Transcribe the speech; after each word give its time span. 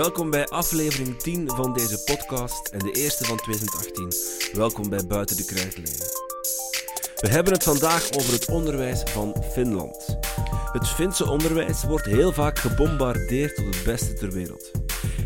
Welkom 0.00 0.30
bij 0.30 0.46
aflevering 0.46 1.18
10 1.18 1.48
van 1.48 1.72
deze 1.72 2.02
podcast 2.02 2.68
en 2.68 2.78
de 2.78 2.92
eerste 2.92 3.24
van 3.24 3.36
2018. 3.36 4.12
Welkom 4.52 4.88
bij 4.88 5.06
Buiten 5.06 5.36
de 5.36 5.44
Krijtlijnen. 5.44 6.06
We 7.16 7.28
hebben 7.28 7.52
het 7.52 7.62
vandaag 7.62 8.12
over 8.12 8.32
het 8.32 8.48
onderwijs 8.48 9.02
van 9.02 9.42
Finland. 9.52 10.18
Het 10.72 10.88
Finse 10.88 11.30
onderwijs 11.30 11.84
wordt 11.84 12.06
heel 12.06 12.32
vaak 12.32 12.58
gebombardeerd 12.58 13.54
tot 13.54 13.74
het 13.74 13.84
beste 13.84 14.12
ter 14.12 14.32
wereld. 14.32 14.70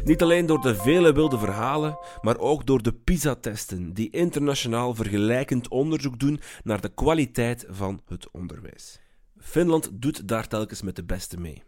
Niet 0.05 0.23
alleen 0.23 0.47
door 0.47 0.61
de 0.61 0.75
vele 0.75 1.13
wilde 1.13 1.39
verhalen, 1.39 1.99
maar 2.23 2.39
ook 2.39 2.67
door 2.67 2.83
de 2.83 2.93
PISA-testen, 2.93 3.93
die 3.93 4.11
internationaal 4.11 4.95
vergelijkend 4.95 5.69
onderzoek 5.69 6.19
doen 6.19 6.41
naar 6.65 6.81
de 6.81 6.95
kwaliteit 6.95 7.67
van 7.69 8.01
het 8.09 8.31
onderwijs. 8.31 9.01
Finland 9.39 9.91
doet 9.93 10.29
daar 10.29 10.49
telkens 10.49 10.83
met 10.83 10.97
de 10.97 11.05
beste 11.05 11.41
mee. 11.41 11.63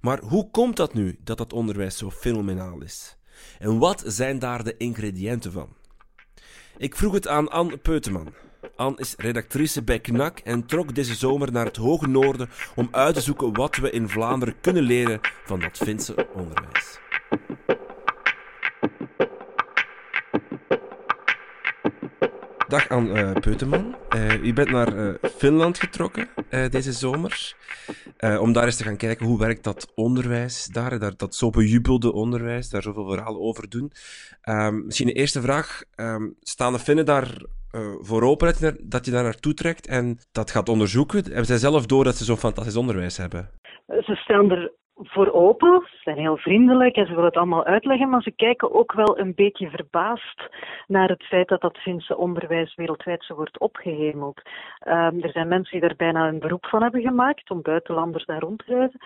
Maar 0.00 0.20
hoe 0.20 0.50
komt 0.50 0.76
dat 0.76 0.94
nu 0.94 1.16
dat 1.24 1.38
dat 1.38 1.52
onderwijs 1.52 1.96
zo 1.96 2.10
fenomenaal 2.10 2.82
is? 2.82 3.16
En 3.58 3.78
wat 3.78 4.02
zijn 4.06 4.38
daar 4.38 4.64
de 4.64 4.76
ingrediënten 4.76 5.52
van? 5.52 5.68
Ik 6.76 6.96
vroeg 6.96 7.12
het 7.12 7.28
aan 7.28 7.50
Anne 7.50 7.76
Peuteman. 7.76 8.34
Anne 8.76 8.98
is 8.98 9.14
redactrice 9.16 9.82
bij 9.82 10.00
KNAK 10.00 10.38
en 10.38 10.66
trok 10.66 10.94
deze 10.94 11.14
zomer 11.14 11.52
naar 11.52 11.64
het 11.64 11.76
hoge 11.76 12.08
noorden 12.08 12.50
om 12.74 12.88
uit 12.90 13.14
te 13.14 13.20
zoeken 13.20 13.52
wat 13.54 13.76
we 13.76 13.90
in 13.90 14.08
Vlaanderen 14.08 14.60
kunnen 14.60 14.82
leren 14.82 15.20
van 15.44 15.60
dat 15.60 15.76
Finse 15.76 16.28
onderwijs. 16.34 16.98
Dag 22.72 22.88
Anne 22.88 23.22
uh, 23.22 23.32
Peuteman. 23.40 23.94
Uh, 24.16 24.44
u 24.44 24.52
bent 24.52 24.70
naar 24.70 24.96
uh, 24.96 25.14
Finland 25.22 25.78
getrokken 25.78 26.28
deze 26.70 26.92
zomer. 26.92 27.54
om 28.40 28.52
daar 28.52 28.64
eens 28.64 28.76
te 28.76 28.84
gaan 28.84 28.96
kijken 28.96 29.26
hoe 29.26 29.38
werkt 29.38 29.64
dat 29.64 29.92
onderwijs 29.94 30.66
daar. 30.66 30.98
daar 30.98 31.16
dat 31.16 31.34
zo 31.34 31.50
bejubelde 31.50 32.12
onderwijs, 32.12 32.70
daar 32.70 32.82
zoveel 32.82 33.08
verhalen 33.08 33.40
over 33.40 33.68
doen. 33.68 33.92
Um, 34.48 34.84
misschien 34.84 35.06
de 35.06 35.12
eerste 35.12 35.40
vraag. 35.40 35.82
Um, 35.96 36.36
staan 36.40 36.72
de 36.72 36.78
Finnen 36.78 37.06
daar 37.06 37.42
voor 38.00 38.22
open 38.22 38.54
dat 38.82 39.04
je 39.04 39.10
daar 39.10 39.22
naartoe 39.22 39.54
trekt 39.54 39.86
en 39.86 40.18
dat 40.32 40.50
gaat 40.50 40.68
onderzoeken? 40.68 41.24
Hebben 41.24 41.46
zij 41.46 41.58
zelf 41.58 41.86
door 41.86 42.04
dat 42.04 42.16
ze 42.16 42.24
zo'n 42.24 42.36
fantastisch 42.36 42.76
onderwijs 42.76 43.16
hebben? 43.16 43.50
Ze 43.86 44.14
staan 44.14 44.50
er 44.50 44.72
voor 44.96 45.32
open. 45.32 45.82
Ze 45.90 45.96
zijn 46.02 46.16
heel 46.16 46.36
vriendelijk 46.36 46.96
en 46.96 47.06
ze 47.06 47.10
willen 47.10 47.24
het 47.24 47.36
allemaal 47.36 47.64
uitleggen, 47.64 48.08
maar 48.08 48.22
ze 48.22 48.30
kijken 48.30 48.72
ook 48.72 48.92
wel 48.92 49.18
een 49.18 49.34
beetje 49.34 49.70
verbaasd 49.70 50.48
naar 50.86 51.08
het 51.08 51.22
feit 51.22 51.48
dat 51.48 51.60
dat 51.60 51.78
Finse 51.78 52.16
onderwijs 52.16 52.74
wereldwijd 52.74 53.24
zo 53.24 53.34
wordt 53.34 53.58
opgehemeld. 53.58 54.42
Um, 54.88 55.22
er 55.22 55.30
zijn 55.30 55.48
mensen 55.48 55.80
die 55.80 55.88
daar 55.88 55.96
bijna 55.96 56.28
een 56.28 56.38
beroep 56.38 56.66
van 56.66 56.82
hebben 56.82 57.00
gemaakt 57.00 57.50
om 57.50 57.62
buitenlanders 57.62 58.24
daar 58.24 58.40
rond 58.40 58.58
te 58.66 58.74
reizen. 58.74 59.00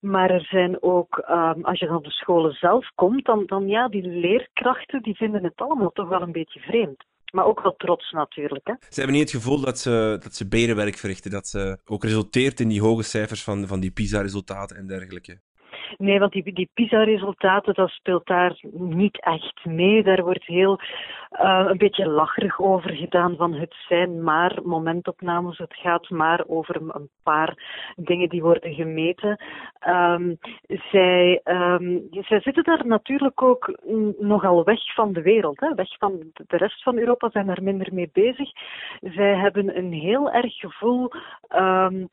Maar 0.00 0.30
er 0.30 0.44
zijn 0.44 0.82
ook, 0.82 1.24
um, 1.30 1.64
als 1.64 1.78
je 1.78 1.86
dan 1.86 2.02
de 2.02 2.10
scholen 2.10 2.52
zelf 2.52 2.90
komt, 2.94 3.24
dan, 3.24 3.46
dan 3.46 3.68
ja, 3.68 3.88
die 3.88 4.06
leerkrachten 4.06 5.02
die 5.02 5.16
vinden 5.16 5.44
het 5.44 5.60
allemaal 5.60 5.90
toch 5.90 6.08
wel 6.08 6.22
een 6.22 6.32
beetje 6.32 6.60
vreemd. 6.60 7.04
Maar 7.30 7.44
ook 7.44 7.62
wel 7.62 7.76
trots 7.76 8.10
natuurlijk. 8.10 8.66
Hè? 8.66 8.74
Ze 8.78 9.00
hebben 9.00 9.16
niet 9.16 9.32
het 9.32 9.42
gevoel 9.42 9.60
dat 9.60 9.78
ze, 9.78 10.18
dat 10.22 10.34
ze 10.34 10.48
berenwerk 10.48 10.96
verrichten, 10.96 11.30
dat 11.30 11.48
ze 11.48 11.78
ook 11.84 12.04
resulteert 12.04 12.60
in 12.60 12.68
die 12.68 12.80
hoge 12.80 13.02
cijfers 13.02 13.42
van, 13.42 13.66
van 13.66 13.80
die 13.80 13.90
PISA-resultaten 13.90 14.76
en 14.76 14.86
dergelijke. 14.86 15.40
Nee, 15.96 16.18
want 16.18 16.32
die, 16.32 16.52
die 16.52 16.70
PISA-resultaten, 16.74 17.74
dat 17.74 17.90
speelt 17.90 18.26
daar 18.26 18.58
niet 18.72 19.20
echt 19.20 19.64
mee. 19.64 20.02
Daar 20.02 20.22
wordt 20.22 20.44
heel 20.44 20.80
uh, 21.32 21.64
een 21.68 21.78
beetje 21.78 22.08
lacherig 22.08 22.60
over 22.60 22.90
gedaan 22.90 23.36
van 23.36 23.54
het 23.54 23.74
zijn 23.88 24.22
maar 24.22 24.58
momentopnames. 24.62 25.58
Het 25.58 25.74
gaat 25.74 26.10
maar 26.10 26.44
over 26.46 26.76
een 26.76 27.08
paar 27.22 27.54
dingen 27.96 28.28
die 28.28 28.42
worden 28.42 28.74
gemeten. 28.74 29.44
Um, 29.88 30.38
zij, 30.90 31.40
um, 31.44 32.08
zij 32.10 32.40
zitten 32.40 32.64
daar 32.64 32.86
natuurlijk 32.86 33.42
ook 33.42 33.78
nogal 34.18 34.64
weg 34.64 34.94
van 34.94 35.12
de 35.12 35.22
wereld. 35.22 35.60
Hè? 35.60 35.74
Weg 35.74 35.98
van 35.98 36.12
de 36.46 36.56
rest 36.56 36.82
van 36.82 36.98
Europa 36.98 37.30
zijn 37.30 37.46
daar 37.46 37.62
minder 37.62 37.94
mee 37.94 38.10
bezig. 38.12 38.50
Zij 39.00 39.36
hebben 39.36 39.76
een 39.76 39.92
heel 39.92 40.30
erg 40.30 40.54
gevoel. 40.54 41.10
Um, 41.56 42.08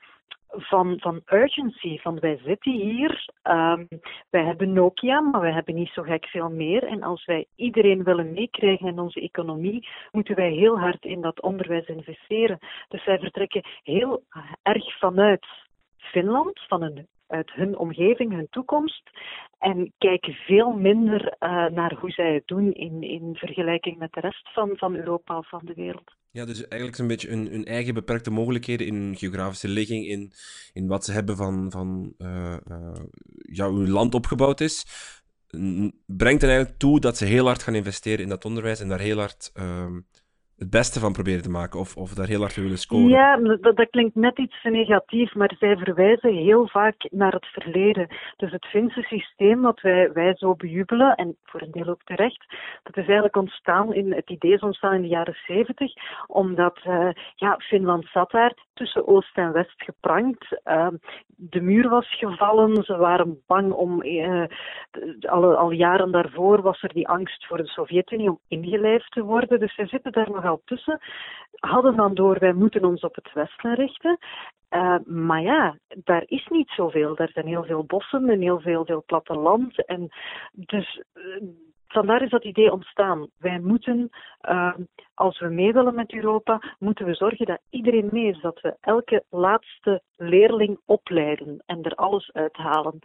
van, 0.49 0.99
van 0.99 1.21
urgency, 1.25 1.97
van 1.97 2.19
wij 2.19 2.39
zitten 2.43 2.71
hier, 2.71 3.29
um, 3.43 3.87
wij 4.29 4.43
hebben 4.43 4.73
Nokia, 4.73 5.21
maar 5.21 5.41
wij 5.41 5.51
hebben 5.51 5.75
niet 5.75 5.89
zo 5.89 6.01
gek 6.01 6.25
veel 6.25 6.49
meer. 6.49 6.83
En 6.83 7.03
als 7.03 7.25
wij 7.25 7.45
iedereen 7.55 8.03
willen 8.03 8.33
meekrijgen 8.33 8.87
in 8.87 8.99
onze 8.99 9.21
economie, 9.21 9.87
moeten 10.11 10.35
wij 10.35 10.51
heel 10.51 10.79
hard 10.79 11.05
in 11.05 11.21
dat 11.21 11.41
onderwijs 11.41 11.85
investeren. 11.85 12.57
Dus 12.87 13.05
wij 13.05 13.19
vertrekken 13.19 13.65
heel 13.83 14.23
erg 14.61 14.97
vanuit 14.97 15.45
Finland, 15.97 16.59
van 16.67 16.81
een, 16.81 17.07
uit 17.27 17.51
hun 17.53 17.77
omgeving, 17.77 18.31
hun 18.31 18.47
toekomst. 18.49 19.09
En 19.57 19.93
kijken 19.97 20.33
veel 20.33 20.71
minder 20.71 21.35
uh, 21.39 21.65
naar 21.65 21.93
hoe 21.99 22.11
zij 22.11 22.33
het 22.33 22.47
doen 22.47 22.73
in, 22.73 23.01
in 23.01 23.35
vergelijking 23.35 23.97
met 23.97 24.13
de 24.13 24.19
rest 24.19 24.53
van, 24.53 24.77
van 24.77 24.95
Europa 24.95 25.37
of 25.37 25.49
van 25.49 25.61
de 25.63 25.73
wereld. 25.73 26.15
Ja, 26.31 26.45
dus 26.45 26.67
eigenlijk 26.67 27.01
een 27.01 27.07
beetje 27.07 27.29
hun, 27.29 27.65
eigen 27.65 27.93
beperkte 27.93 28.31
mogelijkheden 28.31 28.87
in 28.87 28.95
hun 28.95 29.15
geografische 29.15 29.67
ligging, 29.67 30.05
in, 30.05 30.31
in 30.73 30.87
wat 30.87 31.05
ze 31.05 31.11
hebben 31.11 31.35
van, 31.35 31.71
van 31.71 32.13
uh, 32.17 32.57
uh, 32.67 32.91
ja, 33.41 33.69
hoe 33.69 33.79
hun 33.79 33.89
land 33.89 34.15
opgebouwd 34.15 34.61
is, 34.61 34.85
brengt 36.05 36.43
er 36.43 36.49
eigenlijk 36.49 36.79
toe 36.79 36.99
dat 36.99 37.17
ze 37.17 37.25
heel 37.25 37.45
hard 37.45 37.63
gaan 37.63 37.75
investeren 37.75 38.23
in 38.23 38.29
dat 38.29 38.45
onderwijs 38.45 38.79
en 38.79 38.87
daar 38.87 38.99
heel 38.99 39.17
hard 39.17 39.51
uh, 39.55 39.97
het 40.57 40.69
beste 40.69 40.99
van 40.99 41.13
proberen 41.13 41.41
te 41.41 41.49
maken 41.49 41.79
of, 41.79 41.97
of 41.97 42.13
daar 42.13 42.27
heel 42.27 42.39
hard 42.39 42.55
willen 42.55 42.77
scoren. 42.77 43.07
Ja, 43.07 43.37
dat, 43.37 43.75
dat, 43.75 43.89
klinkt 43.89 44.15
net 44.15 44.37
iets 44.37 44.63
negatief, 44.63 45.33
maar 45.35 45.55
zij 45.59 45.77
verwijzen 45.77 46.33
heel 46.33 46.67
vaak 46.67 47.07
naar 47.09 47.33
het 47.33 47.45
verleden. 47.45 48.07
Dus 48.37 48.51
het 48.51 48.65
Finse 48.65 49.01
systeem 49.01 49.61
wat 49.61 49.81
wij, 49.81 50.11
wij 50.11 50.35
zo 50.35 50.55
bejubelen, 50.55 51.15
en 51.15 51.35
voor 51.43 51.61
een 51.61 51.71
deel 51.71 51.87
ook 51.87 52.03
terecht, 52.03 52.45
dat 52.83 52.97
is 52.97 53.03
eigenlijk 53.03 53.35
ontstaan 53.35 53.93
in, 53.93 54.13
het 54.13 54.29
idee 54.29 54.53
is 54.53 54.59
ontstaan 54.59 54.93
in 54.93 55.01
de 55.01 55.07
jaren 55.07 55.37
zeventig, 55.47 55.93
omdat 56.27 56.79
uh, 56.87 57.09
ja, 57.35 57.55
Finland 57.57 58.05
zat 58.11 58.31
daar 58.31 58.53
tussen 58.73 59.07
Oost 59.07 59.37
en 59.37 59.51
West 59.51 59.83
geprankt. 59.83 60.61
Uh, 60.65 60.87
de 61.27 61.61
muur 61.61 61.89
was 61.89 62.17
gevallen, 62.17 62.83
ze 62.83 62.97
waren 62.97 63.41
bang 63.47 63.71
om, 63.71 64.03
uh, 64.03 64.43
al, 65.21 65.55
al 65.55 65.71
jaren 65.71 66.11
daarvoor 66.11 66.61
was 66.61 66.81
er 66.81 66.93
die 66.93 67.07
angst 67.07 67.45
voor 67.45 67.57
de 67.57 67.67
Sovjet-Unie 67.67 68.29
om 68.29 68.39
ingelijfd 68.47 69.11
te 69.11 69.23
worden, 69.23 69.59
dus 69.59 69.75
zij 69.75 69.87
zitten 69.87 70.11
daar 70.11 70.31
nog 70.31 70.45
tussen, 70.65 70.99
hadden 71.59 71.95
dan 71.95 72.13
door, 72.13 72.39
wij 72.39 72.53
moeten 72.53 72.85
ons 72.85 73.01
op 73.01 73.15
het 73.15 73.33
westen 73.33 73.75
richten. 73.75 74.17
Uh, 74.69 74.97
maar 75.05 75.41
ja, 75.41 75.77
daar 76.03 76.23
is 76.25 76.47
niet 76.47 76.69
zoveel. 76.69 77.15
Daar 77.15 77.29
zijn 77.29 77.47
heel 77.47 77.63
veel 77.63 77.83
bossen 77.83 78.29
en 78.29 78.41
heel 78.41 78.59
veel, 78.59 78.85
veel 78.85 79.03
platteland. 79.05 79.85
En 79.85 80.09
dus 80.51 81.01
uh, 81.13 81.43
vandaar 81.87 82.21
is 82.21 82.29
dat 82.29 82.43
idee 82.43 82.71
ontstaan. 82.71 83.27
Wij 83.37 83.59
moeten, 83.59 84.09
uh, 84.49 84.73
als 85.17 85.39
we 85.39 85.47
mee 85.47 85.73
willen 85.73 85.95
met 85.95 86.13
Europa, 86.13 86.75
moeten 86.79 87.05
we 87.05 87.13
zorgen 87.13 87.45
dat 87.45 87.59
iedereen 87.69 88.09
mee 88.11 88.27
is. 88.27 88.41
Dat 88.41 88.61
we 88.61 88.75
elke 88.81 89.23
laatste 89.29 90.01
leerling 90.15 90.79
opleiden 90.85 91.63
en 91.65 91.83
er 91.83 91.95
alles 91.95 92.29
uithalen. 92.33 92.99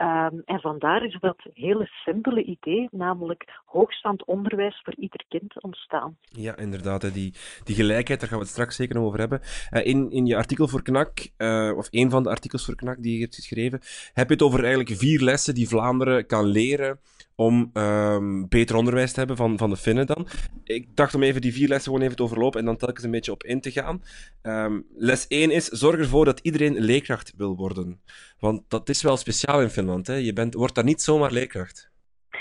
Um, 0.00 0.42
en 0.44 0.60
vandaar 0.60 1.04
is 1.04 1.16
dat 1.20 1.36
hele 1.52 1.86
simpele 2.04 2.42
idee, 2.42 2.88
namelijk 2.90 3.60
hoogstaand 3.64 4.24
onderwijs 4.24 4.80
voor 4.84 4.94
ieder 4.94 5.24
kind 5.28 5.62
ontstaan. 5.62 6.16
Ja, 6.20 6.56
inderdaad. 6.56 7.14
Die, 7.14 7.34
die 7.64 7.74
gelijkheid, 7.74 8.20
daar 8.20 8.28
gaan 8.28 8.38
we 8.38 8.44
het 8.44 8.52
straks 8.52 8.76
zeker 8.76 8.94
nog 8.94 9.04
over 9.04 9.18
hebben. 9.18 9.40
Uh, 9.70 9.86
in, 9.86 10.10
in 10.10 10.26
je 10.26 10.36
artikel 10.36 10.68
voor 10.68 10.82
KNAK, 10.82 11.28
uh, 11.38 11.76
of 11.76 11.88
een 11.90 12.10
van 12.10 12.22
de 12.22 12.28
artikels 12.28 12.64
voor 12.64 12.74
KNAK 12.74 13.02
die 13.02 13.14
je 13.14 13.20
hebt 13.20 13.34
geschreven, 13.34 13.80
heb 14.12 14.26
je 14.26 14.32
het 14.32 14.42
over 14.42 14.60
eigenlijk 14.60 14.96
vier 14.96 15.20
lessen 15.20 15.54
die 15.54 15.68
Vlaanderen 15.68 16.26
kan 16.26 16.44
leren 16.44 17.00
om 17.34 17.70
um, 17.72 18.48
beter 18.48 18.76
onderwijs 18.76 19.12
te 19.12 19.18
hebben 19.18 19.36
van, 19.36 19.58
van 19.58 19.70
de 19.70 19.76
Finnen 19.76 20.06
dan. 20.06 20.26
Ik 20.64 20.96
dacht 20.96 21.14
om 21.14 21.22
even 21.22 21.40
die 21.40 21.47
vier 21.52 21.68
lessen 21.68 21.92
gewoon 21.92 22.04
even 22.04 22.16
te 22.16 22.22
overlopen 22.22 22.60
en 22.60 22.66
dan 22.66 22.76
telkens 22.76 23.04
een 23.04 23.10
beetje 23.10 23.32
op 23.32 23.44
in 23.44 23.60
te 23.60 23.70
gaan. 23.70 24.02
Um, 24.42 24.86
les 24.96 25.26
1 25.26 25.50
is, 25.50 25.66
zorg 25.66 25.98
ervoor 25.98 26.24
dat 26.24 26.40
iedereen 26.42 26.78
leerkracht 26.78 27.32
wil 27.36 27.56
worden. 27.56 28.00
Want 28.38 28.62
dat 28.68 28.88
is 28.88 29.02
wel 29.02 29.16
speciaal 29.16 29.60
in 29.60 29.70
Finland. 29.70 30.06
Hè? 30.06 30.14
Je 30.14 30.32
bent, 30.32 30.54
wordt 30.54 30.74
daar 30.74 30.84
niet 30.84 31.02
zomaar 31.02 31.32
leerkracht 31.32 31.87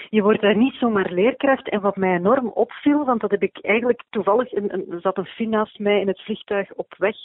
je 0.09 0.21
wordt 0.21 0.42
daar 0.42 0.56
niet 0.56 0.74
zomaar 0.74 1.12
leerkracht. 1.12 1.69
En 1.69 1.81
wat 1.81 1.95
mij 1.95 2.15
enorm 2.15 2.48
opviel, 2.48 3.06
want 3.06 3.21
dat 3.21 3.31
heb 3.31 3.44
ik 3.44 3.57
eigenlijk 3.62 4.04
toevallig, 4.09 4.54
een, 4.54 4.74
een, 4.74 5.00
zat 5.01 5.18
een 5.18 5.25
Fin 5.25 5.50
naast 5.50 5.80
mij 5.80 6.00
in 6.00 6.07
het 6.07 6.21
vliegtuig 6.21 6.74
op 6.74 6.95
weg 6.98 7.15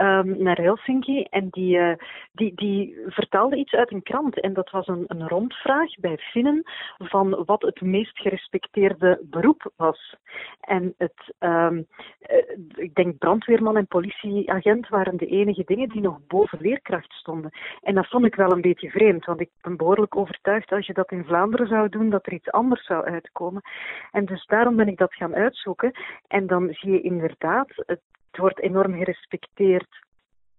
um, 0.00 0.42
naar 0.42 0.60
Helsinki. 0.60 1.22
En 1.22 1.48
die, 1.50 1.78
uh, 1.78 1.92
die, 2.32 2.52
die 2.54 2.96
vertaalde 3.06 3.56
iets 3.56 3.72
uit 3.72 3.92
een 3.92 4.02
krant. 4.02 4.40
En 4.40 4.52
dat 4.52 4.70
was 4.70 4.86
een, 4.86 5.04
een 5.06 5.28
rondvraag 5.28 5.94
bij 6.00 6.16
Finnen 6.16 6.62
van 6.98 7.42
wat 7.44 7.62
het 7.62 7.80
meest 7.80 8.18
gerespecteerde 8.18 9.20
beroep 9.22 9.72
was. 9.76 10.14
En 10.60 10.94
het, 10.98 11.34
um, 11.38 11.86
uh, 12.30 12.36
ik 12.74 12.94
denk 12.94 13.18
brandweerman 13.18 13.76
en 13.76 13.86
politieagent 13.86 14.88
waren 14.88 15.16
de 15.16 15.26
enige 15.26 15.62
dingen 15.64 15.88
die 15.88 16.00
nog 16.00 16.18
boven 16.26 16.58
leerkracht 16.60 17.12
stonden. 17.12 17.50
En 17.82 17.94
dat 17.94 18.08
vond 18.08 18.24
ik 18.24 18.34
wel 18.34 18.52
een 18.52 18.60
beetje 18.60 18.90
vreemd, 18.90 19.24
want 19.24 19.40
ik 19.40 19.50
ben 19.60 19.76
behoorlijk 19.76 20.16
overtuigd 20.16 20.72
als 20.72 20.86
je 20.86 20.92
dat 20.92 21.10
in 21.10 21.24
Vlaanderen 21.24 21.66
zou 21.66 21.88
doen, 21.88 22.05
dat 22.10 22.26
er 22.26 22.32
iets 22.32 22.50
anders 22.50 22.86
zou 22.86 23.04
uitkomen. 23.04 23.62
En 24.10 24.24
dus 24.24 24.46
daarom 24.46 24.76
ben 24.76 24.88
ik 24.88 24.98
dat 24.98 25.14
gaan 25.14 25.34
uitzoeken. 25.34 25.92
En 26.28 26.46
dan 26.46 26.68
zie 26.72 26.92
je 26.92 27.00
inderdaad, 27.00 27.68
het 27.76 28.00
wordt 28.30 28.60
enorm 28.60 28.94
gerespecteerd 28.96 30.04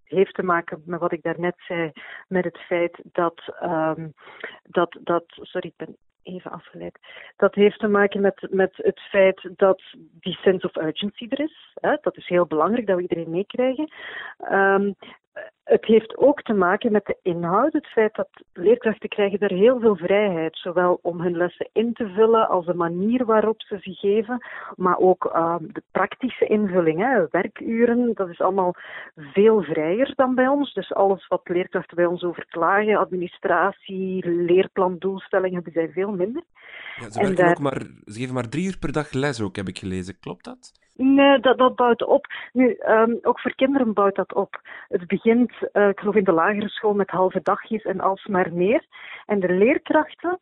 heeft 0.04 0.34
te 0.34 0.44
maken 0.44 0.82
met 0.86 1.00
wat 1.00 1.12
ik 1.12 1.24
daarnet 1.24 1.56
zei, 1.58 1.92
met 2.28 2.44
het 2.44 2.58
feit 2.58 3.00
dat, 3.04 3.42
um, 3.64 4.14
dat, 4.64 4.98
dat 5.04 5.24
sorry, 5.28 5.68
ik 5.68 5.86
ben 5.86 5.98
even 6.24 6.52
afgeleid. 6.52 7.00
Dat 7.38 7.56
heeft 7.56 7.80
te 7.80 7.88
maken 7.88 8.22
met, 8.22 8.48
met 8.50 8.74
het 8.76 9.00
feit 9.00 9.50
dat 9.56 9.82
die 10.20 10.38
sense 10.42 10.68
of 10.68 10.84
urgency 10.84 11.26
er 11.30 11.40
is. 11.40 11.74
Hè? 11.74 11.98
Dat 12.02 12.18
is 12.18 12.28
heel 12.28 12.46
belangrijk 12.46 12.88
dat 12.88 12.96
we 12.96 13.02
iedereen 13.02 13.30
meekrijgen. 13.30 13.92
Um, 14.52 14.96
het 15.63 15.86
heeft 15.86 16.18
ook 16.18 16.42
te 16.42 16.54
maken 16.54 16.92
met 16.92 17.06
de 17.06 17.18
inhoud, 17.22 17.74
het 17.74 17.88
feit 17.88 18.16
dat 18.16 18.30
leerkrachten 18.54 19.10
krijgen 19.10 19.39
daar 19.39 19.51
heel 19.51 19.80
veel 19.80 19.95
vrijheid, 19.95 20.57
zowel 20.57 21.00
om 21.01 21.22
hun 21.22 21.38
lessen 21.38 21.69
in 21.74 21.94
te 21.94 22.07
vullen 22.07 22.48
als 22.50 22.66
de 22.66 22.74
manier 22.74 23.25
waarop 23.25 23.62
ze 23.62 23.78
ze 23.81 23.94
geven, 23.94 24.45
maar 24.75 24.98
ook 24.98 25.31
uh, 25.36 25.56
de 25.60 25.84
praktische 25.92 26.45
invulling, 26.45 27.00
hè, 27.00 27.28
werkuren, 27.30 28.12
dat 28.13 28.30
is 28.30 28.42
allemaal 28.42 28.75
veel 29.16 29.62
vrijer 29.63 30.13
dan 30.16 30.36
bij 30.36 30.48
ons. 30.48 30.74
Dus 30.74 30.94
alles 30.94 31.28
wat 31.28 31.42
leerkrachten 31.44 31.95
bij 31.95 32.06
ons 32.06 32.24
overklagen, 32.24 32.98
administratie, 32.98 34.30
leerplandoelstellingen, 34.30 35.56
hebben 35.56 35.74
zij 35.74 35.89
veel 35.89 36.12
minder. 36.12 36.44
Ja, 37.00 37.10
ze, 37.10 37.34
daar... 37.34 37.50
ook 37.50 37.60
maar, 37.60 37.80
ze 38.06 38.19
geven 38.19 38.34
maar 38.34 38.50
drie 38.50 38.66
uur 38.66 38.78
per 38.80 38.92
dag 38.92 39.12
les 39.12 39.42
ook, 39.42 39.56
heb 39.56 39.68
ik 39.68 39.80
gelezen. 39.80 40.19
Klopt 40.19 40.44
dat? 40.44 40.87
Nee, 40.98 41.40
dat, 41.40 41.58
dat 41.58 41.76
bouwt 41.76 42.04
op. 42.04 42.26
Nu, 42.54 42.78
um, 42.88 43.20
ook 43.22 43.40
voor 43.40 43.56
kinderen 43.56 43.94
bouwt 43.94 44.16
dat 44.16 44.34
op. 44.34 44.62
Het 44.88 45.08
begint, 45.08 45.52
uh, 45.74 45.88
ik 45.88 46.00
geloof 46.00 46.16
in 46.16 46.24
de 46.24 46.32
lagere 46.32 46.70
school, 46.70 46.94
met 46.94 47.10
halve 47.10 47.40
dagjes 47.44 47.84
en 47.84 48.00
alsmaar 48.00 48.54
meer. 48.54 48.86
En 49.26 49.40
de 49.40 49.54
leerkrachten 49.54 50.38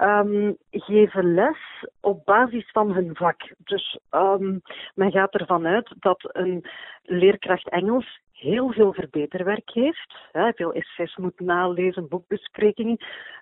um, 0.00 0.56
geven 0.70 1.34
les 1.34 1.58
op 2.00 2.24
basis 2.24 2.70
van 2.70 2.92
hun 2.92 3.16
vak. 3.16 3.52
Dus 3.64 3.98
um, 4.10 4.62
men 4.94 5.10
gaat 5.10 5.34
ervan 5.34 5.66
uit 5.66 5.94
dat 5.98 6.28
een 6.32 6.64
leerkracht 7.02 7.68
Engels 7.68 8.20
heel 8.40 8.72
veel 8.72 8.92
verbeterwerk 8.92 9.70
heeft. 9.70 10.14
Hè, 10.32 10.52
veel 10.52 10.72
essays 10.72 11.16
moet 11.16 11.40
nalezen, 11.40 12.08
boekbesprekingen. 12.08 12.96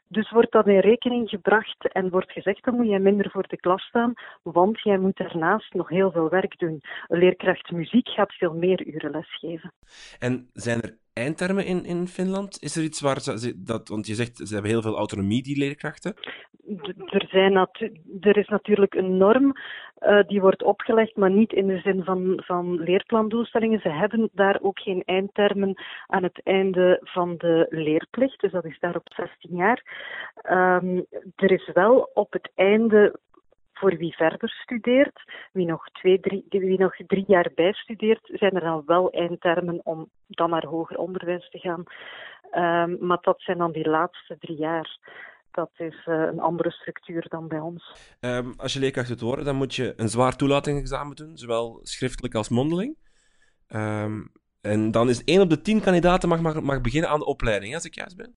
Dus 0.09 0.31
wordt 0.31 0.53
dat 0.53 0.67
in 0.67 0.79
rekening 0.79 1.29
gebracht 1.29 1.93
en 1.93 2.11
wordt 2.11 2.33
gezegd, 2.33 2.65
dan 2.65 2.75
moet 2.75 2.89
jij 2.89 2.99
minder 2.99 3.31
voor 3.31 3.49
de 3.49 3.57
klas 3.57 3.83
staan, 3.83 4.13
want 4.43 4.81
jij 4.83 4.99
moet 4.99 5.17
daarnaast 5.17 5.75
nog 5.75 5.89
heel 5.89 6.11
veel 6.11 6.29
werk 6.29 6.59
doen. 6.59 6.81
Een 7.07 7.19
leerkracht 7.19 7.71
muziek 7.71 8.09
gaat 8.09 8.33
veel 8.33 8.55
meer 8.55 8.87
uren 8.87 9.11
lesgeven. 9.11 9.73
En 10.19 10.49
zijn 10.53 10.81
er 10.81 10.97
eindtermen 11.19 11.67
in, 11.67 11.85
in 11.85 12.07
Finland? 12.07 12.63
Is 12.63 12.77
er 12.77 12.83
iets 12.83 13.01
waar 13.01 13.21
ze, 13.21 13.53
dat, 13.57 13.89
want 13.89 14.07
je 14.07 14.15
zegt 14.15 14.37
ze 14.37 14.53
hebben 14.53 14.71
heel 14.71 14.83
veel 14.83 14.97
autonomie, 14.97 15.43
die 15.43 15.59
leerkrachten? 15.59 16.15
Er, 17.07 17.27
zijn 17.29 17.69
er 18.21 18.37
is 18.37 18.49
natuurlijk 18.49 18.95
een 18.95 19.17
norm 19.17 19.55
uh, 20.01 20.19
die 20.27 20.41
wordt 20.41 20.63
opgelegd, 20.63 21.17
maar 21.17 21.31
niet 21.31 21.53
in 21.53 21.67
de 21.67 21.79
zin 21.79 22.05
van, 22.05 22.43
van 22.45 22.81
leerplandoelstellingen. 22.81 23.81
Ze 23.81 23.89
hebben 23.89 24.31
daar 24.33 24.59
ook 24.61 24.81
geen 24.81 25.03
eindtermen 25.05 25.83
aan 26.07 26.23
het 26.23 26.41
einde 26.43 27.01
van 27.03 27.35
de 27.39 27.67
leerplicht, 27.71 28.41
dus 28.41 28.53
dat 28.53 28.65
is 28.65 28.79
daar 28.81 28.97
op 28.97 29.13
16 29.17 29.57
jaar. 29.57 29.83
Um, 30.51 31.07
er 31.37 31.53
is 31.53 31.71
wel 31.75 32.11
op 32.15 32.33
het 32.33 32.51
einde 32.55 33.19
voor 33.79 33.97
wie 33.97 34.15
verder 34.15 34.49
studeert, 34.49 35.23
wie 35.53 35.67
nog, 35.67 35.85
twee, 35.91 36.21
drie, 36.21 36.45
wie 36.49 36.79
nog 36.79 36.97
drie 37.07 37.25
jaar 37.27 37.51
bijstudeert, 37.55 38.31
zijn 38.33 38.55
er 38.55 38.61
dan 38.61 38.83
wel 38.87 39.11
eindtermen 39.11 39.81
om 39.85 40.11
dan 40.27 40.51
naar 40.51 40.67
hoger 40.67 40.99
onderwijs 40.99 41.51
te 41.51 41.59
gaan. 41.59 41.85
Um, 42.53 43.07
maar 43.07 43.19
dat 43.21 43.41
zijn 43.41 43.59
dan 43.59 43.73
die 43.73 43.89
laatste 43.89 44.37
drie 44.39 44.57
jaar. 44.57 44.99
Dat 45.51 45.71
is 45.77 46.07
uh, 46.07 46.15
een 46.15 46.41
andere 46.41 46.71
structuur 46.71 47.27
dan 47.29 47.49
bij 47.49 47.59
ons. 47.59 47.95
Um, 48.21 48.55
als 48.57 48.73
je 48.73 48.81
leerkracht 48.81 49.09
wilt 49.09 49.21
worden, 49.21 49.45
dan 49.45 49.57
moet 49.57 49.75
je 49.75 49.93
een 49.97 50.09
zwaar 50.09 50.37
toelatingsexamen 50.37 51.17
doen, 51.17 51.37
zowel 51.37 51.79
schriftelijk 51.83 52.35
als 52.35 52.49
mondeling. 52.49 52.97
Um, 53.69 54.33
en 54.61 54.91
dan 54.91 55.09
is 55.09 55.25
één 55.25 55.41
op 55.41 55.51
de 55.51 55.61
tien 55.61 55.81
kandidaten 55.81 56.29
mag, 56.29 56.41
mag, 56.41 56.61
mag 56.61 56.81
beginnen 56.81 57.11
aan 57.11 57.19
de 57.19 57.27
opleiding, 57.27 57.75
als 57.75 57.85
ik 57.85 57.95
juist 57.95 58.17
ben. 58.17 58.37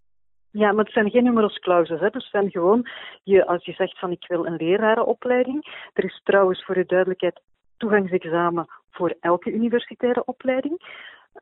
Ja, 0.51 0.71
maar 0.71 0.83
het 0.83 0.93
zijn 0.93 1.09
geen 1.09 1.23
numerus 1.23 1.59
clauses. 1.59 1.99
Hè. 1.99 2.09
Dus 2.09 2.29
zijn 2.29 2.51
gewoon, 2.51 2.87
je, 3.23 3.45
als 3.45 3.65
je 3.65 3.71
zegt 3.73 3.99
van 3.99 4.11
ik 4.11 4.25
wil 4.27 4.45
een 4.45 4.55
lerarenopleiding. 4.55 5.89
Er 5.93 6.03
is 6.03 6.21
trouwens 6.23 6.63
voor 6.65 6.75
de 6.75 6.85
duidelijkheid 6.85 7.41
toegangsexamen 7.77 8.67
voor 8.91 9.15
elke 9.19 9.51
universitaire 9.51 10.25
opleiding. 10.25 10.81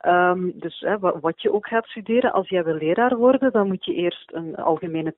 Um, 0.05 0.51
dus 0.55 0.85
wat 1.19 1.41
je 1.41 1.53
ook 1.53 1.67
gaat 1.67 1.85
studeren, 1.85 2.31
als 2.31 2.49
jij 2.49 2.63
wil 2.63 2.73
leraar 2.73 3.17
worden, 3.17 3.51
dan 3.51 3.67
moet 3.67 3.85
je 3.85 3.93
eerst 3.93 4.33
een 4.33 4.55
algemene 4.55 5.15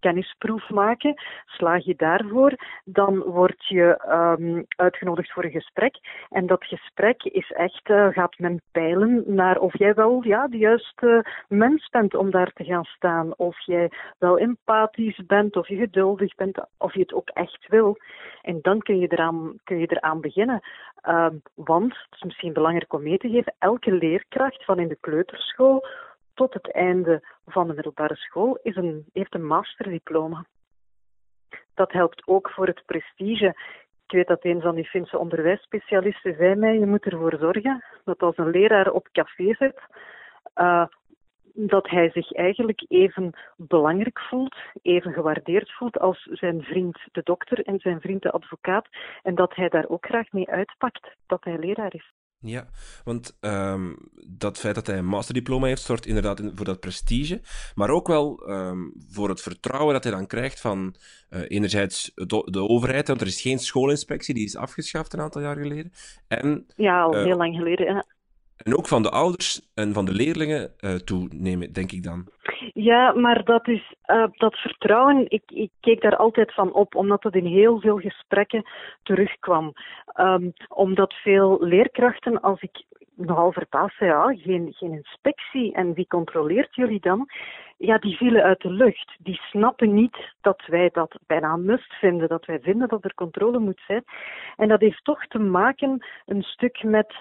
kennisproef 0.00 0.70
maken. 0.70 1.14
Slaag 1.46 1.84
je 1.84 1.94
daarvoor, 1.96 2.54
dan 2.84 3.18
word 3.18 3.66
je 3.66 4.00
um, 4.08 4.64
uitgenodigd 4.68 5.32
voor 5.32 5.44
een 5.44 5.50
gesprek. 5.50 5.96
En 6.30 6.46
dat 6.46 6.64
gesprek 6.64 7.22
is 7.22 7.50
echt, 7.50 7.88
uh, 7.88 8.08
gaat 8.08 8.38
men 8.38 8.62
peilen 8.72 9.22
naar 9.26 9.58
of 9.58 9.78
jij 9.78 9.94
wel 9.94 10.22
ja, 10.22 10.48
de 10.48 10.58
juiste 10.58 11.26
mens 11.48 11.88
bent 11.88 12.14
om 12.14 12.30
daar 12.30 12.52
te 12.52 12.64
gaan 12.64 12.84
staan. 12.84 13.36
Of 13.36 13.60
jij 13.66 13.90
wel 14.18 14.38
empathisch 14.38 15.22
bent, 15.26 15.56
of 15.56 15.68
je 15.68 15.76
geduldig 15.76 16.34
bent, 16.34 16.66
of 16.78 16.94
je 16.94 17.00
het 17.00 17.14
ook 17.14 17.28
echt 17.28 17.68
wil. 17.68 17.96
En 18.42 18.58
dan 18.62 18.78
kun 18.78 18.98
je 18.98 19.08
eraan, 19.08 19.58
kun 19.64 19.78
je 19.78 19.86
eraan 19.86 20.20
beginnen. 20.20 20.60
Um, 21.08 21.42
want, 21.54 21.92
het 21.92 22.14
is 22.14 22.22
misschien 22.22 22.52
belangrijk 22.52 22.92
om 22.92 23.02
mee 23.02 23.18
te 23.18 23.28
geven, 23.28 23.54
elke 23.58 23.92
van 24.64 24.78
in 24.78 24.88
de 24.88 24.98
kleuterschool 25.00 25.86
tot 26.34 26.54
het 26.54 26.72
einde 26.72 27.22
van 27.46 27.66
de 27.66 27.74
middelbare 27.74 28.16
school 28.16 28.58
is 28.62 28.76
een, 28.76 29.04
heeft 29.12 29.34
een 29.34 29.46
masterdiploma. 29.46 30.44
Dat 31.74 31.92
helpt 31.92 32.26
ook 32.26 32.50
voor 32.50 32.66
het 32.66 32.82
prestige. 32.86 33.46
Ik 34.06 34.12
weet 34.12 34.26
dat 34.26 34.44
een 34.44 34.60
van 34.60 34.74
die 34.74 34.84
Finse 34.84 35.18
onderwijsspecialisten 35.18 36.34
zei 36.36 36.54
mij, 36.54 36.78
je 36.78 36.86
moet 36.86 37.04
ervoor 37.04 37.36
zorgen 37.38 37.84
dat 38.04 38.22
als 38.22 38.36
een 38.36 38.50
leraar 38.50 38.90
op 38.90 39.08
café 39.12 39.54
zit, 39.54 39.80
uh, 40.56 40.86
dat 41.54 41.88
hij 41.88 42.10
zich 42.10 42.32
eigenlijk 42.32 42.84
even 42.88 43.32
belangrijk 43.56 44.20
voelt, 44.20 44.56
even 44.82 45.12
gewaardeerd 45.12 45.72
voelt 45.72 45.98
als 45.98 46.22
zijn 46.22 46.62
vriend 46.62 46.98
de 47.12 47.20
dokter 47.24 47.64
en 47.66 47.78
zijn 47.78 48.00
vriend 48.00 48.22
de 48.22 48.30
advocaat. 48.30 48.86
En 49.22 49.34
dat 49.34 49.54
hij 49.54 49.68
daar 49.68 49.88
ook 49.88 50.06
graag 50.06 50.32
mee 50.32 50.50
uitpakt 50.50 51.16
dat 51.26 51.44
hij 51.44 51.58
leraar 51.58 51.94
is. 51.94 52.12
Ja, 52.46 52.66
want 53.04 53.36
um, 53.40 53.96
dat 54.26 54.58
feit 54.58 54.74
dat 54.74 54.86
hij 54.86 54.98
een 54.98 55.06
masterdiploma 55.06 55.66
heeft, 55.66 55.82
zorgt 55.82 56.06
inderdaad 56.06 56.40
voor 56.54 56.64
dat 56.64 56.80
prestige, 56.80 57.40
maar 57.74 57.90
ook 57.90 58.06
wel 58.06 58.50
um, 58.50 58.92
voor 59.08 59.28
het 59.28 59.40
vertrouwen 59.40 59.92
dat 59.92 60.04
hij 60.04 60.12
dan 60.12 60.26
krijgt 60.26 60.60
van 60.60 60.94
uh, 61.30 61.40
enerzijds 61.48 62.12
de, 62.14 62.48
de, 62.50 62.68
overheid, 62.68 63.08
want 63.08 63.20
er 63.20 63.26
is 63.26 63.40
geen 63.40 63.58
schoolinspectie, 63.58 64.34
die 64.34 64.44
is 64.44 64.56
afgeschaft 64.56 65.12
een 65.12 65.20
aantal 65.20 65.40
jaar 65.40 65.56
geleden. 65.56 65.92
En, 66.28 66.66
ja, 66.76 67.02
al 67.02 67.16
uh, 67.16 67.24
heel 67.24 67.36
lang 67.36 67.56
geleden. 67.56 68.06
En 68.64 68.76
ook 68.76 68.88
van 68.88 69.02
de 69.02 69.10
ouders 69.10 69.60
en 69.74 69.92
van 69.92 70.04
de 70.04 70.12
leerlingen 70.12 70.70
uh, 70.80 70.94
toenemen, 70.94 71.72
denk 71.72 71.92
ik 71.92 72.02
dan. 72.02 72.26
Ja, 72.72 73.12
maar 73.12 73.44
dat 73.44 73.68
is 73.68 73.94
uh, 74.06 74.26
dat 74.30 74.54
vertrouwen. 74.56 75.24
Ik, 75.28 75.42
ik 75.46 75.70
keek 75.80 76.00
daar 76.00 76.16
altijd 76.16 76.54
van 76.54 76.72
op, 76.72 76.94
omdat 76.94 77.22
dat 77.22 77.34
in 77.34 77.46
heel 77.46 77.80
veel 77.80 77.98
gesprekken 77.98 78.64
terugkwam. 79.02 79.72
Um, 80.20 80.52
omdat 80.68 81.14
veel 81.14 81.56
leerkrachten, 81.60 82.40
als 82.40 82.60
ik 82.60 82.84
nogal 83.16 83.52
verbaasd 83.52 83.96
zei, 83.96 84.10
ja, 84.10 84.36
geen, 84.42 84.72
geen 84.76 84.92
inspectie 84.92 85.74
en 85.74 85.94
wie 85.94 86.06
controleert 86.06 86.74
jullie 86.74 87.00
dan? 87.00 87.28
Ja, 87.76 87.98
die 87.98 88.16
vielen 88.16 88.42
uit 88.42 88.60
de 88.60 88.70
lucht. 88.70 89.14
Die 89.18 89.40
snappen 89.50 89.94
niet 89.94 90.16
dat 90.40 90.62
wij 90.66 90.90
dat 90.92 91.18
bijna 91.26 91.56
must 91.56 91.92
vinden, 91.92 92.28
dat 92.28 92.44
wij 92.44 92.60
vinden 92.60 92.88
dat 92.88 93.04
er 93.04 93.14
controle 93.14 93.58
moet 93.58 93.82
zijn. 93.86 94.04
En 94.56 94.68
dat 94.68 94.80
heeft 94.80 95.04
toch 95.04 95.26
te 95.26 95.38
maken 95.38 96.06
een 96.26 96.42
stuk 96.42 96.82
met 96.82 97.14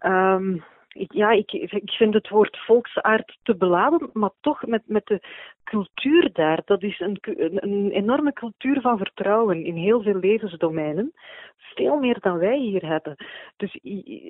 Um, 0.00 0.64
ik, 0.92 1.12
ja, 1.12 1.30
ik, 1.30 1.52
ik 1.52 1.90
vind 1.90 2.14
het 2.14 2.28
woord 2.28 2.58
volksaard 2.58 3.38
te 3.42 3.56
beladen, 3.56 4.10
maar 4.12 4.30
toch 4.40 4.66
met, 4.66 4.82
met 4.86 5.06
de 5.06 5.20
cultuur 5.64 6.32
daar. 6.32 6.62
Dat 6.64 6.82
is 6.82 7.00
een, 7.00 7.18
een 7.54 7.90
enorme 7.90 8.32
cultuur 8.32 8.80
van 8.80 8.98
vertrouwen 8.98 9.64
in 9.64 9.76
heel 9.76 10.02
veel 10.02 10.14
levensdomeinen. 10.14 11.12
Veel 11.56 11.96
meer 11.96 12.20
dan 12.20 12.38
wij 12.38 12.58
hier 12.58 12.86
hebben. 12.86 13.16
Dus 13.56 13.72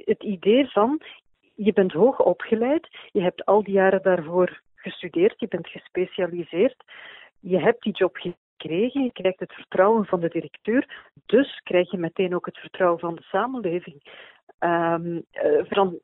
het 0.05 0.23
idee 0.23 0.67
van, 0.71 1.00
je 1.55 1.73
bent 1.73 1.93
hoog 1.93 2.21
opgeleid, 2.21 2.89
je 3.12 3.21
hebt 3.21 3.45
al 3.45 3.62
die 3.62 3.75
jaren 3.75 4.03
daarvoor 4.03 4.61
gestudeerd, 4.75 5.41
je 5.41 5.49
bent 5.49 5.69
gespecialiseerd, 5.69 6.85
je 7.41 7.59
hebt 7.59 7.83
die 7.83 7.93
job 7.93 8.17
gekregen, 8.17 9.03
je 9.03 9.12
krijgt 9.12 9.41
het 9.41 9.53
vertrouwen 9.53 10.07
van 10.07 10.21
de 10.21 10.29
directeur, 10.29 11.11
dus 11.27 11.61
krijg 11.62 11.91
je 11.91 11.99
meteen 11.99 12.35
ook 12.35 12.47
het 12.47 12.59
vertrouwen 12.59 13.00
van 13.00 13.15
de 13.15 13.23
samenleving. 13.23 14.03
Um, 14.59 15.25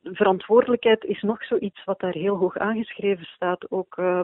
verantwoordelijkheid 0.03 1.03
is 1.03 1.21
nog 1.21 1.43
zoiets 1.43 1.83
wat 1.83 1.99
daar 1.99 2.13
heel 2.13 2.35
hoog 2.35 2.57
aangeschreven 2.57 3.25
staat. 3.25 3.71
Ook 3.71 3.97
uh, 3.97 4.21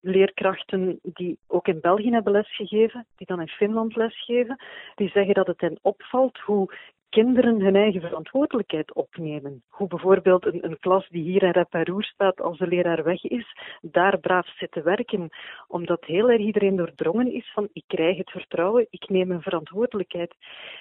leerkrachten 0.00 0.98
die 1.02 1.38
ook 1.46 1.68
in 1.68 1.80
België 1.80 2.10
hebben 2.10 2.32
lesgegeven, 2.32 3.06
die 3.16 3.26
dan 3.26 3.40
in 3.40 3.48
Finland 3.48 3.96
lesgeven, 3.96 4.60
die 4.94 5.08
zeggen 5.08 5.34
dat 5.34 5.46
het 5.46 5.60
hen 5.60 5.78
opvalt 5.82 6.38
hoe 6.38 6.74
kinderen 7.14 7.60
hun 7.60 7.76
eigen 7.76 8.00
verantwoordelijkheid 8.00 8.94
opnemen. 8.94 9.62
Hoe 9.68 9.88
bijvoorbeeld 9.88 10.46
een, 10.46 10.64
een 10.64 10.78
klas 10.80 11.08
die 11.08 11.22
hier 11.22 11.42
in 11.42 11.50
Reparoer 11.50 12.04
staat 12.04 12.40
als 12.40 12.58
de 12.58 12.66
leraar 12.66 13.04
weg 13.04 13.24
is, 13.24 13.46
daar 13.80 14.18
braaf 14.18 14.56
zit 14.56 14.72
te 14.72 14.82
werken. 14.82 15.28
Omdat 15.68 16.04
heel 16.04 16.30
erg 16.30 16.40
iedereen 16.40 16.76
doordrongen 16.76 17.32
is 17.32 17.52
van 17.54 17.68
ik 17.72 17.84
krijg 17.86 18.16
het 18.16 18.30
vertrouwen, 18.30 18.86
ik 18.90 19.08
neem 19.08 19.30
een 19.30 19.42
verantwoordelijkheid. 19.42 20.34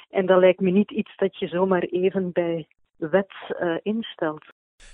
En 0.09 0.25
dat 0.25 0.39
lijkt 0.39 0.59
me 0.59 0.69
niet 0.69 0.91
iets 0.91 1.15
dat 1.15 1.37
je 1.39 1.47
zomaar 1.47 1.83
even 1.83 2.31
bij 2.31 2.67
wet 2.95 3.33
uh, 3.61 3.77
instelt. 3.81 4.45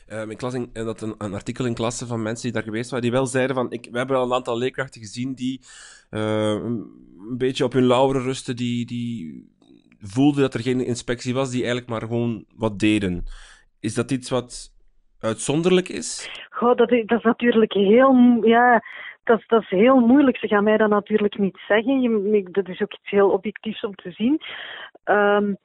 Um, 0.08 0.32
ik 0.32 0.42
las 0.42 0.54
in, 0.54 0.70
dat 0.74 1.02
een, 1.02 1.16
een, 1.18 1.34
artikel 1.34 1.66
in 1.66 1.74
klasse 1.74 2.08
van 2.08 2.22
mensen 2.22 2.44
die 2.44 2.52
daar 2.52 2.64
geweest 2.64 2.90
waren, 2.90 3.06
die 3.06 3.18
wel 3.18 3.26
zeiden 3.26 3.56
van, 3.56 3.72
ik, 3.72 3.88
we 3.92 3.98
hebben 3.98 4.18
al 4.18 4.26
een 4.26 4.34
aantal 4.34 4.58
leerkrachten 4.58 5.02
gezien 5.02 5.34
die 5.34 5.62
uh, 6.12 6.52
een 6.52 7.38
beetje 7.38 7.64
op 7.64 7.74
hun 7.74 7.86
lauweren 7.86 8.24
rusten, 8.24 8.56
die, 8.56 8.86
die 8.86 9.48
voelden 10.00 10.42
dat 10.42 10.54
er 10.54 10.60
geen 10.60 10.86
inspectie 10.86 11.34
was, 11.34 11.50
die 11.50 11.60
eigenlijk 11.60 11.90
maar 11.90 12.02
gewoon 12.02 12.46
wat 12.56 12.80
deden. 12.80 13.24
Is 13.80 13.94
dat 13.94 14.12
iets 14.12 14.30
wat 14.30 14.72
uitzonderlijk 15.20 15.90
is? 15.90 16.30
Goh, 16.50 16.76
dat, 16.78 16.92
is, 16.92 17.06
dat 17.06 17.18
is 17.18 17.24
natuurlijk 17.24 17.74
heel, 17.74 18.40
ja, 18.42 18.84
dat, 19.24 19.44
dat 19.48 19.62
is 19.62 19.70
heel 19.70 20.00
moeilijk. 20.00 20.38
Ze 20.38 20.48
gaan 20.48 20.64
mij 20.64 20.78
dat 20.78 20.90
natuurlijk 20.90 21.38
niet 21.38 21.60
zeggen. 21.68 22.02
Je, 22.02 22.48
dat 22.52 22.68
is 22.68 22.82
ook 22.82 22.94
iets 22.94 23.10
heel 23.10 23.30
objectiefs 23.30 23.82
om 23.82 23.96
te 23.96 24.12
zien. 24.12 24.42
Um, 25.06 25.58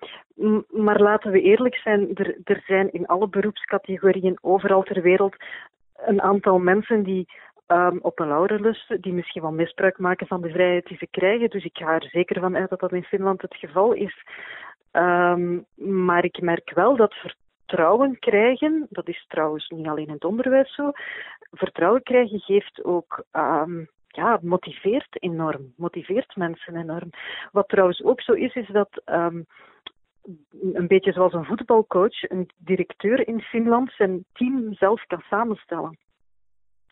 maar 0.68 1.00
laten 1.00 1.30
we 1.30 1.40
eerlijk 1.40 1.76
zijn, 1.76 2.14
er, 2.14 2.36
er 2.44 2.62
zijn 2.66 2.92
in 2.92 3.06
alle 3.06 3.28
beroepscategorieën 3.28 4.38
overal 4.40 4.82
ter 4.82 5.02
wereld 5.02 5.36
een 5.96 6.22
aantal 6.22 6.58
mensen 6.58 7.02
die 7.02 7.26
um, 7.66 7.98
op 8.02 8.18
een 8.18 8.28
lauren 8.28 8.60
lusten, 8.60 9.00
die 9.00 9.12
misschien 9.12 9.42
wel 9.42 9.52
misbruik 9.52 9.98
maken 9.98 10.26
van 10.26 10.40
de 10.40 10.50
vrijheid 10.50 10.86
die 10.86 10.96
ze 10.96 11.06
krijgen. 11.10 11.50
Dus 11.50 11.64
ik 11.64 11.76
ga 11.76 11.94
er 11.94 12.08
zeker 12.10 12.40
van 12.40 12.56
uit 12.56 12.70
dat 12.70 12.80
dat 12.80 12.92
in 12.92 13.04
Finland 13.04 13.42
het 13.42 13.56
geval 13.56 13.92
is. 13.92 14.24
Um, 14.92 15.64
maar 15.74 16.24
ik 16.24 16.40
merk 16.40 16.70
wel 16.74 16.96
dat 16.96 17.14
vertrouwen 17.14 18.18
krijgen, 18.18 18.86
dat 18.90 19.08
is 19.08 19.24
trouwens 19.28 19.68
niet 19.68 19.86
alleen 19.86 20.06
in 20.06 20.12
het 20.12 20.24
onderwijs 20.24 20.74
zo, 20.74 20.90
vertrouwen 21.50 22.02
krijgen 22.02 22.40
geeft 22.40 22.84
ook 22.84 23.24
um, 23.32 23.88
ja, 24.08 24.38
motiveert 24.42 25.22
enorm, 25.22 25.72
motiveert 25.76 26.36
mensen 26.36 26.76
enorm. 26.76 27.10
Wat 27.52 27.68
trouwens 27.68 28.02
ook 28.02 28.20
zo 28.20 28.32
is, 28.32 28.54
is 28.54 28.68
dat 28.68 29.02
een 29.04 30.86
beetje 30.86 31.12
zoals 31.12 31.32
een 31.32 31.44
voetbalcoach, 31.44 32.30
een 32.30 32.50
directeur 32.56 33.28
in 33.28 33.40
Finland 33.40 33.92
zijn 33.92 34.24
team 34.32 34.74
zelf 34.74 35.04
kan 35.06 35.22
samenstellen. 35.28 35.98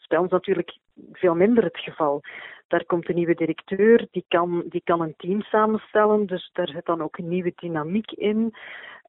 Is 0.03 0.09
bij 0.09 0.19
ons 0.19 0.31
natuurlijk 0.31 0.79
veel 1.13 1.35
minder 1.35 1.65
het 1.65 1.79
geval. 1.79 2.21
Daar 2.69 2.85
komt 2.85 3.09
een 3.09 3.15
nieuwe 3.15 3.35
directeur, 3.35 4.07
die 4.11 4.25
kan, 4.29 4.65
die 4.69 4.81
kan 4.85 5.01
een 5.01 5.15
team 5.17 5.43
samenstellen, 5.43 6.27
dus 6.27 6.51
daar 6.53 6.69
zit 6.69 6.85
dan 6.85 7.03
ook 7.03 7.19
een 7.19 7.29
nieuwe 7.29 7.53
dynamiek 7.57 8.11
in. 8.11 8.55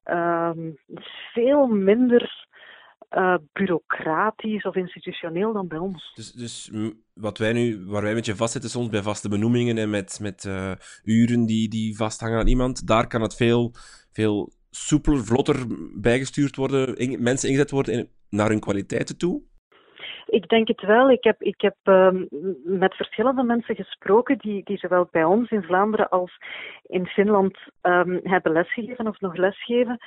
Um, 0.06 0.78
veel 1.34 1.68
minder 1.68 2.48
uh, 3.12 3.36
bureaucratisch 3.54 4.64
of 4.64 4.76
institutioneel 4.76 5.54
dan 5.54 5.68
bij 5.68 5.78
ons. 5.78 6.12
Dus, 6.14 6.32
dus 6.32 6.72
wat 7.14 7.38
wij 7.38 7.54
nu, 7.54 7.86
waar 7.86 8.02
wij 8.02 8.14
met 8.14 8.26
je 8.26 8.36
vastzitten 8.36 8.70
soms 8.70 8.90
bij 8.90 9.02
vaste 9.02 9.30
benoemingen 9.30 9.78
en 9.78 9.90
met, 9.90 10.20
met 10.22 10.44
uh, 10.44 10.72
uren 11.04 11.46
die, 11.46 11.70
die 11.70 11.96
vasthangen 11.96 12.40
aan 12.40 12.48
iemand, 12.48 12.88
daar 12.88 13.08
kan 13.08 13.22
het 13.22 13.36
veel, 13.36 13.72
veel 14.12 14.52
soepeler, 14.70 15.24
vlotter 15.24 15.66
bijgestuurd 16.02 16.56
worden, 16.56 17.22
mensen 17.24 17.50
ingezet 17.50 17.72
worden 17.72 18.10
naar 18.30 18.50
hun 18.50 18.60
kwaliteiten 18.60 19.18
toe? 19.18 19.42
Ik 20.34 20.48
denk 20.50 20.68
het 20.68 20.82
wel. 20.82 21.12
Ik 21.12 21.24
heb, 21.24 21.42
ik 21.42 21.62
heb 21.62 21.76
um, 21.84 22.28
met 22.64 22.96
verschillende 22.96 23.44
mensen 23.44 23.76
gesproken 23.76 24.38
die, 24.38 24.64
die 24.64 24.78
zowel 24.78 25.08
bij 25.12 25.24
ons 25.24 25.50
in 25.50 25.64
Vlaanderen 25.64 26.10
als 26.10 26.38
in 26.84 27.06
Finland 27.06 27.58
um, 27.82 28.20
hebben 28.24 28.52
lesgegeven 28.52 29.08
of 29.08 29.20
nog 29.20 29.36
lesgeven. 29.36 29.98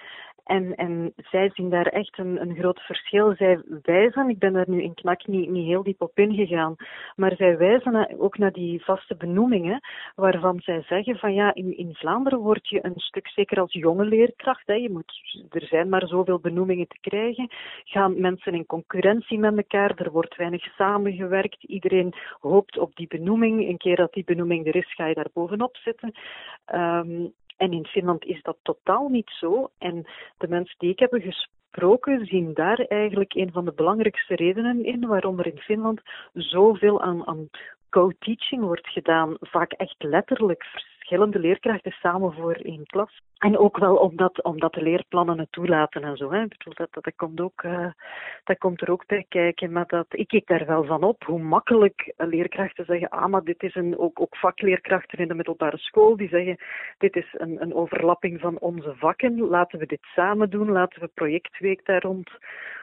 En, 0.47 0.75
en 0.75 1.13
zij 1.17 1.51
zien 1.55 1.71
daar 1.71 1.87
echt 1.87 2.19
een, 2.19 2.41
een 2.41 2.57
groot 2.57 2.81
verschil. 2.81 3.35
Zij 3.35 3.63
wijzen, 3.83 4.29
ik 4.29 4.39
ben 4.39 4.53
daar 4.53 4.69
nu 4.69 4.83
in 4.83 4.95
Knak 4.95 5.27
niet, 5.27 5.51
niet 5.51 5.67
heel 5.67 5.83
diep 5.83 6.03
op 6.03 6.19
ingegaan, 6.19 6.77
maar 7.17 7.37
zij 7.37 7.57
wijzen 7.57 8.19
ook 8.19 8.39
naar 8.39 8.53
die 8.53 8.85
vaste 8.85 9.17
benoemingen, 9.17 9.81
waarvan 10.15 10.61
zij 10.61 10.83
zeggen 10.83 11.17
van 11.17 11.35
ja, 11.35 11.55
in, 11.55 11.77
in 11.77 11.95
Vlaanderen 11.95 12.39
word 12.39 12.69
je 12.69 12.85
een 12.85 13.01
stuk, 13.01 13.29
zeker 13.29 13.61
als 13.61 13.73
jonge 13.73 14.05
leerkracht, 14.05 14.67
hè, 14.67 14.75
je 14.75 14.91
moet, 14.91 15.13
er 15.51 15.67
zijn 15.67 15.89
maar 15.89 16.07
zoveel 16.07 16.39
benoemingen 16.39 16.89
te 16.89 16.99
krijgen, 17.01 17.51
gaan 17.85 18.21
mensen 18.21 18.55
in 18.55 18.67
concurrentie 18.67 19.39
met 19.39 19.57
elkaar, 19.57 19.95
er 19.97 20.11
wordt 20.11 20.37
weinig 20.37 20.63
samengewerkt, 20.63 21.65
iedereen 21.65 22.15
hoopt 22.41 22.79
op 22.79 22.97
die 22.97 23.09
benoeming, 23.09 23.69
een 23.69 23.79
keer 23.79 23.97
dat 23.97 24.13
die 24.13 24.25
benoeming 24.25 24.67
er 24.67 24.77
is, 24.77 24.95
ga 24.95 25.07
je 25.07 25.15
daar 25.15 25.31
bovenop 25.33 25.77
zitten. 25.77 26.15
Um, 26.75 27.33
en 27.57 27.73
in 27.73 27.87
Finland 27.87 28.25
is 28.25 28.43
dat 28.43 28.57
totaal 28.63 29.09
niet 29.09 29.31
zo. 29.31 29.71
En 29.79 30.07
de 30.39 30.49
mensen 30.49 30.75
die 30.79 30.91
ik 30.91 30.99
heb 30.99 31.13
gesproken 31.13 32.27
zien 32.27 32.55
daar 32.55 32.79
eigenlijk 32.79 33.35
een 33.35 33.53
van 33.53 33.65
de 33.65 33.73
belangrijkste 33.73 34.35
redenen 34.35 34.85
in 34.85 35.07
waarom 35.07 35.39
er 35.39 35.47
in 35.47 35.59
Finland 35.59 36.01
zoveel 36.33 37.03
aan, 37.03 37.27
aan 37.27 37.49
co-teaching 37.91 38.63
wordt 38.63 38.89
gedaan. 38.89 39.37
Vaak 39.41 39.73
echt 39.73 40.03
letterlijk 40.03 40.65
verschillende 41.07 41.39
leerkrachten 41.39 41.93
samen 41.93 42.33
voor 42.33 42.53
één 42.53 42.87
klas. 42.87 43.21
En 43.39 43.59
ook 43.59 43.79
wel 43.79 43.97
omdat, 43.97 44.43
omdat 44.43 44.73
de 44.73 44.83
leerplannen 44.83 45.39
het 45.39 45.53
toelaten 45.53 46.03
en 46.03 46.17
zo. 46.17 46.33
Hè. 46.33 46.43
Ik 46.43 46.49
bedoel, 46.49 46.75
dat, 46.75 46.89
dat, 47.05 47.13
komt 47.17 47.41
ook, 47.41 47.63
uh, 47.63 47.91
dat 48.45 48.59
komt 48.59 48.81
er 48.81 48.91
ook 48.91 49.07
bij 49.07 49.25
kijken. 49.29 49.73
Maar 49.73 49.87
dat, 49.87 50.07
ik 50.09 50.29
kijk 50.29 50.47
daar 50.47 50.67
wel 50.67 50.85
van 50.85 51.03
op 51.03 51.25
hoe 51.25 51.43
makkelijk 51.43 52.13
leerkrachten 52.17 52.85
zeggen: 52.85 53.09
ah, 53.09 53.27
maar 53.27 53.45
dit 53.45 53.63
is 53.63 53.75
een, 53.75 53.99
ook, 53.99 54.21
ook 54.21 54.37
vakleerkrachten 54.37 55.19
in 55.19 55.29
de 55.29 55.35
middelbare 55.35 55.79
school 55.79 56.17
die 56.17 56.29
zeggen: 56.29 56.57
dit 56.99 57.17
is 57.17 57.35
een, 57.39 57.63
een 57.63 57.75
overlapping 57.75 58.41
van 58.41 58.59
onze 58.59 58.95
vakken. 58.97 59.39
Laten 59.39 59.79
we 59.79 59.87
dit 59.87 60.03
samen 60.15 60.51
doen. 60.51 60.71
Laten 60.71 61.01
we 61.01 61.11
projectweek 61.15 61.85
daar 61.85 62.03
rond 62.03 62.31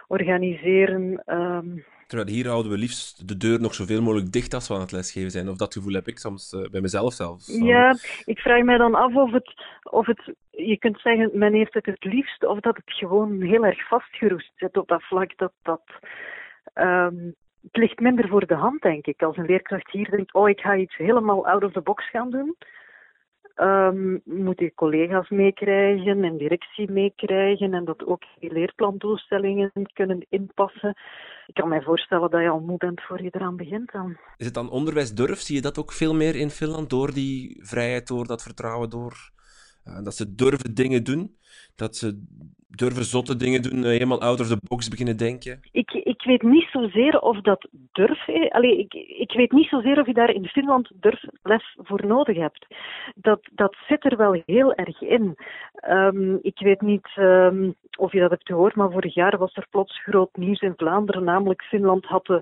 organiseren. 0.07 1.23
Um, 1.25 1.83
Terwijl 2.07 2.29
hier 2.29 2.47
houden 2.47 2.71
we 2.71 2.77
liefst 2.77 3.27
de 3.27 3.37
deur 3.37 3.61
nog 3.61 3.73
zoveel 3.73 4.01
mogelijk 4.01 4.31
dicht 4.31 4.53
als 4.53 4.67
we 4.67 4.73
aan 4.73 4.79
het 4.79 4.91
lesgeven 4.91 5.31
zijn. 5.31 5.49
Of 5.49 5.57
dat 5.57 5.73
gevoel 5.73 5.93
heb 5.93 6.07
ik 6.07 6.17
soms 6.17 6.53
uh, 6.53 6.69
bij 6.69 6.81
mezelf 6.81 7.13
zelf. 7.13 7.47
Ja, 7.47 7.95
ik 8.25 8.39
vraag 8.39 8.63
mij 8.63 8.77
dan 8.77 8.95
af 8.95 9.15
of 9.15 9.31
het, 9.31 9.53
of 9.83 10.05
het, 10.05 10.33
je 10.49 10.77
kunt 10.77 10.99
zeggen, 10.99 11.29
men 11.33 11.53
heeft 11.53 11.73
het 11.73 11.85
het 11.85 12.03
liefst, 12.03 12.45
of 12.45 12.59
dat 12.59 12.75
het 12.75 12.93
gewoon 12.93 13.41
heel 13.41 13.65
erg 13.65 13.87
vastgeroest 13.87 14.51
zit 14.55 14.77
op 14.77 14.87
dat 14.87 15.03
vlak. 15.03 15.37
Dat, 15.37 15.53
dat, 15.61 15.81
um, 16.73 17.35
het 17.61 17.77
ligt 17.77 17.99
minder 17.99 18.27
voor 18.27 18.47
de 18.47 18.55
hand, 18.55 18.81
denk 18.81 19.05
ik. 19.05 19.21
Als 19.21 19.37
een 19.37 19.45
leerkracht 19.45 19.91
hier 19.91 20.09
denkt, 20.09 20.33
oh, 20.33 20.49
ik 20.49 20.59
ga 20.59 20.75
iets 20.75 20.97
helemaal 20.97 21.47
out 21.47 21.63
of 21.63 21.71
the 21.71 21.81
box 21.81 22.09
gaan 22.09 22.29
doen 22.29 22.55
um, 23.55 24.21
moet 24.23 24.59
je 24.59 24.73
collega's 24.73 25.29
meekrijgen 25.29 26.23
en 26.23 26.37
directie 26.37 26.91
meekrijgen 26.91 27.73
en 27.73 27.85
dat 27.85 28.05
ook 28.05 28.23
die 28.39 28.53
leerplandoelstellingen 28.53 29.71
kunnen 29.93 30.25
inpassen. 30.29 30.97
Ik 31.47 31.53
kan 31.53 31.69
mij 31.69 31.81
voorstellen 31.81 32.29
dat 32.29 32.41
je 32.41 32.49
al 32.49 32.59
moe 32.59 32.77
bent 32.77 33.01
voor 33.01 33.21
je 33.23 33.29
eraan 33.31 33.55
begint 33.55 33.91
dan. 33.91 34.17
Is 34.37 34.45
het 34.45 34.53
dan 34.53 34.69
onderwijsdurf? 34.69 35.39
Zie 35.39 35.55
je 35.55 35.61
dat 35.61 35.77
ook 35.77 35.91
veel 35.91 36.15
meer 36.15 36.35
in 36.35 36.49
Finland 36.49 36.89
door 36.89 37.13
die 37.13 37.59
vrijheid, 37.61 38.07
door 38.07 38.27
dat 38.27 38.43
vertrouwen, 38.43 38.89
door 38.89 39.31
uh, 39.87 40.03
dat 40.03 40.15
ze 40.15 40.35
durven 40.35 40.73
dingen 40.73 41.03
doen? 41.03 41.37
Dat 41.75 41.95
ze 41.95 42.23
durven 42.75 43.05
zotte 43.05 43.35
dingen 43.35 43.61
doen, 43.61 43.83
eh, 43.83 43.89
helemaal 43.89 44.21
out 44.21 44.39
of 44.39 44.47
the 44.47 44.57
box 44.67 44.87
beginnen 44.87 45.17
denken? 45.17 45.59
Ik, 45.71 45.91
ik 46.23 46.29
weet 46.29 46.51
niet 46.51 46.69
zozeer 46.69 47.19
of 47.19 47.41
dat 47.41 47.67
durf. 47.91 48.27
Allee, 48.49 48.77
ik, 48.77 48.93
ik 49.17 49.31
weet 49.31 49.51
niet 49.51 49.67
zozeer 49.67 49.99
of 49.99 50.05
je 50.05 50.13
daar 50.13 50.29
in 50.29 50.47
Finland 50.47 50.91
durfles 50.93 51.77
voor 51.77 52.05
nodig 52.05 52.37
hebt. 52.37 52.65
Dat, 53.15 53.41
dat 53.51 53.75
zit 53.87 54.05
er 54.05 54.17
wel 54.17 54.41
heel 54.45 54.73
erg 54.73 55.01
in. 55.01 55.37
Um, 55.89 56.39
ik 56.41 56.59
weet 56.59 56.81
niet 56.81 57.07
um, 57.15 57.75
of 57.97 58.11
je 58.11 58.19
dat 58.19 58.29
hebt 58.29 58.47
gehoord, 58.47 58.75
maar 58.75 58.91
vorig 58.91 59.13
jaar 59.13 59.37
was 59.37 59.55
er 59.55 59.67
plots 59.69 60.01
groot 60.03 60.35
nieuws 60.35 60.59
in 60.59 60.73
Vlaanderen. 60.77 61.23
Namelijk, 61.23 61.63
Finland 61.63 62.05
had 62.05 62.25
de 62.25 62.41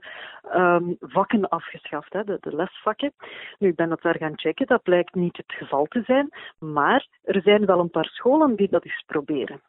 um, 0.55 0.97
vakken 0.99 1.49
afgeschaft, 1.49 2.13
hè, 2.13 2.23
de, 2.23 2.37
de 2.41 2.55
lesvakken. 2.55 3.13
Nu, 3.59 3.67
ik 3.67 3.75
ben 3.75 3.89
dat 3.89 4.01
daar 4.01 4.17
gaan 4.17 4.39
checken. 4.39 4.67
Dat 4.67 4.83
blijkt 4.83 5.15
niet 5.15 5.37
het 5.37 5.51
geval 5.51 5.85
te 5.85 6.03
zijn. 6.05 6.29
Maar 6.59 7.07
er 7.23 7.41
zijn 7.41 7.65
wel 7.65 7.79
een 7.79 7.89
paar 7.89 8.09
scholen 8.11 8.55
die 8.55 8.69
dat 8.69 8.85
eens 8.85 9.03
proberen. 9.05 9.61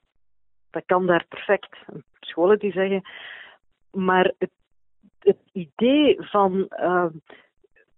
Dat 0.70 0.82
kan 0.86 1.06
daar 1.06 1.24
perfect. 1.28 1.76
Scholen 2.20 2.58
die 2.58 2.72
zeggen, 2.72 3.02
maar 3.92 4.32
het, 4.38 4.50
idee 5.52 6.16
van 6.18 6.68
uh, 6.70 7.06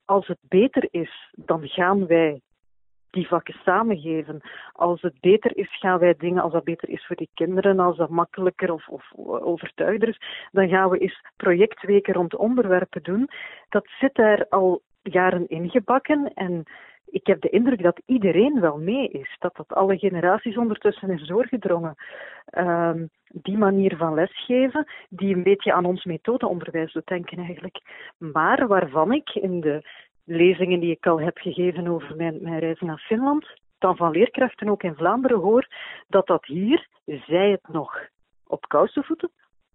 als 0.05 0.27
het 0.27 0.39
beter 0.49 0.89
is, 0.91 1.33
dan 1.33 1.69
gaan 1.69 2.07
wij 2.07 2.41
die 3.11 3.29
vakken 3.29 3.55
samengeven. 3.65 4.41
Als 4.73 5.03
het 5.03 5.21
beter 5.21 5.57
is, 5.57 5.79
gaan 5.79 5.99
wij 5.99 6.15
dingen, 6.19 6.43
als 6.43 6.53
dat 6.53 6.65
beter 6.65 6.89
is 6.89 7.07
voor 7.07 7.17
die 7.17 7.31
kinderen, 7.35 7.79
als 7.79 7.97
dat 7.97 8.09
makkelijker 8.09 8.73
of, 8.73 8.89
of 8.89 9.13
overtuigder 9.27 10.09
is, 10.09 10.21
dan 10.53 10.69
gaan 10.69 10.91
we 10.91 10.99
eens 10.99 11.21
projectweken 11.37 12.15
rond 12.15 12.37
onderwerpen 12.37 13.03
doen. 13.03 13.29
Dat 13.69 13.87
zit 14.01 14.15
daar 14.15 14.47
al 14.49 14.83
jaren 15.03 15.49
ingebakken 15.49 16.33
en 16.35 16.65
ik 17.15 17.27
heb 17.27 17.41
de 17.41 17.49
indruk 17.49 17.83
dat 17.83 18.01
iedereen 18.07 18.61
wel 18.61 18.79
mee 18.79 19.09
is. 19.09 19.37
Dat 19.39 19.57
dat 19.57 19.69
alle 19.69 19.99
generaties 19.99 20.57
ondertussen 20.57 21.11
is 21.11 21.27
doorgedrongen. 21.27 21.95
Um, 22.59 23.11
die 23.29 23.59
manier 23.59 23.97
van 23.97 24.15
lesgeven, 24.15 24.87
die 25.09 25.35
een 25.35 25.43
beetje 25.43 25.73
aan 25.73 25.85
ons 25.85 26.05
methodeonderwijs 26.05 26.93
doet 26.93 27.07
denken 27.07 27.39
eigenlijk. 27.39 27.81
Maar 28.19 28.67
waarvan 28.67 29.13
ik 29.13 29.31
in 29.31 29.61
de 29.61 29.89
lezingen 30.25 30.81
die 30.81 30.91
ik 30.91 31.07
al 31.07 31.21
heb 31.21 31.39
gegeven 31.39 31.89
over 31.89 32.17
mijn, 32.17 32.43
mijn 32.43 32.59
reizen 32.59 32.87
naar 32.87 33.05
Finland, 33.07 33.47
dan 33.79 33.97
van 33.97 34.11
leerkrachten 34.11 34.69
ook 34.69 34.83
in 34.83 34.95
Vlaanderen 34.95 35.39
hoor, 35.39 35.69
dat 36.09 36.27
dat 36.27 36.45
hier, 36.45 36.89
zij 37.05 37.51
het 37.51 37.69
nog 37.69 38.09
op 38.47 38.69
kousenvoeten, 38.69 39.31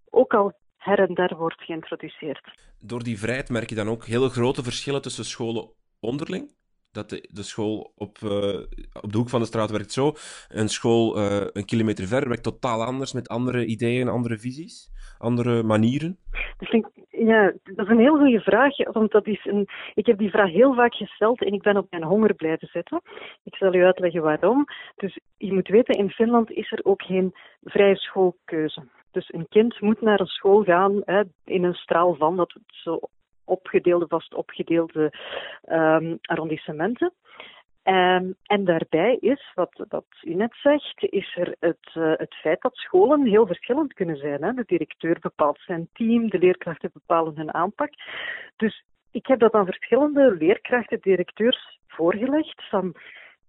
ook 0.09 0.33
al 0.33 0.53
her 0.77 0.99
en 0.99 1.13
der 1.13 1.35
wordt 1.37 1.61
geïntroduceerd. 1.61 2.51
Door 2.79 3.03
die 3.03 3.19
vrijheid 3.19 3.49
merk 3.49 3.69
je 3.69 3.75
dan 3.75 3.89
ook 3.89 4.05
hele 4.05 4.29
grote 4.29 4.63
verschillen 4.63 5.01
tussen 5.01 5.25
scholen 5.25 5.69
onderling? 5.99 6.57
Dat 6.91 7.09
de, 7.09 7.27
de 7.31 7.43
school 7.43 7.91
op, 7.95 8.17
uh, 8.23 8.59
op 9.01 9.11
de 9.11 9.17
hoek 9.17 9.29
van 9.29 9.39
de 9.39 9.45
straat 9.45 9.71
werkt 9.71 9.91
zo, 9.91 10.13
een 10.47 10.69
school 10.69 11.17
uh, 11.17 11.47
een 11.53 11.65
kilometer 11.65 12.07
verder 12.07 12.29
werkt 12.29 12.43
totaal 12.43 12.83
anders, 12.83 13.13
met 13.13 13.29
andere 13.29 13.65
ideeën, 13.65 14.07
andere 14.07 14.37
visies, 14.37 14.91
andere 15.17 15.63
manieren? 15.63 16.17
Dat 16.57 16.91
ja, 17.09 17.53
dat 17.63 17.85
is 17.85 17.91
een 17.91 17.99
heel 17.99 18.17
goede 18.17 18.39
vraag, 18.39 18.91
want 18.91 19.11
dat 19.11 19.27
is 19.27 19.45
een, 19.45 19.67
ik 19.93 20.05
heb 20.05 20.17
die 20.17 20.29
vraag 20.29 20.51
heel 20.51 20.73
vaak 20.73 20.93
gesteld 20.95 21.43
en 21.43 21.53
ik 21.53 21.61
ben 21.61 21.77
op 21.77 21.87
mijn 21.89 22.03
honger 22.03 22.33
blijven 22.33 22.67
zitten. 22.67 23.01
Ik 23.43 23.55
zal 23.55 23.73
u 23.73 23.83
uitleggen 23.83 24.21
waarom. 24.21 24.65
Dus 24.95 25.19
je 25.37 25.53
moet 25.53 25.67
weten, 25.67 25.97
in 25.97 26.09
Finland 26.09 26.51
is 26.51 26.71
er 26.71 26.79
ook 26.83 27.01
geen 27.01 27.33
vrije 27.63 27.95
schoolkeuze. 27.95 28.83
Dus 29.11 29.33
een 29.33 29.47
kind 29.49 29.81
moet 29.81 30.01
naar 30.01 30.19
een 30.19 30.25
school 30.25 30.63
gaan 30.63 31.01
hè, 31.05 31.21
in 31.45 31.63
een 31.63 31.73
straal 31.73 32.15
van, 32.15 32.35
dat 32.35 32.55
zo 32.67 32.99
opgedeelde, 33.49 34.07
vast 34.07 34.33
opgedeelde 34.33 35.13
um, 35.69 36.17
arrondissementen. 36.21 37.13
Um, 37.83 38.35
en 38.43 38.65
daarbij 38.65 39.17
is, 39.19 39.51
wat, 39.55 39.85
wat 39.89 40.05
u 40.21 40.33
net 40.33 40.55
zegt, 40.61 41.03
is 41.03 41.35
er 41.35 41.55
het, 41.59 41.95
uh, 41.97 42.13
het 42.15 42.33
feit 42.35 42.61
dat 42.61 42.75
scholen 42.75 43.25
heel 43.25 43.47
verschillend 43.47 43.93
kunnen 43.93 44.17
zijn. 44.17 44.43
Hè? 44.43 44.53
De 44.53 44.63
directeur 44.65 45.17
bepaalt 45.19 45.59
zijn 45.59 45.89
team, 45.93 46.29
de 46.29 46.39
leerkrachten 46.39 46.89
bepalen 46.93 47.35
hun 47.35 47.53
aanpak. 47.53 47.93
Dus 48.55 48.83
ik 49.11 49.27
heb 49.27 49.39
dat 49.39 49.53
aan 49.53 49.65
verschillende 49.65 50.35
leerkrachten, 50.35 50.99
directeurs 51.01 51.79
voorgelegd. 51.87 52.63
Van, 52.69 52.95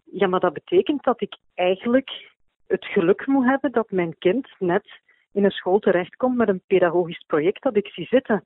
ja, 0.05 0.27
maar 0.27 0.41
dat 0.41 0.53
betekent 0.53 1.03
dat 1.03 1.21
ik 1.21 1.37
eigenlijk 1.55 2.31
het 2.67 2.85
geluk 2.85 3.27
moet 3.27 3.47
hebben 3.47 3.73
dat 3.73 3.91
mijn 3.91 4.19
kind 4.19 4.49
net 4.59 5.01
in 5.33 5.45
een 5.45 5.51
school 5.51 5.79
terechtkomt 5.79 6.37
met 6.37 6.49
een 6.49 6.63
pedagogisch 6.67 7.25
project 7.27 7.63
dat 7.63 7.77
ik 7.77 7.87
zie 7.87 8.07
zitten. 8.07 8.45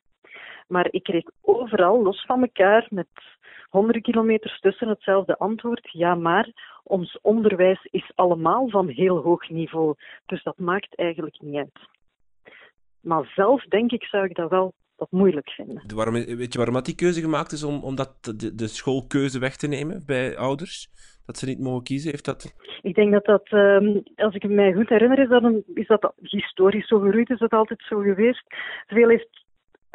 Maar 0.69 0.89
ik 0.91 1.03
kreeg 1.03 1.25
overal, 1.41 2.03
los 2.03 2.25
van 2.25 2.41
elkaar, 2.41 2.87
met 2.91 3.09
honderden 3.69 4.03
kilometers 4.03 4.61
tussen 4.61 4.89
hetzelfde 4.89 5.39
antwoord. 5.39 5.89
Ja, 5.93 6.15
maar 6.15 6.49
ons 6.83 7.19
onderwijs 7.21 7.89
is 7.91 8.13
allemaal 8.15 8.69
van 8.69 8.89
heel 8.89 9.17
hoog 9.17 9.49
niveau. 9.49 9.95
Dus 10.27 10.43
dat 10.43 10.59
maakt 10.59 10.97
eigenlijk 10.97 11.41
niet 11.41 11.57
uit. 11.57 11.89
Maar 13.01 13.33
zelf 13.35 13.65
denk 13.65 13.93
ik, 13.93 14.05
zou 14.05 14.25
ik 14.25 14.37
dat 14.37 14.51
wel 14.51 14.75
wat 14.97 15.11
moeilijk 15.11 15.51
vinden. 15.51 15.83
Waarom, 15.95 16.15
weet 16.15 16.53
je 16.53 16.59
waarom 16.59 16.75
dat 16.75 16.85
die 16.85 16.95
keuze 16.95 17.21
gemaakt 17.21 17.53
is 17.53 17.63
om, 17.63 17.85
om 17.85 17.95
dat, 17.95 18.25
de, 18.37 18.55
de 18.55 18.69
schoolkeuze 18.69 19.39
weg 19.39 19.57
te 19.57 19.67
nemen 19.67 20.03
bij 20.07 20.37
ouders? 20.37 20.89
Dat 21.27 21.37
ze 21.37 21.47
niet 21.47 21.61
mogen 21.61 21.83
kiezen? 21.83 22.11
Heeft 22.11 22.25
dat... 22.25 22.55
Ik 22.83 22.95
denk 22.95 23.13
dat 23.13 23.25
dat, 23.25 23.53
um, 23.53 24.03
als 24.17 24.35
ik 24.35 24.49
me 24.49 24.75
goed 24.75 24.89
herinner, 24.89 25.19
is 25.19 25.29
dat, 25.29 25.43
een, 25.43 25.65
is 25.75 25.87
dat 25.87 26.13
historisch 26.21 26.89
zo 26.89 26.99
geroeid, 26.99 27.31
is 27.31 27.39
dat 27.39 27.53
altijd 27.53 27.83
zo 27.89 27.99
geweest. 28.01 28.45
Veel 28.87 29.09
heeft 29.09 29.44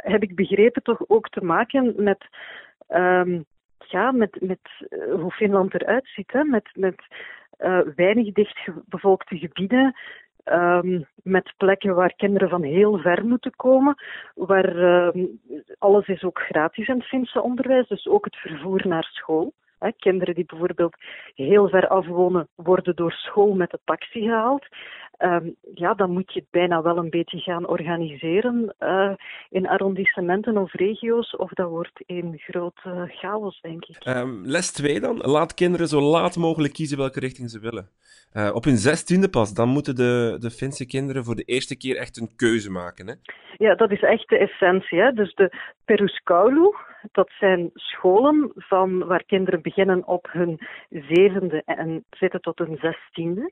heb 0.04 0.24
ik 0.24 0.36
begrepen, 0.36 0.84
toch 0.84 1.02
ook 1.08 1.30
te 1.30 1.44
maken 1.44 1.94
met, 1.98 2.26
um, 2.90 3.46
ja, 3.78 4.12
met, 4.12 4.38
met 4.42 4.60
uh, 4.90 5.14
hoe 5.14 5.32
Finland 5.32 5.74
eruit 5.74 6.08
ziet. 6.08 6.32
Hè? 6.32 6.44
Met, 6.44 6.70
met 6.74 7.02
uh, 7.60 7.80
weinig 7.96 8.34
dichtbevolkte 8.34 9.38
gebieden. 9.38 9.96
Um, 10.46 11.06
met 11.24 11.54
plekken 11.58 11.96
waar 11.96 12.14
kinderen 12.16 12.50
van 12.50 12.64
heel 12.64 12.98
ver 12.98 13.26
moeten 13.26 13.56
komen, 13.56 13.96
waar 14.34 14.76
uh, 14.76 15.26
alles 15.78 16.08
is 16.08 16.24
ook 16.24 16.40
gratis 16.40 16.88
in 16.88 16.96
het 16.96 17.06
Finse 17.06 17.42
onderwijs, 17.42 17.88
dus 17.88 18.08
ook 18.08 18.26
het 18.26 18.36
vervoer 18.36 18.88
naar 18.88 19.04
school. 19.04 19.54
Kinderen 19.98 20.36
die 20.36 20.46
bijvoorbeeld 20.46 20.96
heel 21.36 21.70
ver 21.70 21.88
afwonen, 21.88 22.48
worden 22.56 22.96
door 22.96 23.12
school 23.12 23.54
met 23.54 23.72
de 23.72 23.80
taxi 23.84 24.22
gehaald. 24.22 24.68
Um, 25.20 25.56
ja, 25.74 25.94
dan 25.94 26.12
moet 26.12 26.34
je 26.34 26.40
het 26.40 26.50
bijna 26.52 26.82
wel 26.82 26.98
een 26.98 27.10
beetje 27.10 27.40
gaan 27.40 27.68
organiseren 27.68 28.76
uh, 28.80 29.12
in 29.50 29.68
arrondissementen 29.68 30.58
of 30.58 30.74
regio's, 30.74 31.36
of 31.36 31.52
dat 31.52 31.70
wordt 31.70 32.04
een 32.06 32.38
grote 32.38 33.06
chaos, 33.08 33.62
denk 33.62 33.86
ik. 33.86 34.06
Um, 34.06 34.42
les 34.46 34.72
2 34.72 35.00
dan. 35.00 35.18
Laat 35.18 35.54
kinderen 35.54 35.88
zo 35.88 36.02
laat 36.02 36.38
mogelijk 36.38 36.74
kiezen 36.74 36.98
welke 36.98 37.20
richting 37.20 37.50
ze 37.50 37.60
willen. 37.60 37.90
Uh, 38.34 38.50
op 38.54 38.64
hun 38.64 38.78
zestiende 38.78 39.30
pas, 39.30 39.54
dan 39.54 39.70
moeten 39.70 39.96
de, 39.96 40.38
de 40.40 40.52
Finse 40.52 40.86
kinderen 40.86 41.24
voor 41.24 41.36
de 41.36 41.44
eerste 41.44 41.78
keer 41.78 41.98
echt 41.98 42.18
een 42.18 42.36
keuze 42.36 42.72
maken. 42.72 43.08
Hè? 43.08 43.14
Ja, 43.58 43.76
dat 43.76 43.92
is 43.92 44.02
echt 44.02 44.30
de 44.30 44.38
essentie. 44.38 45.00
Hè? 45.00 45.12
Dus 45.12 45.34
de 45.34 45.52
peruskoulu, 45.86 46.76
dat 47.12 47.30
zijn 47.40 47.70
scholen 47.74 48.52
van, 48.56 49.06
waar 49.06 49.24
kinderen 49.24 49.62
beginnen 49.62 50.08
op 50.08 50.28
hun 50.32 50.60
zevende 50.90 51.62
en 51.66 52.04
zitten 52.10 52.42
tot 52.42 52.58
hun 52.58 52.78
zestiende. 52.82 53.52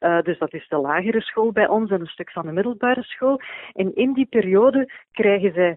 Uh, 0.00 0.20
dus 0.22 0.38
dat 0.38 0.54
is 0.54 0.68
de 0.68 0.76
lagere 0.76 1.20
school 1.20 1.52
bij 1.52 1.68
ons 1.68 1.90
en 1.90 2.00
een 2.00 2.06
stuk 2.06 2.30
van 2.30 2.46
de 2.46 2.52
middelbare 2.52 3.02
school. 3.02 3.40
En 3.72 3.94
in 3.94 4.12
die 4.12 4.26
periode 4.26 4.92
krijgen 5.12 5.52
zij 5.52 5.76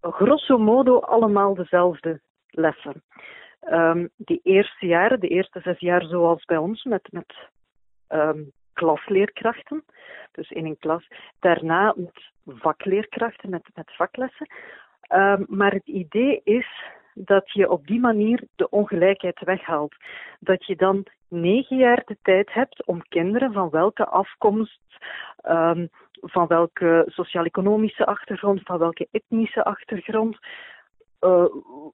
grosso 0.00 0.58
modo 0.58 0.98
allemaal 0.98 1.54
dezelfde 1.54 2.20
lessen. 2.50 3.02
Um, 3.70 4.08
die 4.16 4.40
eerste 4.42 4.86
jaren, 4.86 5.20
de 5.20 5.28
eerste 5.28 5.60
zes 5.60 5.78
jaar 5.78 6.04
zoals 6.04 6.44
bij 6.44 6.56
ons, 6.56 6.84
met, 6.84 7.08
met 7.10 7.34
um, 8.08 8.52
klasleerkrachten, 8.72 9.84
dus 10.32 10.50
in 10.50 10.64
een 10.64 10.78
klas. 10.78 11.08
Daarna 11.40 11.94
met 11.96 12.30
vakleerkrachten, 12.44 13.50
met, 13.50 13.68
met 13.74 13.92
vaklessen. 13.96 14.48
Um, 15.14 15.46
maar 15.48 15.72
het 15.72 15.86
idee 15.86 16.40
is 16.44 16.84
dat 17.14 17.52
je 17.52 17.70
op 17.70 17.86
die 17.86 18.00
manier 18.00 18.42
de 18.56 18.68
ongelijkheid 18.68 19.40
weghaalt. 19.44 19.94
Dat 20.40 20.66
je 20.66 20.76
dan 20.76 21.06
negen 21.28 21.76
jaar 21.76 22.02
de 22.06 22.16
tijd 22.22 22.52
hebt 22.52 22.86
om 22.86 23.08
kinderen 23.08 23.52
van 23.52 23.70
welke 23.70 24.06
afkomst, 24.06 24.80
um, 25.48 25.88
van 26.20 26.46
welke 26.46 27.04
sociaal-economische 27.06 28.06
achtergrond, 28.06 28.60
van 28.62 28.78
welke 28.78 29.08
etnische 29.10 29.64
achtergrond, 29.64 30.38
uh, 31.20 31.44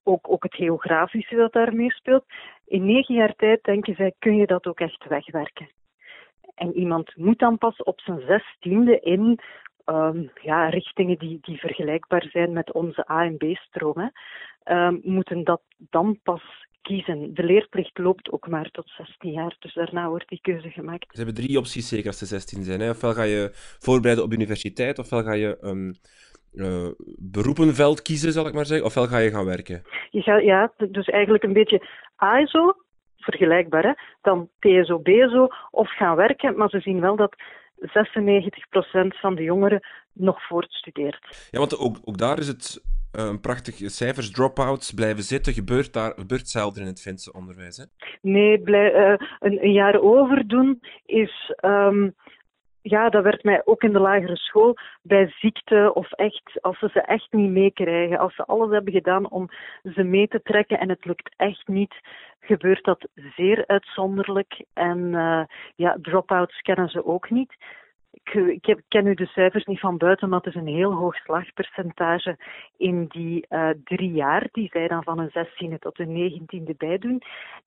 ook, 0.03 0.31
ook 0.31 0.42
het 0.42 0.55
geografische 0.55 1.37
dat 1.37 1.53
daarmee 1.53 1.92
speelt. 1.92 2.25
In 2.66 2.85
negen 2.85 3.14
jaar 3.14 3.35
tijd 3.35 3.64
denken 3.64 3.95
zij, 3.95 4.14
kun 4.18 4.37
je 4.37 4.47
dat 4.47 4.66
ook 4.66 4.81
echt 4.81 5.05
wegwerken. 5.09 5.68
En 6.55 6.77
iemand 6.77 7.16
moet 7.16 7.38
dan 7.38 7.59
pas 7.59 7.83
op 7.83 8.01
zijn 8.01 8.21
zestiende 8.21 9.01
in 9.01 9.38
um, 9.87 10.31
ja, 10.42 10.68
richtingen 10.68 11.18
die, 11.18 11.38
die 11.40 11.59
vergelijkbaar 11.59 12.29
zijn 12.31 12.53
met 12.53 12.73
onze 12.73 13.11
A- 13.11 13.25
en 13.25 13.37
B-stroom, 13.37 14.11
um, 14.64 15.01
moeten 15.03 15.45
dat 15.45 15.62
dan 15.77 16.18
pas 16.23 16.42
kiezen. 16.83 17.35
De 17.35 17.45
leerplicht 17.45 17.99
loopt 17.99 18.31
ook 18.31 18.49
maar 18.49 18.71
tot 18.71 18.90
16 18.97 19.31
jaar, 19.31 19.57
dus 19.59 19.75
daarna 19.75 20.09
wordt 20.09 20.29
die 20.29 20.40
keuze 20.42 20.71
gemaakt. 20.71 21.07
Ze 21.11 21.16
hebben 21.16 21.45
drie 21.45 21.59
opties 21.59 21.88
zeker 21.88 22.07
als 22.07 22.18
ze 22.18 22.27
16 22.27 22.62
zijn. 22.62 22.81
Hè? 22.81 22.90
Ofwel 22.90 23.12
ga 23.12 23.23
je 23.23 23.51
voorbereiden 23.79 24.25
op 24.25 24.33
universiteit, 24.33 24.99
ofwel 24.99 25.23
ga 25.23 25.33
je 25.33 25.59
uh, 26.55 26.88
beroepenveld 27.18 28.03
kiezen, 28.03 28.33
zal 28.33 28.47
ik 28.47 28.55
maar 28.55 28.66
zeggen, 28.66 28.87
ofwel 28.87 29.07
ga 29.07 29.18
je 29.18 29.31
gaan 29.31 29.45
werken. 29.45 29.83
Je 30.11 30.21
gaat, 30.21 30.42
ja, 30.42 30.73
dus 30.90 31.07
eigenlijk 31.07 31.45
een 31.45 31.53
beetje 31.53 31.87
ASO, 32.16 32.75
vergelijkbaar, 33.16 33.83
hè? 33.83 33.92
dan 34.23 34.49
TSO, 34.59 34.99
BSO, 34.99 35.49
of 35.71 35.97
gaan 35.97 36.16
werken, 36.16 36.57
maar 36.57 36.68
ze 36.68 36.81
zien 36.81 37.01
wel 37.01 37.16
dat 37.16 37.35
96% 37.79 37.88
van 39.21 39.35
de 39.35 39.42
jongeren 39.42 39.81
nog 40.12 40.47
voortstudeert. 40.47 41.49
Ja, 41.51 41.59
want 41.59 41.79
ook, 41.79 41.97
ook 42.05 42.18
daar 42.18 42.38
is 42.38 42.49
het 42.49 42.83
uh, 43.12 43.25
een 43.25 43.40
prachtige 43.40 43.88
cijfers, 43.88 44.31
drop-outs, 44.31 44.92
blijven 44.92 45.22
zitten, 45.22 45.53
gebeurt, 45.53 45.92
daar, 45.92 46.12
gebeurt 46.16 46.48
zelden 46.48 46.83
in 46.83 46.88
het 46.88 47.01
Finse 47.01 47.33
onderwijs. 47.33 47.77
Hè? 47.77 47.85
Nee, 48.20 48.61
blij, 48.61 48.94
uh, 48.94 49.29
een, 49.40 49.64
een, 49.64 49.72
jaar 49.72 50.01
overdoen 50.01 50.81
is. 51.07 51.55
Um, 51.64 52.14
ja, 52.83 53.09
dat 53.09 53.22
werd 53.22 53.42
mij 53.42 53.62
ook 53.64 53.83
in 53.83 53.92
de 53.92 53.98
lagere 53.98 54.37
school 54.37 54.77
bij 55.03 55.33
ziekte 55.38 55.90
of 55.94 56.12
echt, 56.12 56.59
als 56.61 56.79
ze 56.79 56.88
ze 56.92 57.01
echt 57.01 57.33
niet 57.33 57.51
meekrijgen, 57.51 58.18
als 58.18 58.35
ze 58.35 58.44
alles 58.44 58.70
hebben 58.70 58.92
gedaan 58.92 59.31
om 59.31 59.48
ze 59.94 60.03
mee 60.03 60.29
te 60.29 60.42
trekken 60.42 60.79
en 60.79 60.88
het 60.88 61.05
lukt 61.05 61.35
echt 61.37 61.68
niet, 61.68 61.94
gebeurt 62.40 62.85
dat 62.85 63.09
zeer 63.37 63.64
uitzonderlijk. 63.66 64.64
En 64.72 64.98
uh, 64.98 65.42
ja, 65.77 65.98
drop-outs 66.03 66.61
kennen 66.61 66.88
ze 66.88 67.07
ook 67.07 67.31
niet 67.31 67.55
ik, 68.25 68.83
ken 68.89 69.05
nu 69.05 69.15
de 69.15 69.27
cijfers 69.27 69.65
niet 69.65 69.81
van 69.81 69.97
buiten, 69.97 70.29
maar 70.29 70.39
het 70.39 70.55
is 70.55 70.61
een 70.61 70.67
heel 70.67 70.93
hoog 70.93 71.15
slagpercentage 71.15 72.37
in 72.77 73.07
die 73.07 73.47
uh, 73.49 73.71
drie 73.85 74.13
jaar 74.13 74.49
die 74.53 74.69
zij 74.73 74.89
dan 74.89 75.03
van 75.03 75.19
hun 75.19 75.31
zestiende 75.31 75.79
tot 75.79 75.97
hun 75.97 76.13
negentiende 76.13 76.75
bijdoen. 76.79 77.23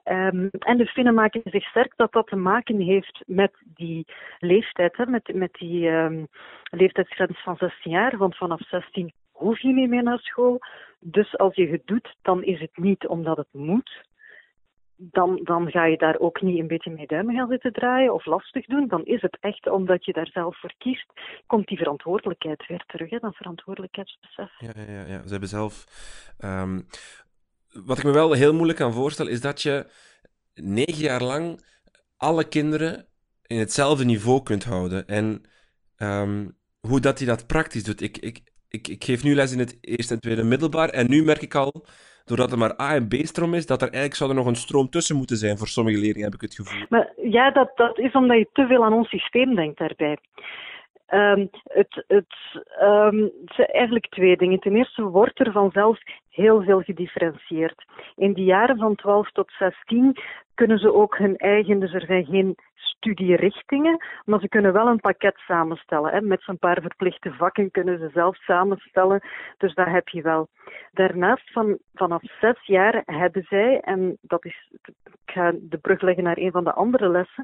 Um, 0.05 0.49
en 0.49 0.77
de 0.77 0.85
Finnen 0.85 1.13
maken 1.13 1.41
zich 1.43 1.65
sterk 1.69 1.93
dat 1.95 2.11
dat 2.11 2.27
te 2.27 2.35
maken 2.35 2.79
heeft 2.79 3.23
met 3.25 3.51
die 3.63 4.05
leeftijd, 4.39 5.07
met, 5.07 5.33
met 5.33 5.53
die 5.53 5.87
um, 5.89 6.27
leeftijdsgrens 6.63 7.43
van 7.43 7.55
16 7.55 7.91
jaar. 7.91 8.17
Want 8.17 8.37
vanaf 8.37 8.61
16 8.67 9.13
hoef 9.31 9.59
je 9.59 9.73
niet 9.73 9.89
meer 9.89 10.03
naar 10.03 10.19
school. 10.19 10.59
Dus 10.99 11.37
als 11.37 11.55
je 11.55 11.67
het 11.67 11.81
doet, 11.85 12.15
dan 12.21 12.43
is 12.43 12.59
het 12.59 12.77
niet 12.77 13.07
omdat 13.07 13.37
het 13.37 13.53
moet, 13.53 14.03
dan, 14.97 15.39
dan 15.43 15.71
ga 15.71 15.85
je 15.85 15.97
daar 15.97 16.19
ook 16.19 16.41
niet 16.41 16.59
een 16.59 16.67
beetje 16.67 16.91
mee 16.91 17.07
duimen 17.07 17.35
gaan 17.35 17.49
zitten 17.49 17.73
draaien 17.73 18.13
of 18.13 18.25
lastig 18.25 18.65
doen. 18.65 18.87
Dan 18.87 19.05
is 19.05 19.21
het 19.21 19.37
echt 19.39 19.69
omdat 19.69 20.05
je 20.05 20.13
daar 20.13 20.29
zelf 20.33 20.59
voor 20.59 20.73
kiest, 20.77 21.11
komt 21.47 21.67
die 21.67 21.77
verantwoordelijkheid 21.77 22.67
weer 22.67 22.83
terug, 22.87 23.09
hè, 23.09 23.19
dat 23.19 23.35
verantwoordelijkheidsbesef. 23.35 24.51
Ja, 24.57 24.71
ja, 24.87 25.05
ja, 25.07 25.21
ze 25.23 25.31
hebben 25.31 25.49
zelf. 25.49 25.85
Um, 26.39 26.85
wat 27.85 27.97
ik 27.97 28.03
me 28.03 28.11
wel 28.11 28.33
heel 28.33 28.53
moeilijk 28.53 28.77
kan 28.77 28.93
voorstellen, 28.93 29.31
is 29.31 29.41
dat 29.41 29.61
je 29.61 29.85
negen 30.53 31.03
jaar 31.03 31.23
lang 31.23 31.65
alle 32.17 32.47
kinderen 32.47 33.05
in 33.47 33.59
hetzelfde 33.59 34.05
niveau 34.05 34.43
kunt 34.43 34.63
houden. 34.63 35.07
En 35.07 35.41
um, 35.97 36.57
hoe 36.79 36.99
dat 36.99 37.17
hij 37.17 37.27
dat 37.27 37.47
praktisch 37.47 37.83
doet. 37.83 38.01
Ik, 38.01 38.17
ik, 38.17 38.41
ik, 38.67 38.87
ik 38.87 39.03
geef 39.03 39.23
nu 39.23 39.35
les 39.35 39.51
in 39.51 39.59
het 39.59 39.77
eerste 39.81 40.13
en 40.13 40.19
tweede 40.19 40.43
middelbaar 40.43 40.89
en 40.89 41.09
nu 41.09 41.23
merk 41.23 41.41
ik 41.41 41.55
al 41.55 41.85
doordat 42.25 42.51
er 42.51 42.57
maar 42.57 42.81
A- 42.81 42.95
en 42.95 43.07
B-stroom 43.07 43.53
is, 43.53 43.65
dat 43.65 43.81
er 43.81 43.87
eigenlijk 43.87 44.15
zou 44.15 44.29
er 44.29 44.35
nog 44.35 44.45
een 44.45 44.55
stroom 44.55 44.89
tussen 44.89 45.15
moeten 45.15 45.37
zijn 45.37 45.57
voor 45.57 45.67
sommige 45.67 45.97
leerlingen, 45.97 46.23
heb 46.23 46.33
ik 46.33 46.41
het 46.41 46.55
gevoel. 46.55 46.85
Maar 46.89 47.13
ja, 47.15 47.51
dat, 47.51 47.71
dat 47.75 47.99
is 47.99 48.11
omdat 48.11 48.37
je 48.37 48.47
te 48.53 48.67
veel 48.67 48.85
aan 48.85 48.93
ons 48.93 49.09
systeem 49.09 49.55
denkt 49.55 49.77
daarbij. 49.77 50.17
Um, 51.09 51.49
het, 51.63 52.03
het, 52.07 52.35
um, 52.81 53.21
het 53.21 53.53
zijn 53.55 53.67
eigenlijk 53.67 54.09
twee 54.09 54.37
dingen. 54.37 54.59
Ten 54.59 54.75
eerste 54.75 55.03
wordt 55.03 55.39
er 55.39 55.51
vanzelf 55.51 55.99
heel 56.29 56.63
veel 56.63 56.81
gedifferentieerd. 56.81 57.85
In 58.15 58.33
de 58.33 58.43
jaren 58.43 58.77
van 58.77 58.95
12 58.95 59.31
tot 59.31 59.51
16 59.59 60.17
kunnen 60.53 60.79
ze 60.79 60.93
ook 60.93 61.17
hun 61.17 61.37
eigen, 61.37 61.79
dus 61.79 61.93
er 61.93 62.05
zijn 62.05 62.25
geen 62.25 62.55
studierichtingen, 62.97 64.03
maar 64.25 64.39
ze 64.39 64.47
kunnen 64.47 64.73
wel 64.73 64.87
een 64.87 64.99
pakket 64.99 65.37
samenstellen. 65.37 66.11
Hè. 66.11 66.21
Met 66.21 66.41
zo'n 66.41 66.57
paar 66.57 66.81
verplichte 66.81 67.33
vakken 67.33 67.71
kunnen 67.71 67.99
ze 67.99 68.09
zelf 68.13 68.35
samenstellen, 68.35 69.21
dus 69.57 69.73
dat 69.73 69.87
heb 69.87 70.07
je 70.07 70.21
wel. 70.21 70.47
Daarnaast, 70.91 71.51
van, 71.51 71.77
vanaf 71.93 72.21
zes 72.39 72.65
jaar 72.65 73.01
hebben 73.05 73.45
zij, 73.49 73.79
en 73.79 74.17
dat 74.21 74.45
is, 74.45 74.71
ik 75.03 75.33
ga 75.33 75.53
de 75.61 75.77
brug 75.77 76.01
leggen 76.01 76.23
naar 76.23 76.37
een 76.37 76.51
van 76.51 76.63
de 76.63 76.73
andere 76.73 77.09
lessen, 77.09 77.43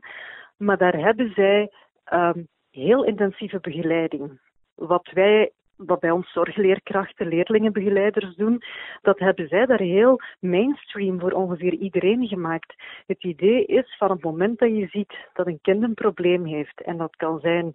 maar 0.58 0.78
daar 0.78 0.96
hebben 0.96 1.32
zij 1.34 1.72
um, 2.14 2.48
heel 2.72 3.06
intensieve 3.06 3.60
begeleiding. 3.60 4.40
Wat 4.76 5.10
wij 5.14 5.52
wat 5.86 6.00
bij 6.00 6.12
ons 6.12 6.32
zorgleerkrachten, 6.32 7.28
leerlingenbegeleiders 7.28 8.36
doen, 8.36 8.62
dat 9.02 9.20
hebben 9.20 9.48
zij 9.48 9.66
daar 9.66 9.80
heel 9.80 10.22
mainstream 10.40 11.20
voor 11.20 11.32
ongeveer 11.32 11.74
iedereen 11.74 12.28
gemaakt. 12.28 12.74
Het 13.08 13.24
idee 13.24 13.66
is 13.66 13.96
van 13.98 14.10
het 14.10 14.24
moment 14.24 14.60
dat 14.60 14.70
je 14.70 14.88
ziet 14.88 15.14
dat 15.34 15.48
een 15.48 15.60
kind 15.62 15.84
een 15.84 15.94
probleem 15.94 16.46
heeft, 16.46 16.82
en 16.82 16.98
dat 16.98 17.16
kan 17.16 17.40
zijn 17.40 17.74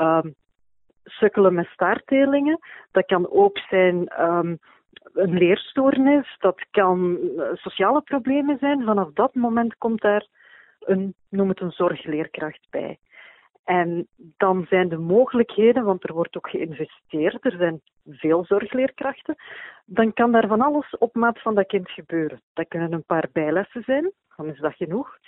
um, 0.00 0.34
sukkelen 1.04 1.54
met 1.54 1.66
staartdelingen, 1.66 2.58
dat 2.90 3.06
kan 3.06 3.30
ook 3.30 3.58
zijn 3.58 4.22
um, 4.22 4.58
een 5.12 5.38
leerstoornis, 5.38 6.36
dat 6.38 6.64
kan 6.70 7.18
sociale 7.54 8.00
problemen 8.00 8.58
zijn. 8.58 8.84
Vanaf 8.84 9.12
dat 9.12 9.34
moment 9.34 9.76
komt 9.78 10.00
daar 10.00 10.26
een, 10.80 11.14
noem 11.28 11.48
het 11.48 11.60
een 11.60 11.70
zorgleerkracht 11.70 12.66
bij. 12.70 12.98
En 13.64 14.08
dan 14.36 14.66
zijn 14.68 14.88
de 14.88 14.98
mogelijkheden, 14.98 15.84
want 15.84 16.04
er 16.04 16.14
wordt 16.14 16.36
ook 16.36 16.50
geïnvesteerd, 16.50 17.44
er 17.44 17.56
zijn 17.58 17.80
veel 18.06 18.44
zorgleerkrachten, 18.44 19.36
dan 19.84 20.12
kan 20.12 20.32
daar 20.32 20.46
van 20.46 20.60
alles 20.60 20.98
op 20.98 21.14
maat 21.14 21.40
van 21.40 21.54
dat 21.54 21.66
kind 21.66 21.90
gebeuren. 21.90 22.40
Dat 22.52 22.68
kunnen 22.68 22.92
een 22.92 23.04
paar 23.04 23.28
bijlessen 23.32 23.82
zijn, 23.82 24.12
dan 24.36 24.46
is 24.46 24.58
dat 24.58 24.74
genoeg. 24.74 25.18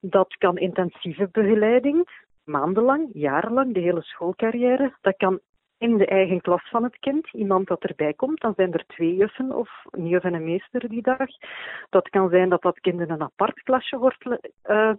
Dat 0.00 0.36
kan 0.36 0.56
intensieve 0.56 1.28
begeleiding, 1.32 2.08
maandenlang, 2.44 3.08
jarenlang, 3.12 3.74
de 3.74 3.80
hele 3.80 4.02
schoolcarrière. 4.02 4.94
Dat 5.00 5.16
kan 5.16 5.40
in 5.78 5.96
de 5.96 6.06
eigen 6.06 6.40
klas 6.40 6.68
van 6.68 6.82
het 6.82 6.98
kind, 6.98 7.32
iemand 7.32 7.66
dat 7.66 7.82
erbij 7.82 8.14
komt, 8.14 8.40
dan 8.40 8.54
zijn 8.56 8.72
er 8.72 8.84
twee 8.86 9.14
juffen 9.14 9.52
of 9.52 9.70
een 9.90 10.06
juf 10.06 10.22
en 10.22 10.34
een 10.34 10.44
meester 10.44 10.88
die 10.88 11.02
dag. 11.02 11.28
Dat 11.90 12.08
kan 12.08 12.28
zijn 12.28 12.48
dat 12.48 12.62
dat 12.62 12.80
kind 12.80 13.00
in 13.00 13.10
een 13.10 13.22
apart 13.22 13.62
klasje 13.62 13.98
wordt, 13.98 14.24
uh, 14.64 14.92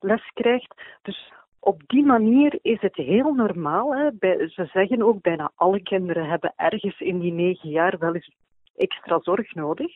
les 0.00 0.30
krijgt. 0.34 0.74
Dus 1.02 1.32
op 1.64 1.82
die 1.86 2.04
manier 2.04 2.58
is 2.62 2.80
het 2.80 2.96
heel 2.96 3.32
normaal. 3.34 3.94
Hè. 3.94 4.10
Ze 4.48 4.68
zeggen 4.72 5.02
ook 5.02 5.20
bijna 5.20 5.52
alle 5.54 5.82
kinderen 5.82 6.28
hebben 6.28 6.52
ergens 6.56 7.00
in 7.00 7.18
die 7.18 7.32
negen 7.32 7.68
jaar 7.68 7.98
wel 7.98 8.14
eens 8.14 8.30
extra 8.76 9.20
zorg 9.20 9.54
nodig. 9.54 9.92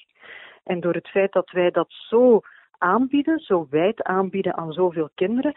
En 0.65 0.81
door 0.81 0.95
het 0.95 1.09
feit 1.09 1.33
dat 1.33 1.51
wij 1.51 1.71
dat 1.71 1.87
zo 1.89 2.41
aanbieden, 2.79 3.39
zo 3.39 3.67
wijd 3.71 4.03
aanbieden 4.03 4.57
aan 4.57 4.73
zoveel 4.73 5.11
kinderen, 5.15 5.57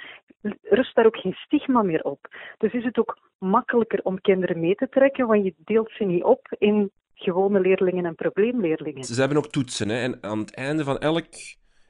rust 0.61 0.95
daar 0.95 1.05
ook 1.05 1.17
geen 1.17 1.37
stigma 1.45 1.81
meer 1.81 2.03
op. 2.03 2.27
Dus 2.57 2.73
is 2.73 2.83
het 2.83 2.97
ook 2.97 3.19
makkelijker 3.37 3.99
om 4.03 4.21
kinderen 4.21 4.59
mee 4.59 4.75
te 4.75 4.89
trekken, 4.89 5.27
want 5.27 5.43
je 5.43 5.53
deelt 5.57 5.91
ze 5.91 6.03
niet 6.03 6.23
op 6.23 6.47
in 6.57 6.91
gewone 7.13 7.59
leerlingen 7.59 8.05
en 8.05 8.15
probleemleerlingen. 8.15 9.03
Ze 9.03 9.19
hebben 9.19 9.37
ook 9.37 9.51
toetsen, 9.51 9.89
hè? 9.89 10.01
en 10.01 10.17
aan 10.21 10.39
het 10.39 10.55
einde 10.55 10.83
van 10.83 10.97
elk, 10.97 11.25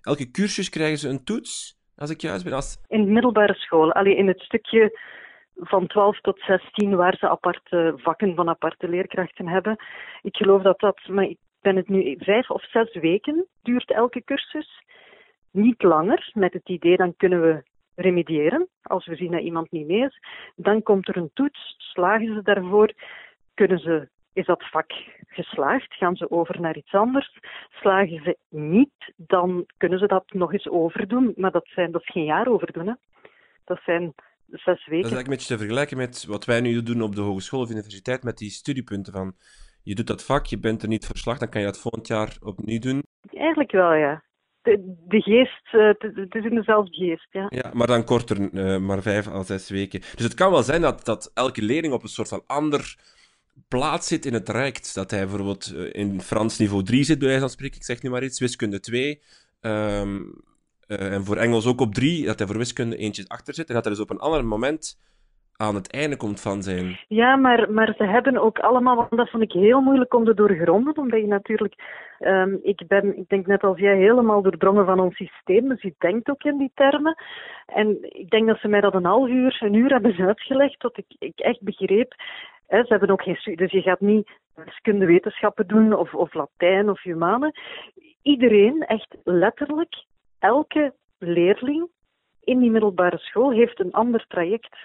elke 0.01 0.32
cursus 0.32 0.69
krijgen 0.69 0.97
ze 0.97 1.10
een 1.10 1.23
toets. 1.23 1.78
Als 1.99 2.09
ik 2.09 2.21
juist. 2.21 2.45
In 2.88 3.05
de 3.05 3.12
middelbare 3.12 3.53
school. 3.53 3.91
Allee, 3.91 4.15
in 4.15 4.27
het 4.27 4.39
stukje 4.41 4.99
van 5.55 5.88
12 5.88 6.21
tot 6.21 6.39
16, 6.39 6.95
waar 6.95 7.15
ze 7.15 7.29
aparte 7.29 7.93
vakken 7.95 8.35
van 8.35 8.49
aparte 8.49 8.89
leerkrachten 8.89 9.47
hebben. 9.47 9.75
Ik 10.21 10.35
geloof 10.35 10.62
dat 10.62 10.79
dat, 10.79 10.99
maar 11.07 11.23
ik 11.23 11.38
ben 11.62 11.75
het 11.75 11.89
nu, 11.89 12.15
vijf 12.19 12.49
of 12.49 12.69
zes 12.69 12.93
weken 12.93 13.45
duurt 13.62 13.91
elke 13.91 14.23
cursus. 14.23 14.83
Niet 15.51 15.83
langer, 15.83 16.31
met 16.33 16.53
het 16.53 16.69
idee 16.69 16.97
dan 16.97 17.15
kunnen 17.17 17.41
we 17.41 17.63
remediëren. 17.95 18.67
Als 18.81 19.05
we 19.05 19.15
zien 19.15 19.31
dat 19.31 19.41
iemand 19.41 19.71
niet 19.71 19.88
mee 19.88 20.03
is, 20.03 20.19
dan 20.55 20.83
komt 20.83 21.07
er 21.07 21.17
een 21.17 21.31
toets, 21.33 21.75
slagen 21.77 22.33
ze 22.33 22.41
daarvoor, 22.41 22.93
kunnen 23.53 23.79
ze 23.79 24.09
is 24.33 24.45
dat 24.45 24.69
vak 24.69 24.91
geslaagd? 25.27 25.93
Gaan 25.93 26.15
ze 26.15 26.31
over 26.31 26.61
naar 26.61 26.77
iets 26.77 26.93
anders? 26.93 27.39
Slagen 27.69 28.21
ze 28.23 28.37
niet, 28.49 29.13
dan 29.15 29.65
kunnen 29.77 29.99
ze 29.99 30.07
dat 30.07 30.23
nog 30.27 30.53
eens 30.53 30.69
overdoen. 30.69 31.33
Maar 31.35 31.51
dat, 31.51 31.67
zijn, 31.67 31.91
dat 31.91 32.01
is 32.01 32.11
geen 32.11 32.25
jaar 32.25 32.47
overdoen. 32.47 32.87
Hè. 32.87 32.93
Dat 33.65 33.79
zijn 33.85 34.13
zes 34.45 34.65
weken. 34.65 34.75
Dat 34.75 34.89
is 34.89 34.93
eigenlijk 34.93 35.27
een 35.27 35.33
beetje 35.33 35.53
te 35.53 35.57
vergelijken 35.57 35.97
met 35.97 36.25
wat 36.25 36.45
wij 36.45 36.61
nu 36.61 36.83
doen 36.83 37.01
op 37.01 37.15
de 37.15 37.21
hogeschool 37.21 37.61
of 37.61 37.69
universiteit 37.69 38.23
met 38.23 38.37
die 38.37 38.49
studiepunten 38.49 39.13
van 39.13 39.35
je 39.83 39.95
doet 39.95 40.07
dat 40.07 40.25
vak, 40.25 40.45
je 40.45 40.59
bent 40.59 40.81
er 40.81 40.87
niet 40.87 41.05
verslag, 41.05 41.37
dan 41.37 41.49
kan 41.49 41.61
je 41.61 41.67
dat 41.67 41.79
volgend 41.79 42.07
jaar 42.07 42.37
opnieuw 42.41 42.79
doen. 42.79 43.03
Eigenlijk 43.31 43.71
wel, 43.71 43.93
ja. 43.93 44.23
De, 44.61 44.95
de 45.07 45.21
geest, 45.21 45.73
uh, 45.73 45.87
het 45.99 46.35
is 46.35 46.43
in 46.43 46.55
dezelfde 46.55 46.95
geest, 46.95 47.27
ja. 47.31 47.45
Ja, 47.49 47.71
maar 47.73 47.87
dan 47.87 48.03
korter, 48.03 48.53
uh, 48.53 48.77
maar 48.77 49.01
vijf 49.01 49.27
à 49.27 49.43
zes 49.43 49.69
weken. 49.69 49.99
Dus 49.99 50.23
het 50.23 50.33
kan 50.33 50.51
wel 50.51 50.63
zijn 50.63 50.81
dat, 50.81 51.05
dat 51.05 51.31
elke 51.33 51.61
leerling 51.61 51.93
op 51.93 52.03
een 52.03 52.09
soort 52.09 52.27
van 52.27 52.43
ander 52.47 52.95
plaats 53.69 54.08
zit 54.08 54.25
in 54.25 54.34
het 54.34 54.45
traject. 54.45 54.95
Dat 54.95 55.12
hij 55.12 55.19
bijvoorbeeld 55.19 55.73
eh, 55.75 56.01
in 56.01 56.21
Frans 56.21 56.58
niveau 56.58 56.84
3 56.84 57.03
zit, 57.03 57.17
bij 57.19 57.27
wijze 57.27 57.41
van 57.41 57.49
spreken. 57.49 57.77
Ik 57.77 57.84
zeg 57.84 58.01
nu 58.01 58.10
maar 58.10 58.23
iets. 58.23 58.39
Wiskunde 58.39 58.79
2. 58.79 59.21
Um, 59.62 59.71
ehm, 59.71 60.21
uh, 60.88 61.13
en 61.13 61.25
voor 61.25 61.38
Engels 61.38 61.67
ook 61.67 61.82
op 61.82 61.93
3. 61.93 62.25
Dat 62.25 62.39
hij 62.39 62.47
voor 62.47 62.58
wiskunde 62.58 62.97
eentje 62.97 63.25
achter 63.27 63.53
zit. 63.53 63.67
En 63.67 63.73
dat 63.73 63.84
hij 63.84 63.93
dus 63.93 64.01
op 64.01 64.10
een 64.10 64.19
ander 64.19 64.45
moment 64.45 64.97
aan 65.55 65.75
het 65.75 65.91
einde 65.91 66.17
komt 66.17 66.41
van 66.41 66.63
zijn... 66.63 66.99
Ja, 67.08 67.36
maar, 67.36 67.71
maar 67.71 67.93
ze 67.97 68.03
hebben 68.03 68.38
ook 68.38 68.60
allemaal... 68.60 68.95
Want 68.95 69.17
dat 69.17 69.29
vond 69.29 69.43
ik 69.43 69.51
heel 69.51 69.82
moeilijk 69.82 70.13
om 70.13 70.25
te 70.25 70.34
doorgronden. 70.34 70.97
Omdat 70.97 71.19
je 71.19 71.27
natuurlijk... 71.27 71.73
Um, 72.19 72.60
ik 72.63 72.88
ben, 72.88 73.17
ik 73.17 73.29
denk 73.29 73.47
net 73.47 73.63
als 73.63 73.79
jij, 73.79 73.97
helemaal 73.97 74.41
doordrongen 74.41 74.86
van 74.86 74.99
ons 74.99 75.15
systeem. 75.15 75.69
Dus 75.69 75.82
je 75.82 75.93
denkt 75.97 76.29
ook 76.29 76.43
in 76.43 76.58
die 76.58 76.71
termen. 76.75 77.15
En 77.65 77.97
ik 78.01 78.29
denk 78.29 78.47
dat 78.47 78.60
ze 78.60 78.67
mij 78.67 78.82
dat 78.82 78.93
een 78.93 79.05
half 79.05 79.29
uur, 79.29 79.58
een 79.60 79.73
uur 79.73 79.89
hebben 79.89 80.15
uitgelegd. 80.17 80.79
Tot 80.79 80.97
ik, 80.97 81.05
ik 81.19 81.39
echt 81.39 81.62
begreep 81.62 82.13
ze 82.69 82.86
hebben 82.88 83.10
ook 83.10 83.21
geen 83.21 83.55
dus 83.55 83.71
je 83.71 83.82
gaat 83.82 83.99
niet 83.99 84.29
wiskundewetenschappen 84.55 85.67
doen 85.67 85.93
of, 85.93 86.13
of 86.13 86.34
Latijn 86.34 86.89
of 86.89 87.01
Humane. 87.01 87.53
Iedereen, 88.21 88.86
echt 88.86 89.15
letterlijk, 89.23 90.05
elke 90.39 90.93
leerling 91.17 91.89
in 92.43 92.60
die 92.60 92.71
middelbare 92.71 93.17
school 93.17 93.51
heeft 93.51 93.79
een 93.79 93.91
ander 93.91 94.25
traject. 94.27 94.77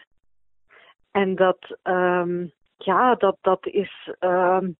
En 1.11 1.35
dat, 1.35 1.79
um, 1.83 2.53
ja, 2.77 3.15
dat, 3.15 3.37
dat 3.41 3.67
is. 3.67 4.11
Um, 4.21 4.77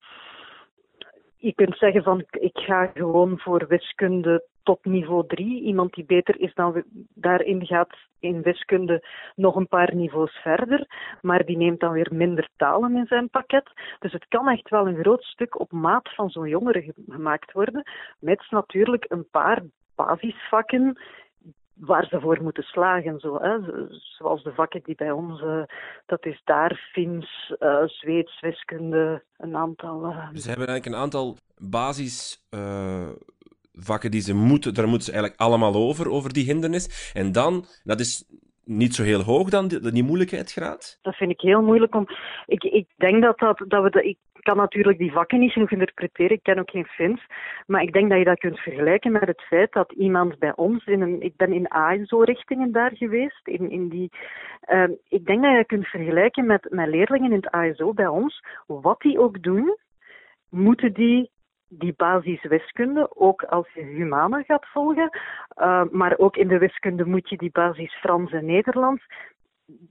je 1.37 1.55
kunt 1.55 1.77
zeggen 1.77 2.03
van 2.03 2.25
ik 2.31 2.59
ga 2.59 2.91
gewoon 2.95 3.39
voor 3.39 3.67
wiskunde 3.69 4.47
tot 4.65 4.85
niveau 4.85 5.27
3. 5.27 5.63
Iemand 5.63 5.95
die 5.95 6.05
beter 6.05 6.41
is 6.41 6.55
dan 6.55 6.85
daarin 7.15 7.67
gaat 7.67 7.97
in 8.19 8.43
wiskunde 8.43 9.05
nog 9.35 9.57
een 9.57 9.69
paar 9.69 9.95
niveaus 9.95 10.33
verder, 10.33 10.87
maar 11.23 11.45
die 11.45 11.57
neemt 11.57 11.81
dan 11.81 11.93
weer 11.93 12.09
minder 12.13 12.49
talen 12.57 12.97
in 12.97 13.07
zijn 13.07 13.31
pakket. 13.31 13.71
Dus 13.99 14.13
het 14.13 14.27
kan 14.29 14.49
echt 14.49 14.69
wel 14.69 14.89
een 14.89 15.03
groot 15.03 15.23
stuk 15.23 15.61
op 15.61 15.73
maat 15.73 16.15
van 16.15 16.31
zo'n 16.31 16.49
jongere 16.49 16.93
gemaakt 17.09 17.53
worden, 17.53 17.83
met 18.19 18.47
natuurlijk 18.51 19.05
een 19.09 19.29
paar 19.31 19.63
basisvakken 19.95 20.99
waar 21.75 22.07
ze 22.07 22.21
voor 22.21 22.43
moeten 22.43 22.63
slagen. 22.63 23.21
Zo, 23.21 23.39
hè. 23.41 23.59
Zoals 23.89 24.43
de 24.43 24.53
vakken 24.53 24.81
die 24.85 24.95
bij 24.95 25.11
ons, 25.11 25.41
uh, 25.41 25.63
dat 26.07 26.27
is 26.27 26.41
daar 26.45 26.89
Fins, 26.93 27.55
uh, 27.61 27.83
Zweeds, 27.87 28.41
wiskunde, 28.41 29.23
een 29.37 29.57
aantal. 29.57 30.05
Uh... 30.05 30.29
Ze 30.35 30.49
hebben 30.49 30.67
eigenlijk 30.67 30.87
een 30.87 31.03
aantal 31.03 31.37
basis 31.57 32.45
vakken 33.75 34.11
die 34.11 34.21
ze 34.21 34.35
moeten, 34.35 34.75
daar 34.75 34.89
moeten 34.89 35.05
ze 35.05 35.13
eigenlijk 35.13 35.41
allemaal 35.41 35.75
over, 35.75 36.11
over 36.11 36.33
die 36.33 36.45
hindernis. 36.45 37.13
En 37.15 37.33
dan, 37.33 37.65
dat 37.85 38.01
is 38.01 38.25
niet 38.65 38.95
zo 38.95 39.03
heel 39.03 39.23
hoog 39.23 39.51
dan, 39.51 39.69
die, 39.69 39.93
die 39.93 40.05
moeilijkheidsgraad? 40.05 40.99
Dat 41.03 41.15
vind 41.15 41.31
ik 41.31 41.41
heel 41.41 41.63
moeilijk 41.63 41.95
om... 41.95 42.07
Ik, 42.47 42.63
ik 42.63 42.87
denk 42.97 43.23
dat, 43.23 43.39
dat, 43.39 43.65
dat 43.69 43.83
we... 43.83 43.91
De, 43.91 44.09
ik 44.09 44.19
kan 44.41 44.57
natuurlijk 44.57 44.99
die 44.99 45.13
vakken 45.13 45.39
niet 45.39 45.53
genoeg 45.53 45.71
interpreteren, 45.71 46.37
ik 46.37 46.43
ken 46.43 46.59
ook 46.59 46.71
geen 46.71 46.85
Fins, 46.85 47.27
maar 47.67 47.83
ik 47.83 47.93
denk 47.93 48.09
dat 48.09 48.19
je 48.19 48.25
dat 48.25 48.39
kunt 48.39 48.59
vergelijken 48.59 49.13
met 49.13 49.27
het 49.27 49.43
feit 49.43 49.73
dat 49.73 49.93
iemand 49.93 50.39
bij 50.39 50.53
ons, 50.57 50.87
in 50.87 51.01
een, 51.01 51.23
ik 51.23 51.37
ben 51.37 51.53
in 51.53 51.69
ASO-richtingen 51.69 52.73
daar 52.73 52.91
geweest, 52.95 53.49
in, 53.49 53.71
in 53.71 53.89
die... 53.89 54.11
Uh, 54.69 54.85
ik 55.09 55.27
denk 55.27 55.43
dat 55.43 55.51
je 55.51 55.57
dat 55.57 55.67
kunt 55.67 55.87
vergelijken 55.87 56.47
met, 56.47 56.67
met 56.71 56.89
leerlingen 56.89 57.31
in 57.31 57.37
het 57.37 57.51
ASO 57.51 57.93
bij 57.93 58.07
ons, 58.07 58.45
wat 58.67 59.01
die 59.01 59.19
ook 59.19 59.43
doen, 59.43 59.77
moeten 60.49 60.93
die 60.93 61.31
die 61.79 61.95
basiswiskunde, 61.97 63.17
ook 63.17 63.43
als 63.43 63.69
je 63.75 63.83
humane 63.83 64.45
gaat 64.47 64.67
volgen. 64.67 65.19
Uh, 65.57 65.83
maar 65.91 66.19
ook 66.19 66.37
in 66.37 66.49
de 66.49 66.59
wiskunde 66.59 67.05
moet 67.05 67.29
je 67.29 67.37
die 67.37 67.51
basis 67.51 67.95
Frans 67.95 68.33
en 68.33 68.47
Nederlands. 68.47 69.03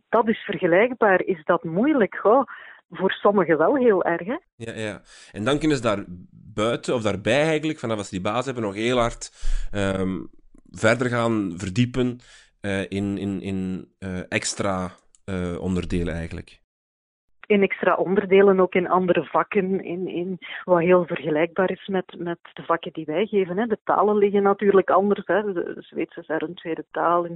Dat 0.10 0.28
is 0.28 0.38
vergelijkbaar. 0.38 1.22
Is 1.22 1.43
dat 1.43 1.63
moeilijk? 1.63 2.15
Goh, 2.15 2.43
voor 2.89 3.12
sommigen 3.12 3.58
wel 3.58 3.76
heel 3.76 4.04
erg. 4.04 4.28
Hè? 4.28 4.38
Ja, 4.56 4.74
ja. 4.74 5.02
En 5.32 5.43
dan 5.43 5.60
kunnen 5.60 5.78
ze 5.78 5.84
daar 5.84 6.04
buiten, 6.54 6.93
of 6.93 7.02
daarbij 7.02 7.43
eigenlijk, 7.43 7.80
vanaf 7.80 7.98
als 7.98 8.08
ze 8.08 8.13
die 8.15 8.24
baas 8.24 8.46
hebben, 8.46 8.63
nog 8.63 8.74
heel 8.74 8.98
hard 8.98 9.32
ehm, 9.72 10.19
verder 10.69 11.10
gaan 11.10 11.54
verdiepen 11.58 12.19
uh, 12.62 12.82
in, 12.82 13.17
in, 13.17 13.41
in 13.41 13.88
uh, 14.00 14.19
extra 14.30 14.91
onderdelen 15.60 16.13
eigenlijk 16.13 16.62
in 17.53 17.61
extra 17.61 17.95
onderdelen, 17.95 18.59
ook 18.59 18.75
in 18.75 18.89
andere 18.89 19.23
vakken, 19.23 19.83
in, 19.83 20.07
in 20.07 20.39
wat 20.63 20.79
heel 20.79 21.05
vergelijkbaar 21.05 21.71
is 21.71 21.87
met, 21.87 22.15
met 22.17 22.39
de 22.53 22.63
vakken 22.63 22.93
die 22.93 23.05
wij 23.05 23.25
geven. 23.25 23.57
Hè. 23.57 23.65
De 23.65 23.79
talen 23.83 24.17
liggen 24.17 24.43
natuurlijk 24.43 24.89
anders, 24.89 25.25
hè. 25.25 25.53
de 25.53 25.75
Zweedse 25.79 26.19
is 26.19 26.27
een 26.27 26.55
tweede 26.55 26.85
taal, 26.91 27.27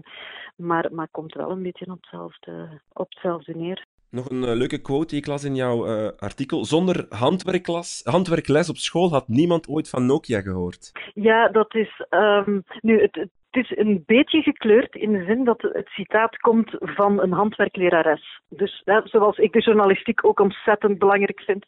maar, 0.55 0.89
maar 0.91 1.07
komt 1.11 1.33
wel 1.33 1.51
een 1.51 1.63
beetje 1.63 1.91
op 1.91 2.01
hetzelfde, 2.01 2.81
op 2.93 3.09
hetzelfde 3.09 3.55
neer. 3.55 3.85
Nog 4.09 4.29
een 4.29 4.43
uh, 4.43 4.53
leuke 4.53 4.81
quote 4.81 5.07
die 5.07 5.17
ik 5.17 5.27
las 5.27 5.43
in 5.43 5.55
jouw 5.55 5.87
uh, 5.87 6.09
artikel. 6.17 6.65
Zonder 6.65 7.05
handwerkles, 7.09 8.01
handwerkles 8.03 8.69
op 8.69 8.75
school 8.75 9.09
had 9.09 9.27
niemand 9.27 9.67
ooit 9.67 9.89
van 9.89 10.05
Nokia 10.05 10.41
gehoord. 10.41 10.91
Ja, 11.13 11.49
dat 11.49 11.75
is. 11.75 12.05
Um, 12.09 12.63
nu, 12.81 13.01
het, 13.01 13.15
het, 13.15 13.29
is 13.57 13.77
een 13.77 14.03
beetje 14.05 14.41
gekleurd 14.41 14.95
in 14.95 15.11
de 15.11 15.23
zin 15.23 15.43
dat 15.43 15.61
het 15.61 15.87
citaat 15.87 16.37
komt 16.37 16.75
van 16.79 17.21
een 17.21 17.31
handwerklerares. 17.31 18.41
Dus 18.49 18.83
zoals 19.03 19.37
ik 19.37 19.51
de 19.51 19.61
journalistiek 19.61 20.25
ook 20.25 20.39
ontzettend 20.39 20.99
belangrijk 20.99 21.41
vind. 21.41 21.65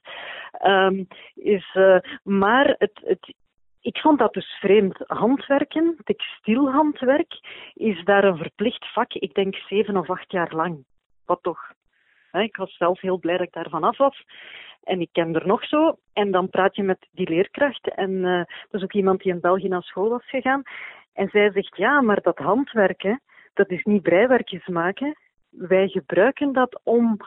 Um, 0.66 1.08
is, 1.36 1.76
uh, 1.76 1.98
maar 2.24 2.76
het, 2.78 3.02
het 3.04 3.34
ik 3.82 3.98
vond 3.98 4.20
dat 4.20 4.34
dus 4.34 4.58
vreemd. 4.60 5.04
Handwerken, 5.08 5.98
textielhandwerk, 6.04 7.40
is 7.74 8.04
daar 8.04 8.24
een 8.24 8.38
verplicht 8.38 8.92
vak, 8.92 9.14
ik 9.14 9.34
denk 9.34 9.56
zeven 9.56 9.98
of 9.98 10.10
acht 10.10 10.32
jaar 10.32 10.56
lang. 10.56 10.86
Wat 11.26 11.40
toch 11.42 11.78
ik 12.32 12.56
was 12.56 12.78
zelf 12.78 13.02
heel 13.02 13.18
blij 13.18 13.38
dat 13.38 13.48
ik 13.48 13.54
daar 13.54 13.70
vanaf 13.70 13.98
was. 13.98 14.26
En 14.84 15.02
ik 15.02 15.10
ken 15.12 15.36
er 15.36 15.48
nog 15.48 15.66
zo. 15.66 15.98
En 16.14 16.32
dan 16.32 16.50
praat 16.50 16.76
je 16.76 16.84
met 16.84 17.08
die 17.12 17.30
leerkracht. 17.30 17.94
En 17.96 18.12
uh, 18.12 18.44
dat 18.44 18.82
is 18.82 18.84
ook 18.84 18.94
iemand 18.94 19.22
die 19.22 19.34
in 19.34 19.40
België 19.40 19.68
naar 19.68 19.84
school 19.84 20.10
was 20.10 20.30
gegaan. 20.30 20.64
En 21.20 21.30
zij 21.30 21.52
zegt, 21.52 21.78
ja, 21.78 22.02
maar 22.02 22.22
dat 22.22 22.38
handwerken, 22.38 23.22
dat 23.54 23.70
is 23.70 23.84
niet 23.84 24.02
breiwerkjes 24.02 24.68
maken. 24.68 25.18
Wij 25.50 25.88
gebruiken 25.88 26.54
dat 26.54 26.80
om 26.84 27.18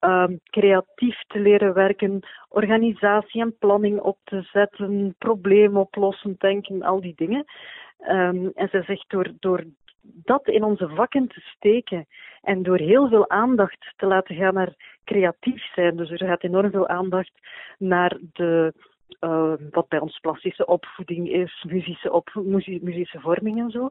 um, 0.00 0.40
creatief 0.44 1.22
te 1.26 1.38
leren 1.38 1.74
werken, 1.74 2.20
organisatie 2.48 3.40
en 3.40 3.56
planning 3.58 4.00
op 4.00 4.18
te 4.24 4.42
zetten, 4.42 5.14
probleemoplossend 5.18 6.40
denken, 6.40 6.82
al 6.82 7.00
die 7.00 7.12
dingen. 7.16 7.44
Um, 8.08 8.50
en 8.54 8.68
zij 8.68 8.82
zegt, 8.82 9.10
door, 9.10 9.32
door 9.40 9.64
dat 10.02 10.48
in 10.48 10.64
onze 10.64 10.88
vakken 10.88 11.28
te 11.28 11.40
steken 11.40 12.06
en 12.42 12.62
door 12.62 12.78
heel 12.78 13.08
veel 13.08 13.30
aandacht 13.30 13.92
te 13.96 14.06
laten 14.06 14.36
gaan 14.36 14.54
naar 14.54 14.74
creatief 15.04 15.72
zijn. 15.74 15.96
Dus 15.96 16.10
er 16.10 16.26
gaat 16.26 16.42
enorm 16.42 16.70
veel 16.70 16.88
aandacht 16.88 17.32
naar 17.78 18.18
de, 18.32 18.72
uh, 19.20 19.52
wat 19.70 19.88
bij 19.88 19.98
ons 19.98 20.18
plastische 20.18 20.66
opvoeding 20.66 21.28
is, 21.30 21.64
muzische, 21.68 22.22
muzische 22.82 23.20
vorming 23.20 23.58
en 23.58 23.70
zo. 23.70 23.88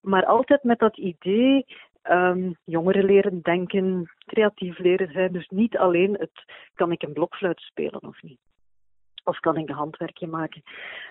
Maar 0.00 0.24
altijd 0.24 0.62
met 0.62 0.78
dat 0.78 0.96
idee 0.96 1.66
um, 2.10 2.56
jongeren 2.64 3.04
leren 3.04 3.40
denken, 3.42 4.10
creatief 4.26 4.78
leren 4.78 5.12
zijn. 5.12 5.32
Dus 5.32 5.48
niet 5.48 5.76
alleen 5.76 6.12
het 6.12 6.44
kan 6.74 6.92
ik 6.92 7.02
een 7.02 7.12
blokfluit 7.12 7.60
spelen 7.60 8.02
of 8.02 8.22
niet. 8.22 8.38
Of 9.24 9.38
kan 9.40 9.56
ik 9.56 9.68
een 9.68 9.74
handwerkje 9.74 10.26
maken. 10.26 10.62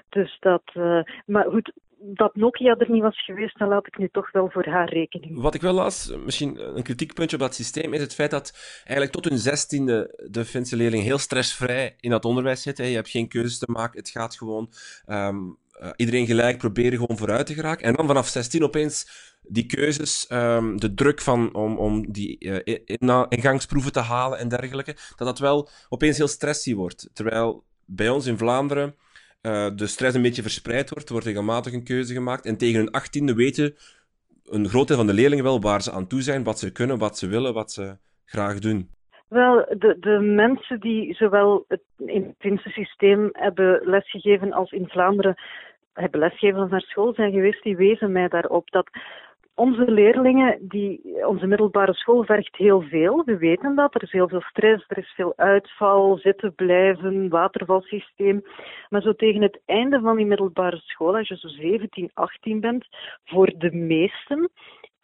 Dus 0.10 0.38
dat, 0.40 0.64
uh, 0.74 1.02
maar 1.26 1.46
goed, 1.46 1.74
dat 2.06 2.36
Nokia 2.36 2.76
er 2.78 2.92
niet 2.92 3.02
was 3.02 3.26
geweest, 3.26 3.58
dan 3.58 3.68
laat 3.68 3.88
ik 3.88 3.98
nu 3.98 4.10
toch 4.12 4.32
wel 4.32 4.50
voor 4.50 4.66
haar 4.66 4.90
rekening. 4.90 5.42
Wat 5.42 5.56
ik 5.56 5.62
wel 5.62 5.74
las, 5.74 6.16
misschien 6.26 6.78
een 6.78 6.84
kritiekpuntje 6.84 7.36
op 7.36 7.42
dat 7.42 7.56
systeem, 7.56 7.94
is 7.94 8.02
het 8.02 8.14
feit 8.14 8.32
dat 8.32 8.54
eigenlijk 8.78 9.12
tot 9.12 9.30
hun 9.30 9.38
zestiende 9.38 10.28
de 10.30 10.46
Finse 10.46 10.76
leerlingen 10.76 11.06
heel 11.06 11.18
stressvrij 11.18 11.96
in 12.00 12.10
dat 12.10 12.26
onderwijs 12.26 12.62
zitten. 12.62 12.86
Je 12.86 12.96
hebt 12.96 13.10
geen 13.10 13.28
keuzes 13.28 13.58
te 13.58 13.72
maken, 13.72 14.00
het 14.00 14.10
gaat 14.10 14.38
gewoon 14.38 14.70
um, 15.08 15.58
uh, 15.82 15.90
iedereen 15.96 16.26
gelijk 16.26 16.58
proberen 16.58 17.00
gewoon 17.00 17.18
vooruit 17.18 17.46
te 17.46 17.54
geraken. 17.54 17.86
En 17.86 17.94
dan 17.94 18.08
vanaf 18.08 18.28
16 18.28 18.64
opeens 18.64 19.32
die 19.42 19.66
keuzes, 19.66 20.28
um, 20.30 20.80
de 20.80 20.94
druk 20.94 21.22
van 21.22 21.54
om, 21.54 21.78
om 21.78 22.12
die 22.12 22.64
uh, 22.66 23.26
ingangsproeven 23.30 23.92
te 23.92 24.00
halen 24.00 24.40
en 24.40 24.48
dergelijke, 24.48 24.96
dat 25.16 25.28
dat 25.28 25.40
wel 25.40 25.70
opeens 25.90 26.18
heel 26.18 26.28
stressy 26.28 26.76
wordt. 26.76 27.10
Terwijl 27.14 27.64
bij 27.86 28.10
ons 28.10 28.26
in 28.26 28.38
Vlaanderen 28.38 28.96
uh, 29.48 29.70
de 29.76 29.88
stress 29.88 30.16
een 30.16 30.22
beetje 30.22 30.42
verspreid 30.42 30.90
wordt. 30.90 31.10
Wordt 31.10 31.26
regelmatig 31.26 31.74
een 31.74 31.84
keuze 31.84 32.14
gemaakt. 32.14 32.46
En 32.46 32.58
tegen 32.58 32.80
hun 32.80 32.92
achttiende 32.92 33.36
weten 33.36 33.76
een 34.46 34.70
groot 34.70 34.88
deel 34.88 34.98
van 34.98 35.08
de 35.08 35.14
leerlingen 35.14 35.44
wel 35.44 35.62
waar 35.62 35.82
ze 35.82 35.92
aan 35.92 36.08
toe 36.08 36.22
zijn, 36.22 36.44
wat 36.44 36.60
ze 36.60 36.72
kunnen, 36.72 36.98
wat 36.98 37.18
ze 37.18 37.28
willen, 37.28 37.54
wat 37.54 37.72
ze 37.72 37.98
graag 38.26 38.60
doen. 38.60 38.90
Wel, 39.28 39.66
de, 39.78 39.98
de 40.00 40.20
mensen 40.20 40.80
die 40.80 41.14
zowel 41.14 41.66
het, 41.68 41.82
in 41.98 42.24
het 42.24 42.36
Finse 42.40 42.70
systeem 42.70 43.30
hebben 43.32 43.82
lesgegeven 43.84 44.54
als 44.54 44.72
in 44.72 44.88
Vlaanderen 44.88 45.36
hebben 45.94 46.20
lesgegeven 46.20 46.60
als 46.60 46.70
naar 46.70 46.82
school 46.82 47.14
zijn 47.14 47.32
geweest, 47.32 47.64
die 47.64 47.76
wezen 47.76 48.12
mij 48.12 48.28
daarop 48.28 48.72
dat 48.72 48.90
onze 49.56 49.92
leerlingen, 49.92 50.58
die, 50.62 51.02
onze 51.28 51.48
middelbare 51.48 51.94
school 51.94 52.24
vergt 52.24 52.56
heel 52.56 52.82
veel. 52.82 53.24
We 53.26 53.38
weten 53.38 53.76
dat. 53.76 53.96
Er 53.96 54.04
is 54.04 54.12
heel 54.12 54.28
veel 54.28 54.42
stress, 54.42 54.86
er 54.88 54.98
is 54.98 55.14
veel 55.16 55.34
uitval, 55.36 56.18
zitten 56.18 56.56
blijven, 56.56 57.30
watervalsysteem. 57.30 58.44
Maar 58.90 59.02
zo 59.02 59.14
tegen 59.14 59.42
het 59.42 59.62
einde 59.66 60.00
van 60.00 60.16
die 60.16 60.26
middelbare 60.26 60.78
school, 60.78 61.16
als 61.16 61.28
je 61.28 61.38
zo 61.38 61.48
17, 61.48 62.12
18 62.14 62.60
bent, 62.60 62.88
voor 63.26 63.54
de 63.58 63.72
meesten, 63.72 64.50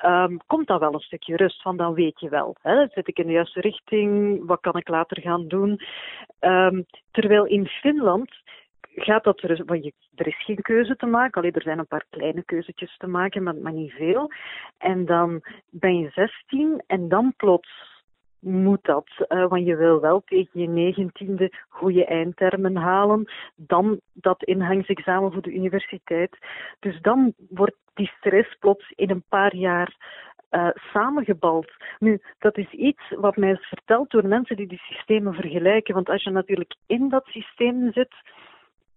um, 0.06 0.40
komt 0.48 0.68
dat 0.68 0.80
wel 0.80 0.94
een 0.94 1.00
stukje 1.00 1.36
rust 1.36 1.62
van, 1.62 1.78
dan 1.78 1.94
weet 1.94 2.20
je 2.20 2.30
wel. 2.30 2.56
Hè? 2.62 2.88
Zit 2.88 3.08
ik 3.08 3.20
in 3.20 3.28
de 3.28 3.34
juiste 3.34 3.62
richting? 3.62 4.42
Wat 4.46 4.62
kan 4.62 4.76
ik 4.76 4.88
later 4.88 5.22
gaan 5.22 5.48
doen? 5.48 5.82
Um, 6.40 6.86
terwijl 7.12 7.46
in 7.46 7.66
Finland 7.68 8.32
gaat 9.04 9.24
dat 9.24 9.42
er, 9.42 9.64
want 9.66 9.84
je, 9.84 9.94
er 10.16 10.28
is 10.28 10.44
geen 10.44 10.62
keuze 10.62 10.96
te 10.96 11.06
maken. 11.06 11.42
Alleen 11.42 11.54
er 11.54 11.62
zijn 11.62 11.80
een 11.80 11.88
paar 11.88 12.06
kleine 12.10 12.44
keuzetjes 12.44 12.98
te 12.98 13.08
maken, 13.08 13.44
maar, 13.44 13.74
niet 13.74 13.92
veel. 13.92 14.32
En 14.78 15.06
dan 15.06 15.42
ben 15.70 16.00
je 16.00 16.10
16 16.10 16.84
en 16.88 17.10
dan 17.10 17.34
plots 17.38 17.98
moet 18.40 18.84
dat. 18.84 19.08
Uh, 19.28 19.48
want 19.48 19.66
je 19.66 19.76
wil 19.76 20.00
wel 20.00 20.22
tegen 20.26 20.62
je 20.62 20.68
negentiende 20.68 21.52
goede 21.70 22.06
eindtermen 22.06 22.76
halen. 22.76 23.32
Dan 23.56 24.00
dat 24.14 24.44
ingangsexamen 24.44 25.32
voor 25.32 25.42
de 25.42 25.54
universiteit. 25.54 26.38
Dus 26.80 27.02
dan 27.02 27.34
wordt 27.50 27.76
die 27.94 28.12
stress 28.18 28.56
plots 28.60 28.92
in 28.96 29.10
een 29.10 29.24
paar 29.30 29.56
jaar 29.56 29.96
uh, 30.52 30.70
samengebald. 30.74 31.72
Nu, 32.00 32.22
dat 32.40 32.58
is 32.58 32.72
iets 32.72 33.04
wat 33.10 33.36
mij 33.36 33.52
is 33.52 33.68
verteld 33.68 34.12
door 34.12 34.28
mensen 34.28 34.56
die 34.56 34.68
die 34.68 34.82
systemen 34.82 35.34
vergelijken. 35.34 35.94
Want 35.94 36.10
als 36.10 36.24
je 36.24 36.30
natuurlijk 36.30 36.76
in 36.88 37.10
dat 37.10 37.26
systeem 37.26 37.92
zit, 37.92 38.14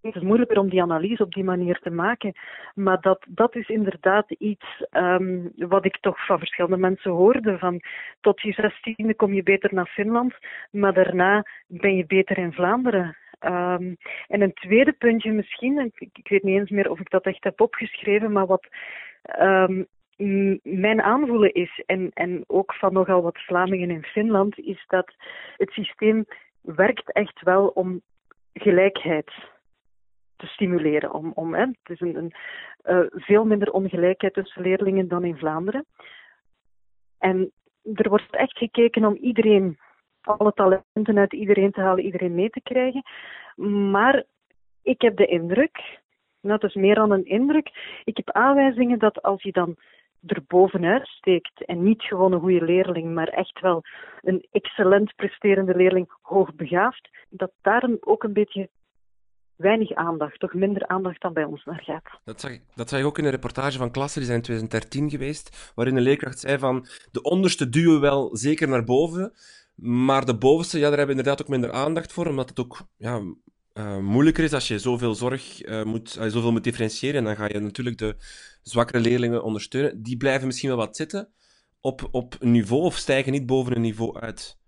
het 0.03 0.17
is 0.17 0.23
moeilijker 0.23 0.59
om 0.59 0.69
die 0.69 0.83
analyse 0.83 1.23
op 1.23 1.33
die 1.33 1.45
manier 1.45 1.79
te 1.79 1.91
maken. 1.91 2.33
Maar 2.75 3.01
dat, 3.01 3.25
dat 3.29 3.55
is 3.57 3.69
inderdaad 3.69 4.31
iets 4.31 4.85
um, 4.91 5.53
wat 5.57 5.85
ik 5.85 5.99
toch 6.01 6.27
van 6.27 6.38
verschillende 6.38 6.77
mensen 6.77 7.11
hoorde. 7.11 7.59
Van 7.59 7.81
tot 8.21 8.41
je 8.41 8.53
zestiende 8.53 9.15
kom 9.15 9.35
je 9.35 9.43
beter 9.43 9.75
naar 9.75 9.87
Finland, 9.87 10.35
maar 10.71 10.95
daarna 10.95 11.45
ben 11.67 11.97
je 11.97 12.07
beter 12.07 12.38
in 12.38 12.53
Vlaanderen. 12.53 13.17
Um, 13.41 13.97
en 14.29 14.41
een 14.41 14.53
tweede 14.53 14.93
puntje 14.93 15.33
misschien, 15.33 15.79
ik, 15.79 16.11
ik, 16.12 16.29
weet 16.29 16.43
niet 16.43 16.59
eens 16.59 16.71
meer 16.71 16.91
of 16.91 17.01
ik 17.01 17.11
dat 17.11 17.25
echt 17.25 17.45
heb 17.45 17.61
opgeschreven, 17.61 18.33
maar 18.33 18.47
wat 18.47 18.67
um, 19.41 19.87
mijn 20.62 21.03
aanvoelen 21.03 21.53
is, 21.53 21.83
en, 21.87 22.11
en 22.15 22.45
ook 22.47 22.75
van 22.75 22.93
nogal 22.93 23.23
wat 23.23 23.38
Vlamingen 23.38 23.91
in 23.91 24.03
Finland, 24.03 24.59
is 24.59 24.85
dat 24.88 25.15
het 25.57 25.71
systeem 25.71 26.25
werkt 26.61 27.12
echt 27.12 27.43
wel 27.43 27.67
om 27.67 28.01
gelijkheid 28.53 29.33
te 30.42 30.48
stimuleren. 30.48 31.12
Om, 31.12 31.33
om, 31.35 31.55
hè, 31.55 31.61
het 31.61 31.90
is 31.90 32.00
een, 32.00 32.16
een 32.16 32.33
uh, 32.85 33.07
veel 33.11 33.44
minder 33.44 33.72
ongelijkheid 33.72 34.35
tussen 34.35 34.62
leerlingen 34.62 35.09
dan 35.09 35.24
in 35.24 35.37
Vlaanderen. 35.37 35.85
En 37.18 37.52
er 37.94 38.09
wordt 38.09 38.37
echt 38.37 38.59
gekeken 38.59 39.05
om 39.05 39.14
iedereen, 39.14 39.78
alle 40.20 40.52
talenten 40.52 41.18
uit 41.18 41.33
iedereen 41.33 41.70
te 41.70 41.81
halen, 41.81 42.05
iedereen 42.05 42.35
mee 42.35 42.50
te 42.50 42.61
krijgen. 42.62 43.02
Maar 43.90 44.24
ik 44.83 45.00
heb 45.00 45.16
de 45.16 45.26
indruk, 45.26 46.00
nou, 46.40 46.59
dat 46.59 46.70
is 46.70 46.74
meer 46.74 46.94
dan 46.94 47.11
een 47.11 47.26
indruk, 47.26 48.00
ik 48.05 48.16
heb 48.16 48.31
aanwijzingen 48.31 48.98
dat 48.98 49.22
als 49.22 49.42
je 49.42 49.52
dan 49.52 49.76
er 50.26 50.42
bovenuit 50.46 51.07
steekt 51.07 51.64
en 51.64 51.83
niet 51.83 52.02
gewoon 52.02 52.33
een 52.33 52.40
goede 52.40 52.64
leerling, 52.64 53.14
maar 53.14 53.28
echt 53.28 53.61
wel 53.61 53.83
een 54.20 54.46
excellent 54.50 55.14
presterende 55.16 55.76
leerling, 55.76 56.12
hoogbegaafd, 56.20 57.09
dat 57.28 57.52
daar 57.61 57.88
ook 58.00 58.22
een 58.22 58.33
beetje 58.33 58.68
weinig 59.62 59.94
aandacht, 59.94 60.40
toch 60.40 60.55
minder 60.55 60.87
aandacht 60.87 61.20
dan 61.20 61.33
bij 61.33 61.44
ons 61.44 61.64
naar 61.64 61.83
gaat. 61.85 62.20
Dat 62.25 62.40
zag, 62.40 62.53
dat 62.75 62.88
zag 62.88 63.01
ik 63.01 63.07
ook 63.07 63.18
in 63.18 63.25
een 63.25 63.31
reportage 63.31 63.79
van 63.79 63.90
Klasse, 63.90 64.18
die 64.18 64.27
zijn 64.27 64.38
in 64.38 64.44
2013 64.44 65.11
geweest, 65.11 65.72
waarin 65.75 65.96
een 65.96 66.03
leerkracht 66.03 66.40
zei 66.40 66.59
van 66.59 66.87
de 67.11 67.22
onderste 67.22 67.68
duwen 67.68 68.01
wel 68.01 68.37
zeker 68.37 68.68
naar 68.68 68.85
boven, 68.85 69.33
maar 69.75 70.25
de 70.25 70.37
bovenste, 70.37 70.79
ja, 70.79 70.88
daar 70.88 70.98
hebben 70.98 71.16
we 71.16 71.20
inderdaad 71.20 71.42
ook 71.42 71.53
minder 71.53 71.72
aandacht 71.72 72.12
voor, 72.12 72.27
omdat 72.27 72.48
het 72.48 72.61
ook 72.61 72.87
ja, 72.96 73.20
uh, 73.75 73.98
moeilijker 73.98 74.44
is 74.44 74.53
als 74.53 74.68
je 74.68 74.79
zoveel 74.79 75.14
zorg 75.14 75.64
uh, 75.64 75.83
moet, 75.83 76.16
uh, 76.18 76.27
zoveel 76.27 76.53
moet 76.53 76.64
differentiëren. 76.64 77.16
En 77.16 77.25
dan 77.25 77.37
ga 77.37 77.48
je 77.48 77.61
natuurlijk 77.61 77.98
de 77.98 78.16
zwakkere 78.62 79.01
leerlingen 79.01 79.42
ondersteunen. 79.42 80.03
Die 80.03 80.16
blijven 80.16 80.46
misschien 80.46 80.68
wel 80.68 80.79
wat 80.79 80.96
zitten 80.96 81.29
op, 81.81 82.09
op 82.11 82.37
een 82.38 82.51
niveau 82.51 82.83
of 82.83 82.96
stijgen 82.96 83.33
niet 83.33 83.46
boven 83.46 83.75
een 83.75 83.81
niveau 83.81 84.20
uit. 84.20 84.61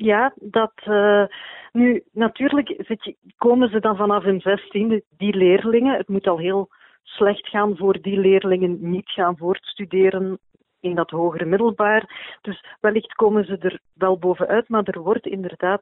Ja, 0.00 0.32
dat. 0.36 0.72
Uh, 0.88 1.24
nu, 1.72 2.02
natuurlijk 2.12 2.74
zit 2.78 3.14
komen 3.36 3.70
ze 3.70 3.80
dan 3.80 3.96
vanaf 3.96 4.22
hun 4.22 4.40
zestiende, 4.40 5.02
die 5.16 5.36
leerlingen. 5.36 5.96
Het 5.96 6.08
moet 6.08 6.26
al 6.26 6.38
heel 6.38 6.68
slecht 7.02 7.48
gaan 7.48 7.76
voor 7.76 8.00
die 8.00 8.18
leerlingen 8.18 8.78
niet 8.80 9.10
gaan 9.10 9.36
voortstuderen 9.36 10.38
in 10.80 10.94
dat 10.94 11.10
hogere 11.10 11.44
middelbaar. 11.44 12.36
Dus 12.40 12.64
wellicht 12.80 13.14
komen 13.14 13.44
ze 13.44 13.58
er 13.58 13.80
wel 13.92 14.18
bovenuit, 14.18 14.68
maar 14.68 14.82
er 14.84 15.00
wordt 15.00 15.26
inderdaad, 15.26 15.80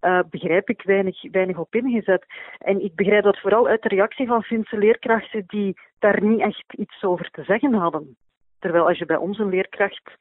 uh, 0.00 0.20
begrijp 0.30 0.68
ik, 0.68 0.82
weinig, 0.82 1.30
weinig 1.30 1.58
op 1.58 1.74
ingezet. 1.74 2.26
En 2.58 2.84
ik 2.84 2.94
begrijp 2.94 3.24
dat 3.24 3.40
vooral 3.40 3.66
uit 3.66 3.82
de 3.82 3.88
reactie 3.88 4.26
van 4.26 4.42
Finse 4.42 4.78
leerkrachten 4.78 5.44
die 5.46 5.80
daar 5.98 6.22
niet 6.22 6.40
echt 6.40 6.72
iets 6.72 7.02
over 7.02 7.30
te 7.30 7.42
zeggen 7.42 7.74
hadden. 7.74 8.16
Terwijl 8.58 8.88
als 8.88 8.98
je 8.98 9.06
bij 9.06 9.16
ons 9.16 9.38
een 9.38 9.48
leerkracht 9.48 10.16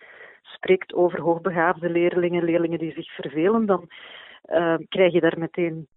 spreekt 0.53 0.93
over 0.93 1.21
hoogbegaafde 1.21 1.89
leerlingen, 1.89 2.43
leerlingen 2.43 2.79
die 2.79 2.93
zich 2.93 3.15
vervelen, 3.15 3.65
dan 3.65 3.89
uh, 4.49 4.75
krijg 4.89 5.13
je 5.13 5.21
daar 5.21 5.39
meteen 5.39 5.87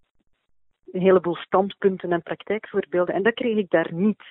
een 0.93 1.01
heleboel 1.01 1.37
standpunten 1.37 2.13
en 2.13 2.23
praktijkvoorbeelden. 2.23 3.15
En 3.15 3.23
dat 3.23 3.35
kreeg 3.35 3.57
ik 3.57 3.71
daar 3.71 3.93
niet. 3.93 4.23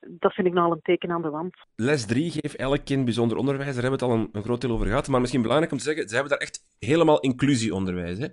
Dat 0.00 0.32
vind 0.32 0.46
ik 0.46 0.52
nou 0.52 0.66
al 0.66 0.72
een 0.72 0.82
teken 0.82 1.10
aan 1.10 1.22
de 1.22 1.30
wand. 1.30 1.56
Les 1.76 2.06
3 2.06 2.30
geeft 2.30 2.56
elk 2.56 2.84
kind 2.84 3.04
bijzonder 3.04 3.36
onderwijs. 3.36 3.74
Daar 3.74 3.82
hebben 3.82 4.00
we 4.00 4.04
het 4.06 4.14
al 4.14 4.20
een, 4.20 4.28
een, 4.32 4.42
groot 4.42 4.60
deel 4.60 4.70
over 4.70 4.86
gehad. 4.86 5.08
Maar 5.08 5.20
misschien 5.20 5.42
belangrijk 5.42 5.72
om 5.72 5.78
te 5.78 5.84
zeggen, 5.84 6.08
ze 6.08 6.14
hebben 6.14 6.32
daar 6.32 6.40
echt 6.40 6.60
helemaal 6.78 7.20
inclusieonderwijs. 7.20 8.18
Hè? 8.18 8.26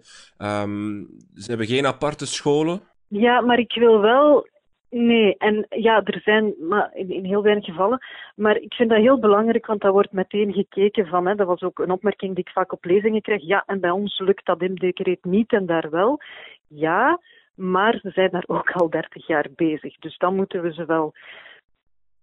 Um, 0.62 1.08
ze 1.36 1.50
hebben 1.50 1.68
geen 1.68 1.86
aparte 1.86 2.26
scholen. 2.26 2.82
Ja, 3.08 3.42
maar 3.42 3.60
ik 3.60 3.74
wil 3.74 4.02
wel 4.02 4.48
Nee, 4.90 5.38
en 5.38 5.66
ja, 5.70 6.04
er 6.04 6.22
zijn 6.22 6.54
maar 6.60 6.90
in, 6.94 7.26
heel 7.26 7.44
weinig 7.44 7.66
gevallen. 7.66 8.00
Maar 8.36 8.58
ik 8.58 8.74
vind 8.74 8.90
dat 8.90 9.00
heel 9.00 9.20
belangrijk, 9.20 9.66
want 9.66 9.82
dat 9.82 9.92
wordt 9.92 10.12
meteen 10.12 10.54
gekeken 10.54 11.08
van, 11.08 11.28
hè, 11.28 11.36
dat 11.36 11.48
was 11.48 11.62
ook 11.62 11.80
een 11.80 11.92
opmerking 11.92 12.36
die 12.36 12.44
ik 12.44 12.54
vaak 12.54 12.72
op 12.72 12.86
lezingen 12.86 13.22
krijg. 13.22 13.42
Ja, 13.42 13.64
en 13.66 13.80
bij 13.80 13.90
ons 13.90 14.20
lukt 14.20 14.46
dat 14.46 14.60
decreet 14.60 15.24
niet 15.24 15.54
en 15.54 15.66
daar 15.66 15.90
wel. 15.90 16.22
Ja, 16.68 17.20
maar 17.56 18.00
ze 18.02 18.10
zijn 18.10 18.30
daar 18.32 18.44
ook 18.48 18.72
al 18.72 18.90
30 18.90 19.28
jaar 19.28 19.48
bezig. 19.56 19.96
Dus 19.96 20.18
dan 20.18 20.36
moeten 20.36 20.62
we 20.62 20.74
ze 20.74 20.86
wel, 20.86 21.14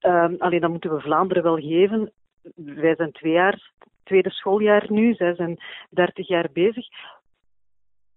um, 0.00 0.36
alleen 0.38 0.60
dan 0.60 0.70
moeten 0.70 0.94
we 0.94 1.00
Vlaanderen 1.00 1.42
wel 1.42 1.56
geven. 1.56 2.12
Wij 2.54 2.94
zijn 2.94 3.12
twee 3.12 3.32
jaar, 3.32 3.70
tweede 4.04 4.30
schooljaar 4.30 4.86
nu, 4.88 5.14
zij 5.14 5.34
zijn 5.34 5.58
30 5.90 6.28
jaar 6.28 6.48
bezig. 6.52 6.86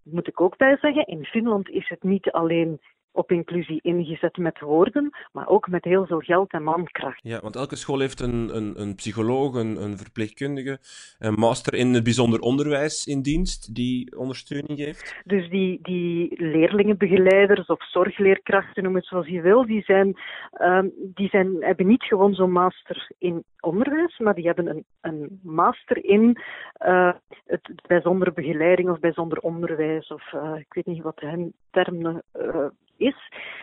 Moet 0.02 0.28
ik 0.28 0.40
ook 0.40 0.56
bij 0.56 0.76
zeggen, 0.80 1.06
in 1.06 1.24
Finland 1.24 1.68
is 1.68 1.88
het 1.88 2.02
niet 2.02 2.30
alleen 2.30 2.80
op 3.16 3.30
inclusie 3.30 3.78
ingezet 3.82 4.36
met 4.36 4.60
woorden, 4.60 5.10
maar 5.32 5.48
ook 5.48 5.68
met 5.68 5.84
heel 5.84 6.06
veel 6.06 6.20
geld 6.20 6.52
en 6.52 6.62
mankracht. 6.62 7.20
Ja, 7.22 7.40
want 7.40 7.56
elke 7.56 7.76
school 7.76 7.98
heeft 7.98 8.20
een, 8.20 8.56
een, 8.56 8.80
een 8.80 8.94
psycholoog, 8.94 9.54
een, 9.54 9.82
een 9.82 9.96
verpleegkundige, 9.96 10.78
een 11.18 11.34
master 11.34 11.74
in 11.74 11.94
het 11.94 12.04
bijzonder 12.04 12.40
onderwijs 12.40 13.06
in 13.06 13.22
dienst 13.22 13.74
die 13.74 14.18
ondersteuning 14.18 14.78
geeft. 14.78 15.14
Dus 15.24 15.50
die, 15.50 15.78
die 15.82 16.42
leerlingenbegeleiders 16.42 17.66
of 17.66 17.90
zorgleerkrachten, 17.90 18.82
noem 18.82 18.94
het 18.94 19.06
zoals 19.06 19.26
je 19.26 19.40
wil, 19.40 19.66
die, 19.66 19.82
zijn, 19.82 20.18
um, 20.60 20.92
die 20.96 21.28
zijn, 21.28 21.56
hebben 21.60 21.86
niet 21.86 22.02
gewoon 22.02 22.34
zo'n 22.34 22.52
master 22.52 23.10
in 23.18 23.44
onderwijs, 23.60 24.18
maar 24.18 24.34
die 24.34 24.46
hebben 24.46 24.66
een, 24.66 24.84
een 25.00 25.40
master 25.42 26.04
in 26.04 26.38
uh, 26.86 27.12
het 27.46 27.70
bijzondere 27.86 28.32
begeleiding 28.32 28.90
of 28.90 28.98
bijzonder 28.98 29.38
onderwijs, 29.38 30.08
of 30.08 30.32
uh, 30.32 30.54
ik 30.58 30.74
weet 30.74 30.86
niet 30.86 31.02
wat 31.02 31.20
hun 31.20 31.52
termen 31.70 32.22
uh, 32.40 32.66
is. 32.96 33.16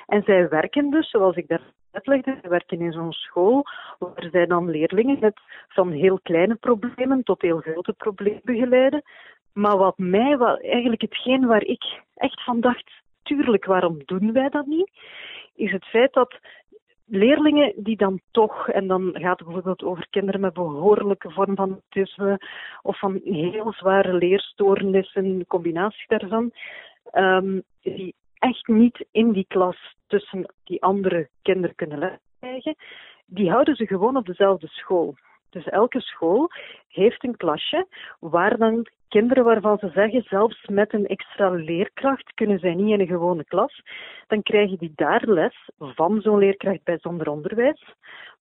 En 0.08 0.24
zij 0.24 0.50
werken 0.50 0.90
dus, 0.90 1.10
zoals 1.10 1.36
ik 1.36 1.48
daar 1.48 1.72
uitlegde, 1.92 2.38
zij 2.42 2.50
werken 2.50 2.80
in 2.80 2.92
zo'n 2.92 3.12
school 3.12 3.66
waar 4.00 4.28
zij 4.32 4.46
dan 4.46 4.70
leerlingen 4.70 5.18
met 5.20 5.40
van 5.68 5.92
heel 5.92 6.20
kleine 6.24 6.56
problemen 6.56 7.24
tot 7.24 7.42
heel 7.42 7.60
grote 7.60 7.94
problemen 7.94 8.42
begeleiden. 8.44 9.02
Maar 9.54 9.78
wat 9.78 9.98
mij, 9.98 10.38
wat, 10.38 10.62
eigenlijk 10.62 11.02
hetgeen 11.02 11.46
waar 11.46 11.64
ik 11.64 11.84
echt 12.16 12.44
van 12.44 12.60
dacht, 12.60 12.92
tuurlijk, 13.24 13.66
waarom 13.66 14.02
doen 14.06 14.32
wij 14.34 14.50
dat 14.50 14.66
niet? 14.66 14.92
Is 15.56 15.72
het 15.72 15.86
feit 15.86 16.14
dat 16.14 16.40
leerlingen 17.06 17.74
die 17.76 17.98
dan 17.98 18.20
toch, 18.32 18.70
en 18.70 18.88
dan 18.88 19.10
gaat 19.14 19.40
het 19.40 19.48
bijvoorbeeld 19.48 19.84
over 19.84 20.08
kinderen 20.10 20.42
met 20.42 20.54
behoorlijke 20.54 21.32
vorm 21.32 21.56
van 21.56 21.70
autisme 21.70 22.40
of 22.82 23.00
van 23.00 23.22
heel 23.24 23.74
zware 23.74 24.14
leerstoornissen, 24.14 25.48
combinatie 25.48 26.06
daarvan, 26.08 26.52
um, 27.14 27.64
die 27.82 28.16
echt 28.44 28.68
niet 28.68 29.06
in 29.12 29.32
die 29.32 29.46
klas 29.48 29.96
tussen 30.08 30.54
die 30.64 30.84
andere 30.84 31.30
kinderen 31.42 31.76
kunnen 31.76 32.20
krijgen, 32.40 32.76
die 33.26 33.50
houden 33.52 33.76
ze 33.76 33.88
gewoon 33.88 34.18
op 34.18 34.26
dezelfde 34.26 34.68
school. 34.68 35.16
Dus 35.50 35.66
elke 35.66 36.02
school 36.02 36.50
heeft 36.88 37.24
een 37.24 37.38
klasje 37.38 37.88
waar 38.20 38.58
dan 38.58 38.88
kinderen 39.08 39.44
waarvan 39.44 39.78
ze 39.78 39.90
zeggen, 39.90 40.24
zelfs 40.24 40.68
met 40.68 40.94
een 40.94 41.08
extra 41.08 41.50
leerkracht 41.50 42.34
kunnen 42.34 42.60
zij 42.60 42.74
niet 42.74 42.94
in 42.94 43.00
een 43.00 43.08
gewone 43.08 43.46
klas, 43.46 43.82
dan 44.28 44.44
krijgen 44.44 44.78
die 44.78 44.92
daar 44.96 45.24
les 45.26 45.70
van 45.78 46.22
zo'n 46.22 46.38
leerkracht 46.38 46.84
bijzonder 46.84 47.30
onderwijs, 47.30 47.94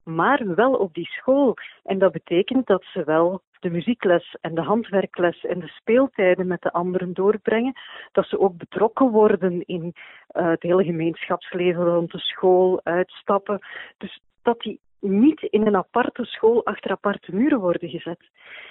maar 0.05 0.55
wel 0.55 0.73
op 0.73 0.95
die 0.95 1.07
school. 1.07 1.57
En 1.83 1.99
dat 1.99 2.13
betekent 2.13 2.67
dat 2.67 2.85
ze 2.85 3.05
wel 3.05 3.43
de 3.63 3.71
muziekles 3.71 4.37
en 4.41 4.55
de 4.55 4.61
handwerkles 4.61 5.45
en 5.45 5.61
de 5.61 5.69
speeltijden 5.69 6.47
met 6.47 6.63
de 6.63 6.73
anderen 6.73 7.13
doorbrengen, 7.13 7.73
dat 8.13 8.27
ze 8.27 8.39
ook 8.39 8.57
betrokken 8.57 9.11
worden 9.11 9.67
in 9.67 9.83
uh, 9.85 10.49
het 10.49 10.63
hele 10.63 10.85
gemeenschapsleven 10.85 11.85
rond 11.85 12.13
de 12.13 12.19
school, 12.19 12.81
uitstappen. 12.83 13.61
Dus 13.99 14.21
dat 14.43 14.61
die 14.61 14.81
niet 15.01 15.43
in 15.43 15.67
een 15.67 15.77
aparte 15.77 16.25
school 16.25 16.65
achter 16.65 16.91
aparte 16.91 17.35
muren 17.35 17.61
worden 17.61 17.89
gezet. 17.89 18.31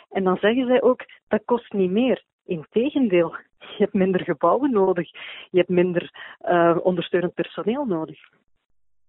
En 0.09 0.23
dan 0.23 0.37
zeggen 0.37 0.67
zij 0.67 0.81
ook, 0.81 1.05
dat 1.27 1.41
kost 1.45 1.73
niet 1.73 1.91
meer. 1.91 2.23
Integendeel, 2.45 3.35
je 3.59 3.75
hebt 3.77 3.93
minder 3.93 4.21
gebouwen 4.21 4.71
nodig, 4.71 5.11
je 5.49 5.57
hebt 5.57 5.69
minder 5.69 6.11
uh, 6.41 6.77
ondersteunend 6.83 7.33
personeel 7.33 7.85
nodig. 7.85 8.19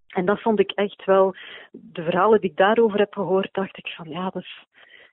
En 0.07 0.25
dat 0.25 0.41
vond 0.41 0.61
ik 0.61 0.71
echt 0.71 1.05
wel, 1.05 1.35
de 1.71 2.03
verhalen 2.03 2.41
die 2.41 2.51
ik 2.51 2.57
daarover 2.57 2.99
heb 2.99 3.15
gehoord, 3.15 3.55
dacht 3.55 3.79
ik 3.79 3.89
van 3.89 4.09
ja, 4.09 4.31
dat 4.31 4.43
is 4.43 4.65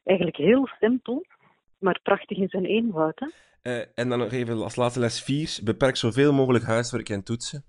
eigenlijk 0.09 0.37
heel 0.37 0.69
simpel, 0.79 1.25
maar 1.79 1.99
prachtig 2.03 2.37
in 2.37 2.49
zijn 2.49 2.65
eenvoud. 2.65 3.19
Hè? 3.19 3.27
Uh, 3.63 3.85
en 3.95 4.09
dan 4.09 4.19
nog 4.19 4.31
even 4.31 4.63
als 4.63 4.75
laatste 4.75 4.99
les 4.99 5.23
4, 5.23 5.59
beperk 5.63 5.95
zoveel 5.95 6.33
mogelijk 6.33 6.65
huiswerk 6.65 7.09
en 7.09 7.23
toetsen. 7.23 7.63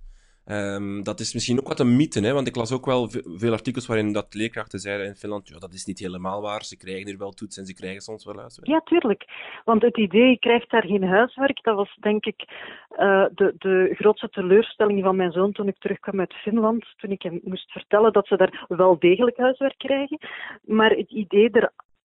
Um, 0.47 1.03
dat 1.03 1.21
is 1.21 1.35
misschien 1.35 1.59
ook 1.61 1.69
wat 1.69 1.81
een 1.81 1.97
mythe, 1.97 2.21
hè? 2.21 2.33
want 2.33 2.47
ik 2.47 2.57
las 2.57 2.73
ook 2.73 2.87
wel 2.87 3.09
veel 3.25 3.53
artikels 3.53 3.87
waarin 3.87 4.13
dat 4.13 4.35
leerkrachten 4.35 4.79
zeiden 4.79 5.07
in 5.07 5.15
Finland, 5.15 5.49
ja, 5.49 5.59
dat 5.59 5.73
is 5.73 5.85
niet 5.85 5.99
helemaal 5.99 6.43
waar, 6.43 6.65
ze 6.65 6.77
krijgen 6.77 7.07
hier 7.07 7.19
wel 7.19 7.31
toetsen 7.31 7.63
en 7.63 7.69
ze 7.69 7.75
krijgen 7.75 8.01
soms 8.01 8.25
wel 8.25 8.39
huiswerk. 8.39 8.69
Ja, 8.69 8.81
tuurlijk. 8.81 9.25
Want 9.65 9.83
het 9.83 9.97
idee, 9.97 10.29
je 10.29 10.39
krijgt 10.39 10.71
daar 10.71 10.87
geen 10.87 11.05
huiswerk, 11.05 11.63
dat 11.63 11.77
was 11.77 11.97
denk 12.01 12.25
ik 12.25 12.45
uh, 12.93 13.25
de, 13.35 13.55
de 13.59 13.95
grootste 13.95 14.29
teleurstelling 14.29 15.03
van 15.03 15.17
mijn 15.17 15.33
zoon 15.33 15.53
toen 15.53 15.69
ik 15.69 15.79
terugkwam 15.79 16.21
uit 16.21 16.35
Finland, 16.35 16.87
toen 16.97 17.11
ik 17.11 17.23
hem 17.23 17.41
moest 17.45 17.71
vertellen 17.71 18.13
dat 18.13 18.27
ze 18.27 18.37
daar 18.37 18.65
wel 18.69 18.99
degelijk 18.99 19.37
huiswerk 19.37 19.79
krijgen. 19.79 20.19
Maar 20.65 20.91
het 20.91 21.11
idee 21.11 21.51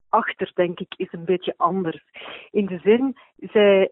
erachter, 0.10 0.52
denk 0.54 0.80
ik, 0.80 0.94
is 0.98 1.12
een 1.12 1.26
beetje 1.26 1.54
anders. 1.58 2.04
In 2.52 2.66
de 2.66 2.80
zin, 2.84 3.18
zij... 3.36 3.92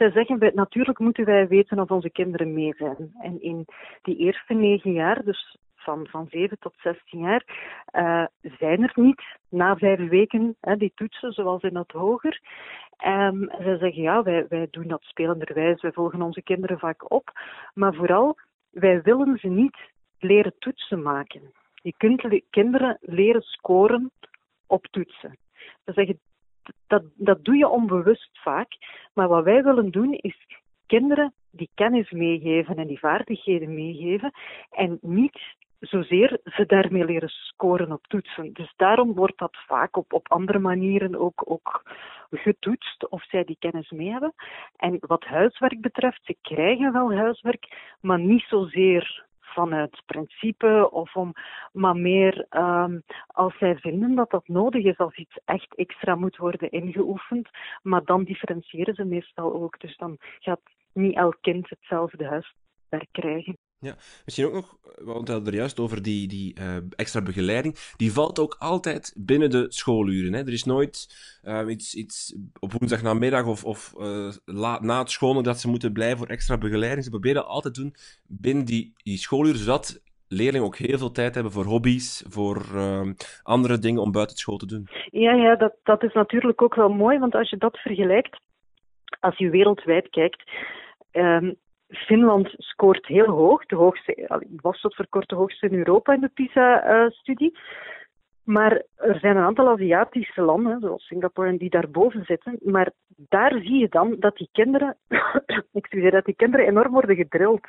Zij 0.00 0.10
zeggen, 0.10 0.50
natuurlijk 0.54 0.98
moeten 0.98 1.24
wij 1.24 1.48
weten 1.48 1.78
of 1.78 1.90
onze 1.90 2.10
kinderen 2.10 2.54
mee 2.54 2.74
zijn. 2.76 3.12
En 3.22 3.42
in 3.42 3.64
die 4.02 4.16
eerste 4.16 4.54
negen 4.54 4.92
jaar, 4.92 5.24
dus 5.24 5.56
van, 5.80 6.06
van 6.10 6.26
7 6.30 6.58
tot 6.58 6.74
16 6.82 7.20
jaar, 7.20 7.44
uh, 7.92 8.24
zijn 8.58 8.82
er 8.82 8.92
niet 8.94 9.22
na 9.48 9.76
vijf 9.76 10.08
weken 10.08 10.56
hè, 10.60 10.76
die 10.76 10.92
toetsen, 10.94 11.32
zoals 11.32 11.62
in 11.62 11.76
het 11.76 11.90
hoger. 11.90 12.40
Um, 13.06 13.50
zij 13.58 13.78
zeggen, 13.78 14.02
ja, 14.02 14.22
wij, 14.22 14.46
wij 14.48 14.68
doen 14.70 14.88
dat 14.88 15.02
spelenderwijs, 15.02 15.82
wij 15.82 15.92
volgen 15.92 16.22
onze 16.22 16.42
kinderen 16.42 16.78
vaak 16.78 17.12
op. 17.12 17.30
Maar 17.74 17.94
vooral, 17.94 18.36
wij 18.70 19.02
willen 19.02 19.38
ze 19.38 19.48
niet 19.48 19.76
leren 20.18 20.54
toetsen 20.58 21.02
maken. 21.02 21.52
Je 21.82 21.94
kunt 21.96 22.42
kinderen 22.50 22.98
leren 23.00 23.42
scoren 23.42 24.10
op 24.70 24.86
toetsen. 24.86 25.36
Ze 25.84 25.92
zeggen, 25.92 26.20
dat, 26.86 27.02
dat 27.14 27.44
doe 27.44 27.56
je 27.56 27.68
onbewust 27.68 28.38
vaak. 28.42 28.68
Maar 29.14 29.28
wat 29.28 29.44
wij 29.44 29.62
willen 29.62 29.90
doen 29.90 30.12
is 30.12 30.36
kinderen 30.86 31.32
die 31.50 31.70
kennis 31.74 32.10
meegeven 32.10 32.76
en 32.76 32.86
die 32.86 32.98
vaardigheden 32.98 33.74
meegeven 33.74 34.30
en 34.70 34.98
niet 35.00 35.38
zozeer 35.80 36.40
ze 36.44 36.66
daarmee 36.66 37.04
leren 37.04 37.28
scoren 37.28 37.92
op 37.92 38.06
toetsen. 38.06 38.52
Dus 38.52 38.72
daarom 38.76 39.14
wordt 39.14 39.38
dat 39.38 39.56
vaak 39.66 39.96
op, 39.96 40.12
op 40.12 40.30
andere 40.30 40.58
manieren 40.58 41.16
ook, 41.16 41.42
ook 41.44 41.82
getoetst 42.30 43.08
of 43.08 43.24
zij 43.24 43.44
die 43.44 43.56
kennis 43.58 43.90
mee 43.90 44.10
hebben. 44.10 44.34
En 44.76 44.96
wat 45.00 45.24
huiswerk 45.24 45.80
betreft, 45.80 46.20
ze 46.24 46.36
krijgen 46.42 46.92
wel 46.92 47.14
huiswerk, 47.14 47.94
maar 48.00 48.18
niet 48.18 48.44
zozeer 48.48 49.24
vanuit 49.52 50.02
principe 50.06 50.88
of 50.90 51.16
om, 51.16 51.32
maar 51.72 51.96
meer 51.96 52.46
um, 52.50 53.02
als 53.26 53.58
zij 53.58 53.76
vinden 53.76 54.14
dat 54.14 54.30
dat 54.30 54.48
nodig 54.48 54.84
is, 54.84 54.98
als 54.98 55.16
iets 55.16 55.38
echt 55.44 55.74
extra 55.74 56.14
moet 56.14 56.36
worden 56.36 56.70
ingeoefend, 56.70 57.48
maar 57.82 58.04
dan 58.04 58.24
differentiëren 58.24 58.94
ze 58.94 59.04
meestal 59.04 59.52
ook. 59.52 59.80
Dus 59.80 59.96
dan 59.96 60.16
gaat 60.38 60.60
niet 60.92 61.16
elk 61.16 61.36
kind 61.40 61.68
hetzelfde 61.70 62.26
huiswerk 62.26 63.08
krijgen. 63.12 63.56
Ja, 63.82 63.96
misschien 64.24 64.46
ook 64.46 64.52
nog, 64.52 64.76
we 64.82 65.10
hadden 65.10 65.46
er 65.46 65.54
juist 65.54 65.80
over 65.80 66.02
die, 66.02 66.28
die 66.28 66.60
uh, 66.60 66.76
extra 66.96 67.22
begeleiding. 67.22 67.74
Die 67.96 68.12
valt 68.12 68.38
ook 68.38 68.56
altijd 68.58 69.14
binnen 69.16 69.50
de 69.50 69.66
schooluren. 69.68 70.32
Hè? 70.32 70.40
Er 70.40 70.52
is 70.52 70.64
nooit 70.64 71.08
uh, 71.44 71.62
iets, 71.68 71.94
iets 71.94 72.36
op 72.58 72.72
woensdagnamiddag 72.72 73.46
of, 73.46 73.64
of 73.64 73.94
uh, 73.98 74.32
laat, 74.44 74.82
na 74.82 74.98
het 74.98 75.10
scholen 75.10 75.42
dat 75.42 75.60
ze 75.60 75.68
moeten 75.68 75.92
blijven 75.92 76.18
voor 76.18 76.26
extra 76.26 76.58
begeleiding. 76.58 77.04
Ze 77.04 77.10
proberen 77.10 77.46
altijd 77.46 77.74
doen 77.74 77.94
binnen 78.26 78.64
die, 78.64 78.92
die 78.96 79.18
schooluren, 79.18 79.58
zodat 79.58 80.02
leerlingen 80.28 80.66
ook 80.66 80.76
heel 80.76 80.98
veel 80.98 81.12
tijd 81.12 81.34
hebben 81.34 81.52
voor 81.52 81.64
hobby's, 81.64 82.24
voor 82.28 82.66
andere 83.42 83.78
dingen 83.78 84.02
om 84.02 84.12
buiten 84.12 84.36
school 84.36 84.56
te 84.56 84.66
doen. 84.66 84.88
Ja, 85.10 85.32
ja 85.32 85.56
dat, 85.56 85.74
dat 85.82 86.02
is 86.02 86.12
natuurlijk 86.12 86.62
ook 86.62 86.74
wel 86.74 86.88
mooi, 86.88 87.18
want 87.18 87.34
als 87.34 87.50
je 87.50 87.56
dat 87.56 87.78
vergelijkt, 87.78 88.40
als 89.20 89.38
je 89.38 89.50
wereldwijd 89.50 90.08
kijkt, 90.08 90.50
um, 91.12 91.56
Finland 91.90 92.54
scoort 92.56 93.06
heel 93.06 93.28
hoog, 93.28 93.66
de 93.66 93.76
hoogste, 93.76 94.44
was 94.60 94.80
tot 94.80 94.94
voor 94.94 95.06
de 95.26 95.34
hoogste 95.34 95.66
in 95.66 95.78
Europa 95.78 96.12
in 96.12 96.20
de 96.20 96.30
PISA-studie. 96.34 97.58
Maar 98.44 98.82
er 98.96 99.18
zijn 99.18 99.36
een 99.36 99.44
aantal 99.44 99.68
Aziatische 99.68 100.42
landen, 100.42 100.80
zoals 100.80 101.06
Singapore, 101.06 101.56
die 101.56 101.70
daarboven 101.70 102.24
zitten. 102.24 102.58
Maar 102.62 102.90
daar 103.16 103.52
zie 103.52 103.78
je 103.78 103.88
dan 103.88 104.16
dat 104.18 104.36
die 104.36 104.48
kinderen, 104.52 104.96
excuseer, 105.72 106.10
dat 106.10 106.24
die 106.24 106.34
kinderen 106.34 106.66
enorm 106.66 106.92
worden 106.92 107.16
gedrild. 107.16 107.60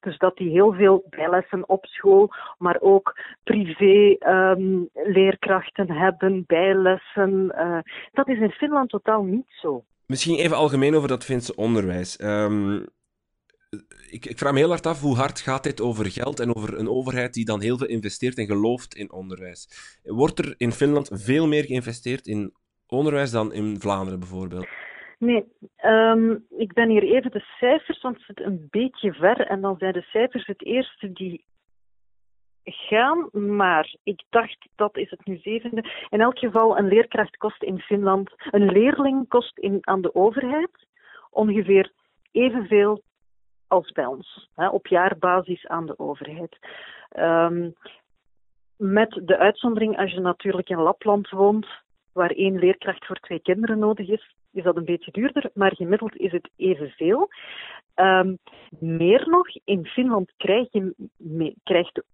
Dus 0.00 0.18
dat 0.18 0.36
die 0.36 0.50
heel 0.50 0.72
veel 0.72 1.04
bijlessen 1.10 1.68
op 1.68 1.86
school, 1.86 2.30
maar 2.58 2.76
ook 2.80 3.18
privé 3.44 4.16
um, 4.28 4.88
leerkrachten 4.92 5.90
hebben, 5.90 6.44
bijlessen. 6.46 7.52
Uh, 7.58 7.78
dat 8.12 8.28
is 8.28 8.38
in 8.38 8.50
Finland 8.50 8.88
totaal 8.88 9.22
niet 9.22 9.46
zo. 9.48 9.84
Misschien 10.06 10.36
even 10.36 10.56
algemeen 10.56 10.94
over 10.94 11.08
dat 11.08 11.24
Finse 11.24 11.56
onderwijs. 11.56 12.20
Um, 12.20 12.86
ik, 14.10 14.26
ik, 14.26 14.38
vraag 14.38 14.52
me 14.52 14.58
heel 14.58 14.68
hard 14.68 14.86
af 14.86 15.00
hoe 15.00 15.16
hard 15.16 15.40
gaat 15.40 15.62
dit 15.62 15.80
over 15.80 16.10
geld 16.10 16.40
en 16.40 16.56
over 16.56 16.78
een 16.78 16.88
overheid 16.88 17.34
die 17.34 17.44
dan 17.44 17.60
heel 17.60 17.78
veel 17.78 17.86
investeert 17.86 18.38
en 18.38 18.46
gelooft 18.46 18.94
in 18.94 19.12
onderwijs. 19.12 19.68
Wordt 20.02 20.38
er 20.38 20.54
in 20.56 20.72
Finland 20.72 21.10
veel 21.12 21.46
meer 21.46 21.64
geïnvesteerd 21.64 22.26
in 22.26 22.52
onderwijs 22.86 23.30
dan 23.30 23.52
in 23.52 23.80
Vlaanderen 23.80 24.18
bijvoorbeeld? 24.18 24.66
Nee, 25.18 25.44
um, 25.84 26.44
ik 26.56 26.72
ben 26.72 26.88
hier 26.88 27.02
even 27.02 27.30
de 27.30 27.44
cijfers, 27.58 28.02
want 28.02 28.16
het 28.16 28.24
zit 28.26 28.40
een 28.40 28.66
beetje 28.70 29.12
ver. 29.12 29.40
En 29.40 29.60
dan 29.60 29.76
zijn 29.78 29.92
de 29.92 30.02
cijfers 30.02 30.46
het 30.46 30.64
eerste 30.64 31.12
die 31.12 31.44
gaan, 32.64 33.28
maar 33.32 33.94
ik 34.02 34.22
dacht 34.30 34.68
dat 34.76 34.96
is 34.96 35.10
het 35.10 35.26
nu 35.26 35.38
zevende. 35.38 35.84
In 36.10 36.20
elk 36.20 36.38
geval, 36.38 36.78
een 36.78 36.88
leerkracht 36.88 37.36
kost 37.36 37.62
in 37.62 37.78
Finland, 37.78 38.30
een 38.50 38.72
leerling 38.72 39.28
kost 39.28 39.58
in, 39.58 39.78
aan 39.80 40.02
de 40.02 40.14
overheid 40.14 40.86
ongeveer 41.30 41.92
evenveel 42.32 43.02
als 43.68 43.92
bij 43.92 44.06
ons, 44.06 44.48
hè, 44.54 44.68
op 44.68 44.86
jaarbasis 44.86 45.66
aan 45.66 45.86
de 45.86 45.98
overheid. 45.98 46.58
Um, 47.18 47.74
met 48.76 49.20
de 49.22 49.38
uitzondering 49.38 49.98
als 49.98 50.12
je 50.12 50.20
natuurlijk 50.20 50.68
in 50.68 50.78
Lapland 50.78 51.30
woont, 51.30 51.66
waar 52.12 52.30
één 52.30 52.58
leerkracht 52.58 53.06
voor 53.06 53.16
twee 53.16 53.40
kinderen 53.40 53.78
nodig 53.78 54.08
is, 54.08 54.34
is 54.52 54.62
dat 54.62 54.76
een 54.76 54.84
beetje 54.84 55.10
duurder, 55.10 55.50
maar 55.54 55.74
gemiddeld 55.74 56.16
is 56.16 56.32
het 56.32 56.50
evenveel. 56.56 57.28
Um, 57.94 58.38
meer 58.78 59.28
nog, 59.28 59.46
in 59.64 59.86
Finland 59.86 60.32
krijg 60.36 60.68
je, 60.70 60.94
krijgt 61.62 61.94
de 61.94 62.04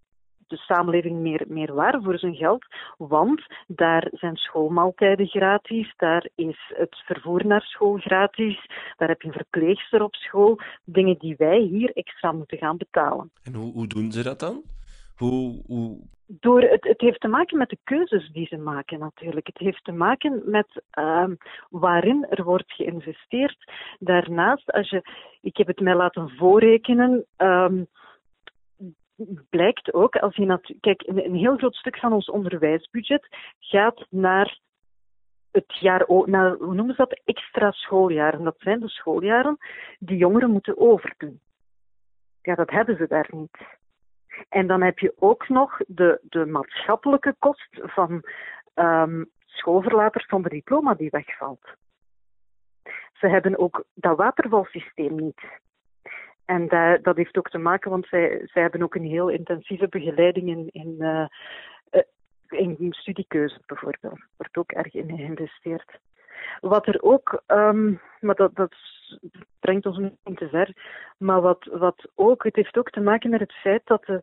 samenleving 0.57 1.19
meer, 1.19 1.45
meer 1.47 1.73
waar 1.73 2.01
voor 2.01 2.17
zijn 2.17 2.35
geld. 2.35 2.65
Want 2.97 3.45
daar 3.67 4.07
zijn 4.11 4.35
schoolmaaltijden 4.35 5.27
gratis, 5.27 5.93
daar 5.97 6.29
is 6.35 6.73
het 6.73 6.95
vervoer 7.05 7.45
naar 7.45 7.61
school 7.61 7.97
gratis, 7.97 8.65
daar 8.97 9.07
heb 9.07 9.21
je 9.21 9.27
een 9.27 9.33
verpleegster 9.33 10.03
op 10.03 10.15
school. 10.15 10.59
Dingen 10.83 11.17
die 11.19 11.35
wij 11.37 11.59
hier 11.59 11.91
extra 11.93 12.31
moeten 12.31 12.57
gaan 12.57 12.77
betalen. 12.77 13.31
En 13.43 13.53
hoe, 13.53 13.73
hoe 13.73 13.87
doen 13.87 14.11
ze 14.11 14.23
dat 14.23 14.39
dan? 14.39 14.61
Hoe, 15.15 15.61
hoe... 15.67 15.97
Door, 16.39 16.61
het, 16.61 16.83
het 16.83 17.01
heeft 17.01 17.19
te 17.19 17.27
maken 17.27 17.57
met 17.57 17.69
de 17.69 17.77
keuzes 17.83 18.29
die 18.31 18.47
ze 18.47 18.57
maken 18.57 18.99
natuurlijk. 18.99 19.47
Het 19.47 19.57
heeft 19.57 19.83
te 19.83 19.91
maken 19.91 20.41
met 20.45 20.83
uh, 20.99 21.27
waarin 21.69 22.25
er 22.29 22.43
wordt 22.43 22.71
geïnvesteerd. 22.73 23.71
Daarnaast, 23.99 24.71
als 24.71 24.89
je, 24.89 25.01
ik 25.41 25.57
heb 25.57 25.67
het 25.67 25.79
mij 25.79 25.95
laten 25.95 26.29
voorrekenen, 26.29 27.25
um, 27.37 27.87
blijkt 29.49 29.93
ook, 29.93 30.15
als 30.15 30.35
je 30.35 30.45
nat 30.45 30.73
kijk, 30.79 31.03
een, 31.05 31.35
heel 31.35 31.57
groot 31.57 31.75
stuk 31.75 31.97
van 31.97 32.13
ons 32.13 32.29
onderwijsbudget 32.29 33.27
gaat 33.59 34.05
naar 34.09 34.59
het 35.51 35.79
jaar, 35.79 36.05
naar, 36.25 36.51
hoe 36.51 36.73
noemen 36.73 36.95
ze 36.95 37.05
dat, 37.07 37.21
extra 37.25 37.71
schooljaren. 37.71 38.43
Dat 38.43 38.55
zijn 38.59 38.79
de 38.79 38.89
schooljaren 38.89 39.57
die 39.99 40.17
jongeren 40.17 40.51
moeten 40.51 40.77
overdoen. 40.77 41.39
Ja, 42.41 42.55
dat 42.55 42.69
hebben 42.69 42.97
ze 42.97 43.07
daar 43.07 43.29
niet. 43.31 43.57
En 44.49 44.67
dan 44.67 44.81
heb 44.81 44.99
je 44.99 45.13
ook 45.19 45.49
nog 45.49 45.77
de, 45.87 46.19
de 46.23 46.45
maatschappelijke 46.45 47.35
kost 47.39 47.67
van 47.71 48.23
um, 48.75 49.29
schoolverlaters 49.45 50.27
zonder 50.27 50.51
diploma 50.51 50.93
die 50.93 51.09
wegvalt. 51.09 51.67
Ze 53.13 53.27
hebben 53.27 53.57
ook 53.57 53.83
dat 53.93 54.17
watervalsysteem 54.17 55.15
niet. 55.15 55.41
En 56.51 56.67
dat, 56.67 57.03
dat 57.03 57.15
heeft 57.15 57.37
ook 57.37 57.49
te 57.49 57.57
maken, 57.57 57.91
want 57.91 58.07
zij, 58.07 58.41
zij 58.45 58.61
hebben 58.61 58.83
ook 58.83 58.95
een 58.95 59.05
heel 59.05 59.29
intensieve 59.29 59.87
begeleiding 59.87 60.49
in, 60.49 60.69
in, 60.71 60.95
uh, 60.99 61.25
in 62.49 62.93
studiekeuze 62.93 63.59
bijvoorbeeld. 63.65 64.19
Wordt 64.37 64.57
ook 64.57 64.71
erg 64.71 64.93
in 64.93 65.17
geïnvesteerd. 65.17 65.99
Wat 66.59 66.87
er 66.87 67.01
ook, 67.01 67.41
um, 67.47 68.01
maar 68.19 68.35
dat, 68.35 68.55
dat 68.55 68.73
brengt 69.59 69.85
ons 69.85 69.97
niet 69.97 70.37
te 70.37 70.49
ver, 70.49 70.75
maar 71.17 71.41
wat, 71.41 71.65
wat 71.71 72.07
ook, 72.15 72.43
het 72.43 72.55
heeft 72.55 72.77
ook 72.77 72.89
te 72.89 73.01
maken 73.01 73.29
met 73.29 73.39
het 73.39 73.53
feit 73.53 73.81
dat 73.85 74.05
de 74.05 74.21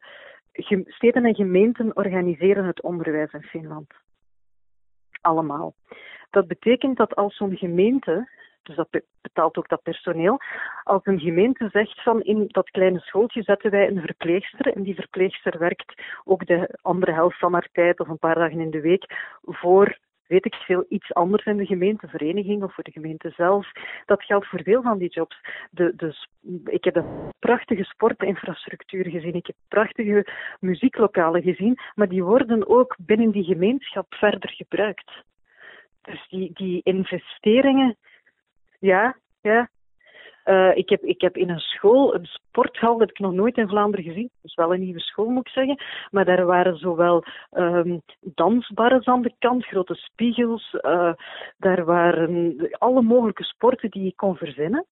steden 0.86 1.24
en 1.24 1.34
gemeenten 1.34 1.96
organiseren 1.96 2.64
het 2.64 2.82
onderwijs 2.82 3.32
in 3.32 3.42
Finland. 3.42 3.92
Allemaal. 5.20 5.74
Dat 6.30 6.46
betekent 6.46 6.96
dat 6.96 7.14
als 7.14 7.36
zo'n 7.36 7.56
gemeente 7.56 8.28
dus 8.68 8.76
dat 8.76 9.02
betaalt 9.20 9.56
ook 9.56 9.68
dat 9.68 9.82
personeel. 9.82 10.40
Als 10.82 11.06
een 11.06 11.20
gemeente 11.20 11.68
zegt 11.72 12.02
van 12.02 12.22
in 12.22 12.44
dat 12.46 12.70
kleine 12.70 12.98
schooltje 12.98 13.42
zetten 13.42 13.70
wij 13.70 13.88
een 13.88 14.00
verpleegster 14.00 14.72
en 14.74 14.82
die 14.82 14.94
verpleegster 14.94 15.58
werkt 15.58 16.02
ook 16.24 16.46
de 16.46 16.78
andere 16.82 17.12
helft 17.12 17.38
van 17.38 17.52
haar 17.52 17.68
tijd 17.72 18.00
of 18.00 18.08
een 18.08 18.18
paar 18.18 18.34
dagen 18.34 18.60
in 18.60 18.70
de 18.70 18.80
week 18.80 19.04
voor 19.42 19.98
weet 20.28 20.46
ik 20.46 20.54
veel, 20.54 20.84
iets 20.88 21.14
anders 21.14 21.44
in 21.44 21.56
de 21.56 21.66
gemeentevereniging 21.66 22.62
of 22.62 22.74
voor 22.74 22.84
de 22.84 22.90
gemeente 22.90 23.32
zelf. 23.36 23.72
Dat 24.06 24.24
geldt 24.24 24.46
voor 24.46 24.62
veel 24.62 24.82
van 24.82 24.98
die 24.98 25.08
jobs. 25.08 25.40
De, 25.70 25.92
de, 25.96 26.14
ik 26.64 26.84
heb 26.84 26.96
een 26.96 27.32
prachtige 27.38 27.84
sportinfrastructuur 27.84 29.08
gezien, 29.08 29.34
ik 29.34 29.46
heb 29.46 29.56
prachtige 29.68 30.26
muzieklokalen 30.60 31.42
gezien, 31.42 31.78
maar 31.94 32.08
die 32.08 32.24
worden 32.24 32.68
ook 32.68 32.96
binnen 32.98 33.30
die 33.30 33.44
gemeenschap 33.44 34.14
verder 34.14 34.50
gebruikt. 34.50 35.10
Dus 36.02 36.28
die, 36.28 36.50
die 36.52 36.80
investeringen 36.82 37.96
ja, 38.78 39.16
ja. 39.40 39.68
Uh, 40.44 40.76
ik, 40.76 40.88
heb, 40.88 41.02
ik 41.02 41.20
heb 41.20 41.36
in 41.36 41.50
een 41.50 41.58
school, 41.58 42.14
een 42.14 42.26
sporthal, 42.26 42.98
dat 42.98 43.10
ik 43.10 43.18
nog 43.18 43.32
nooit 43.32 43.56
in 43.56 43.68
Vlaanderen 43.68 44.04
gezien. 44.04 44.30
Dus 44.42 44.54
wel 44.54 44.74
een 44.74 44.80
nieuwe 44.80 45.00
school 45.00 45.28
moet 45.28 45.46
ik 45.46 45.52
zeggen. 45.52 45.82
Maar 46.10 46.24
daar 46.24 46.44
waren 46.46 46.76
zowel 46.76 47.24
um, 47.52 48.02
dansbarren 48.20 49.06
aan 49.06 49.22
de 49.22 49.34
kant, 49.38 49.66
grote 49.66 49.94
spiegels. 49.94 50.76
Uh, 50.80 51.12
daar 51.56 51.84
waren 51.84 52.56
alle 52.70 53.02
mogelijke 53.02 53.44
sporten 53.44 53.90
die 53.90 54.04
je 54.04 54.14
kon 54.14 54.36
verzinnen. 54.36 54.86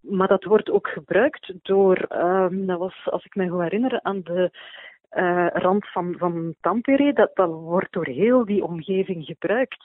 Maar 0.00 0.28
dat 0.28 0.44
wordt 0.44 0.70
ook 0.70 0.88
gebruikt 0.88 1.52
door, 1.62 2.06
um, 2.08 2.66
dat 2.66 2.78
was, 2.78 3.08
als 3.10 3.24
ik 3.24 3.34
me 3.34 3.48
goed 3.48 3.62
herinner, 3.62 4.00
aan 4.02 4.20
de 4.22 4.50
uh, 5.12 5.46
rand 5.52 5.90
van, 5.90 6.14
van 6.18 6.54
Tampere, 6.60 7.12
dat, 7.12 7.46
wordt 7.46 7.92
door 7.92 8.06
heel 8.06 8.44
die 8.44 8.64
omgeving 8.64 9.24
gebruikt. 9.24 9.84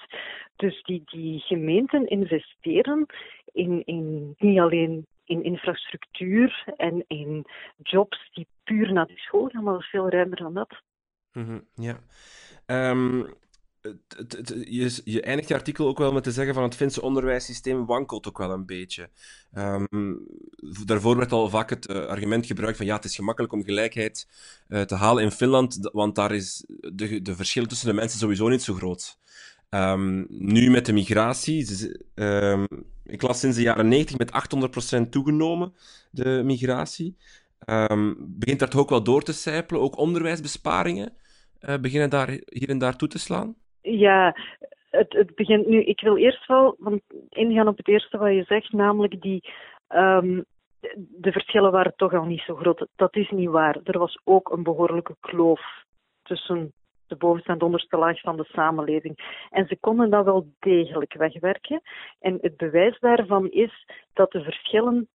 Dus 0.56 0.84
die, 0.84 1.02
die 1.06 1.40
gemeenten 1.40 2.08
investeren 2.08 3.06
in, 3.46 3.86
in 3.86 4.34
niet 4.38 4.60
alleen 4.60 5.06
in 5.26 5.44
infrastructuur 5.44 6.64
en 6.78 7.04
in 7.08 7.46
jobs 7.78 8.30
die 8.34 8.48
puur 8.64 8.94
naar 8.94 9.08
de 9.08 9.18
school 9.18 9.48
gaan, 9.48 9.64
maar 9.64 9.88
veel 9.92 10.10
ruimer 10.10 10.38
dan 10.38 10.54
dat. 10.54 10.82
Mm 11.34 11.46
-hmm, 11.46 11.68
ja. 11.74 12.00
Um, 12.92 13.26
je, 13.82 15.02
je, 15.04 15.22
eindigt 15.22 15.48
je 15.48 15.54
artikel 15.54 15.88
ook 15.88 15.98
wel 15.98 16.12
met 16.12 16.24
te 16.24 16.32
zeggen 16.32 16.54
van 16.54 16.64
het 16.64 16.76
Finse 16.76 17.02
onderwijssysteem 17.02 17.86
wankelt 17.86 18.28
ook 18.28 18.38
wel 18.38 18.52
een 18.52 18.66
beetje. 18.66 19.10
Um, 19.58 20.28
daarvoor 20.86 21.18
werd 21.18 21.32
al 21.32 21.50
vaak 21.50 21.70
het 21.70 21.90
uh, 21.90 22.06
argument 22.06 22.46
gebruikt 22.46 22.78
van 22.78 22.86
ja, 22.86 22.96
het 22.96 23.06
is 23.06 23.16
gemakkelijk 23.16 23.54
om 23.54 23.64
gelijkheid 23.64 24.28
uh, 24.68 24.82
te 24.82 24.96
halen 24.96 25.24
in 25.24 25.32
Finland, 25.32 25.90
want 25.92 26.16
daar 26.16 26.32
is 26.32 26.64
de, 26.68 27.22
de 27.22 27.36
verschil 27.36 27.66
tussen 27.66 27.88
de 27.88 27.94
mensen 27.94 28.20
sowieso 28.20 28.48
niet 28.48 28.64
zo 28.64 28.74
groot. 28.74 29.20
Um, 29.70 30.26
nu 30.30 30.70
met 30.70 30.86
de 30.86 30.94
migratie, 30.94 31.92
um, 32.16 32.68
ik 33.06 33.22
las 33.22 33.40
sinds 33.40 33.56
de 33.56 33.62
jaren 33.64 33.88
90 33.88 34.18
met 34.18 34.32
800% 35.06 35.10
toegenomen, 35.10 35.74
de 36.12 36.42
migratie. 36.46 37.18
begint 38.18 38.60
dat 38.60 38.76
ook 38.76 38.90
wel 38.90 39.04
door 39.04 39.24
te 39.24 39.34
sijpelen, 39.34 39.82
ook 39.82 39.98
onderwijsbesparingen 39.98 41.14
uh, 41.62 41.78
beginnen 41.78 42.10
daar 42.10 42.40
hier 42.46 42.70
en 42.70 42.78
daar 42.78 42.96
toe 42.96 43.08
te 43.08 43.20
slaan? 43.20 43.56
Ja, 43.82 44.36
het, 44.90 45.36
begint 45.36 45.68
nu. 45.68 45.84
Ik 45.84 46.02
wil 46.02 46.18
eerst 46.18 46.48
wel 46.48 46.76
want 46.80 47.02
ingaan 47.30 47.68
op 47.68 47.78
het 47.78 47.88
eerste 47.88 48.18
wat 48.18 48.34
je 48.34 48.44
zegt, 48.44 48.72
namelijk 48.72 49.22
die, 49.22 49.44
um, 49.90 50.46
de 50.96 51.32
verschillen 51.32 51.72
waren 51.72 51.94
toch 51.96 52.14
al 52.14 52.26
niet 52.26 52.42
zo 52.42 52.56
groot. 52.56 52.88
Dat 52.96 53.16
is 53.16 53.30
niet 53.30 53.50
waar. 53.50 53.80
Er 53.84 54.00
was 54.00 54.20
ook 54.24 54.52
een 54.52 54.64
behoorlijke 54.64 55.16
kloof 55.20 55.62
tussen 56.24 56.74
de 57.08 57.16
bovenste 57.16 57.52
en 57.52 57.58
de 57.58 57.66
onderste 57.66 57.98
laag 57.98 58.20
van 58.20 58.38
de 58.38 58.44
samenleving. 58.52 59.46
En 59.50 59.68
ze 59.68 59.78
konden 59.80 60.10
dat 60.10 60.26
wel 60.26 60.48
degelijk 60.60 61.14
wegwerken. 61.14 61.82
En 62.20 62.38
het 62.42 62.58
bewijs 62.58 63.00
daarvan 63.00 63.50
is 63.50 63.86
dat 64.14 64.32
de 64.32 64.44
verschillen 64.44 65.08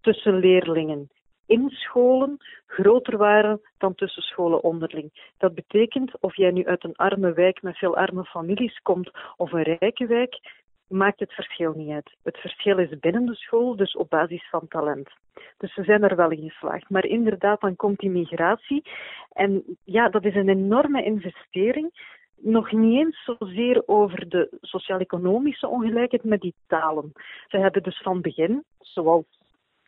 tussen 0.00 0.38
leerlingen 0.38 1.10
in 1.48 1.70
scholen 1.70 2.36
groter 2.66 3.16
waren 3.16 3.60
dan 3.78 3.94
tussen 3.94 4.22
scholen 4.22 4.62
onderling. 4.62 5.32
Dat 5.38 5.54
betekent, 5.54 6.12
of 6.20 6.36
jij 6.36 6.50
nu 6.50 6.66
uit 6.66 6.84
een 6.84 6.96
arme 6.96 7.32
wijk 7.32 7.62
met 7.62 7.78
veel 7.78 7.96
arme 7.96 8.24
families 8.24 8.80
komt 8.82 9.10
of 9.36 9.52
een 9.52 9.76
rijke 9.78 10.06
wijk, 10.06 10.40
maakt 10.88 11.20
het 11.20 11.32
verschil 11.32 11.72
niet 11.76 11.90
uit. 11.90 12.16
Het 12.22 12.36
verschil 12.36 12.78
is 12.78 12.98
binnen 12.98 13.26
de 13.26 13.34
school, 13.34 13.76
dus 13.76 13.96
op 13.96 14.10
basis 14.10 14.48
van 14.48 14.68
talent. 14.68 15.08
Dus 15.58 15.74
ze 15.74 15.82
zijn 15.82 16.02
er 16.02 16.16
wel 16.16 16.30
in 16.30 16.50
geslaagd. 16.50 16.90
Maar 16.90 17.04
inderdaad, 17.04 17.60
dan 17.60 17.76
komt 17.76 17.98
die 17.98 18.10
migratie. 18.10 18.82
En 19.32 19.64
ja, 19.84 20.08
dat 20.08 20.24
is 20.24 20.34
een 20.34 20.48
enorme 20.48 21.04
investering. 21.04 22.16
Nog 22.36 22.72
niet 22.72 22.98
eens 22.98 23.24
zozeer 23.24 23.82
over 23.86 24.28
de 24.28 24.58
sociaal-economische 24.60 25.68
ongelijkheid 25.68 26.24
met 26.24 26.40
die 26.40 26.54
talen. 26.66 27.12
Ze 27.46 27.58
hebben 27.58 27.82
dus 27.82 28.00
van 28.02 28.20
begin, 28.20 28.64
zoals 28.80 29.37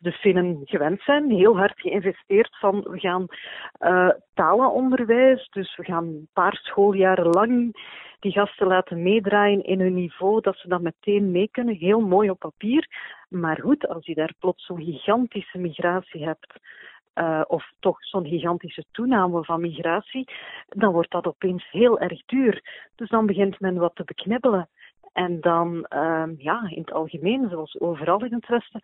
de 0.01 0.11
Finnen 0.11 0.61
gewend 0.63 1.01
zijn, 1.01 1.29
heel 1.29 1.57
hard 1.57 1.79
geïnvesteerd 1.79 2.57
van 2.59 2.81
we 2.89 2.99
gaan 2.99 3.25
uh, 3.79 4.09
talenonderwijs, 4.33 5.49
dus 5.49 5.75
we 5.75 5.83
gaan 5.83 6.03
een 6.03 6.29
paar 6.33 6.55
schooljaren 6.55 7.29
lang 7.29 7.75
die 8.19 8.31
gasten 8.31 8.67
laten 8.67 9.03
meedraaien 9.03 9.63
in 9.63 9.79
hun 9.79 9.93
niveau, 9.93 10.41
dat 10.41 10.57
ze 10.57 10.67
dat 10.67 10.81
meteen 10.81 11.31
mee 11.31 11.49
kunnen. 11.51 11.75
Heel 11.75 11.99
mooi 11.99 12.29
op 12.29 12.39
papier. 12.39 12.87
Maar 13.29 13.59
goed, 13.61 13.87
als 13.87 14.05
je 14.05 14.15
daar 14.15 14.33
plots 14.39 14.65
zo'n 14.65 14.83
gigantische 14.83 15.57
migratie 15.57 16.25
hebt, 16.25 16.59
uh, 17.15 17.41
of 17.47 17.71
toch 17.79 18.05
zo'n 18.05 18.27
gigantische 18.27 18.85
toename 18.91 19.43
van 19.43 19.61
migratie, 19.61 20.27
dan 20.67 20.91
wordt 20.91 21.11
dat 21.11 21.27
opeens 21.27 21.71
heel 21.71 21.99
erg 21.99 22.25
duur. 22.25 22.85
Dus 22.95 23.09
dan 23.09 23.25
begint 23.25 23.59
men 23.59 23.75
wat 23.77 23.95
te 23.95 24.03
beknibbelen. 24.03 24.69
En 25.13 25.41
dan, 25.41 25.85
uh, 25.89 26.23
ja, 26.37 26.69
in 26.69 26.81
het 26.81 26.91
algemeen, 26.91 27.49
zoals 27.49 27.79
overal 27.79 28.25
in 28.25 28.33
het 28.33 28.47
Westen, 28.47 28.81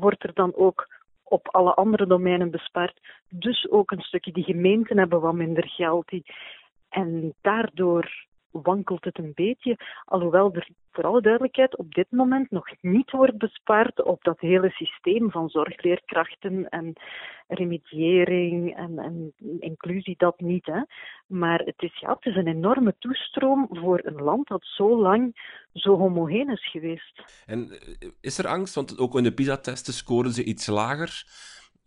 wordt 0.00 0.22
er 0.22 0.34
dan 0.34 0.54
ook 0.54 0.88
op 1.22 1.48
alle 1.48 1.74
andere 1.74 2.06
domeinen 2.06 2.50
bespaard. 2.50 3.00
Dus 3.28 3.70
ook 3.70 3.90
een 3.90 4.00
stukje 4.00 4.32
die 4.32 4.44
gemeenten 4.44 4.98
hebben 4.98 5.20
wat 5.20 5.34
minder 5.34 5.68
geld. 5.68 6.08
Die, 6.08 6.24
en 6.88 7.34
daardoor 7.40 8.26
wankelt 8.50 9.04
het 9.04 9.18
een 9.18 9.32
beetje. 9.34 9.76
Alhoewel 10.04 10.54
er 10.54 10.68
voor 10.92 11.04
alle 11.04 11.20
duidelijkheid 11.20 11.76
op 11.76 11.94
dit 11.94 12.06
moment 12.10 12.50
nog 12.50 12.66
niet 12.80 13.10
wordt 13.10 13.38
bespaard 13.38 14.02
op 14.02 14.24
dat 14.24 14.40
hele 14.40 14.70
systeem 14.70 15.30
van 15.30 15.48
zorgleerkrachten 15.48 16.68
en 16.68 16.92
remediëring 17.48 18.76
en, 18.76 18.98
en 18.98 19.32
inclusie, 19.60 20.14
dat 20.18 20.40
niet. 20.40 20.66
Hè. 20.66 20.80
Maar 21.26 21.58
het 21.58 21.82
is, 21.82 21.98
ja, 21.98 22.12
het 22.12 22.26
is 22.26 22.36
een 22.36 22.46
enorme 22.46 22.94
toestroom 22.98 23.68
voor 23.70 24.00
een 24.04 24.22
land 24.22 24.48
dat 24.48 24.64
zo 24.64 25.00
lang 25.00 25.40
zo 25.72 25.96
homogeen 25.96 26.50
is 26.50 26.70
geweest. 26.70 27.42
En 27.46 27.70
eh, 27.70 28.08
is 28.20 28.38
er 28.38 28.46
angst? 28.46 28.74
Want 28.74 28.98
ook 28.98 29.16
in 29.16 29.22
de 29.22 29.34
PISA-testen 29.34 29.92
scoren 29.92 30.30
ze 30.30 30.44
iets 30.44 30.66
lager. 30.66 31.24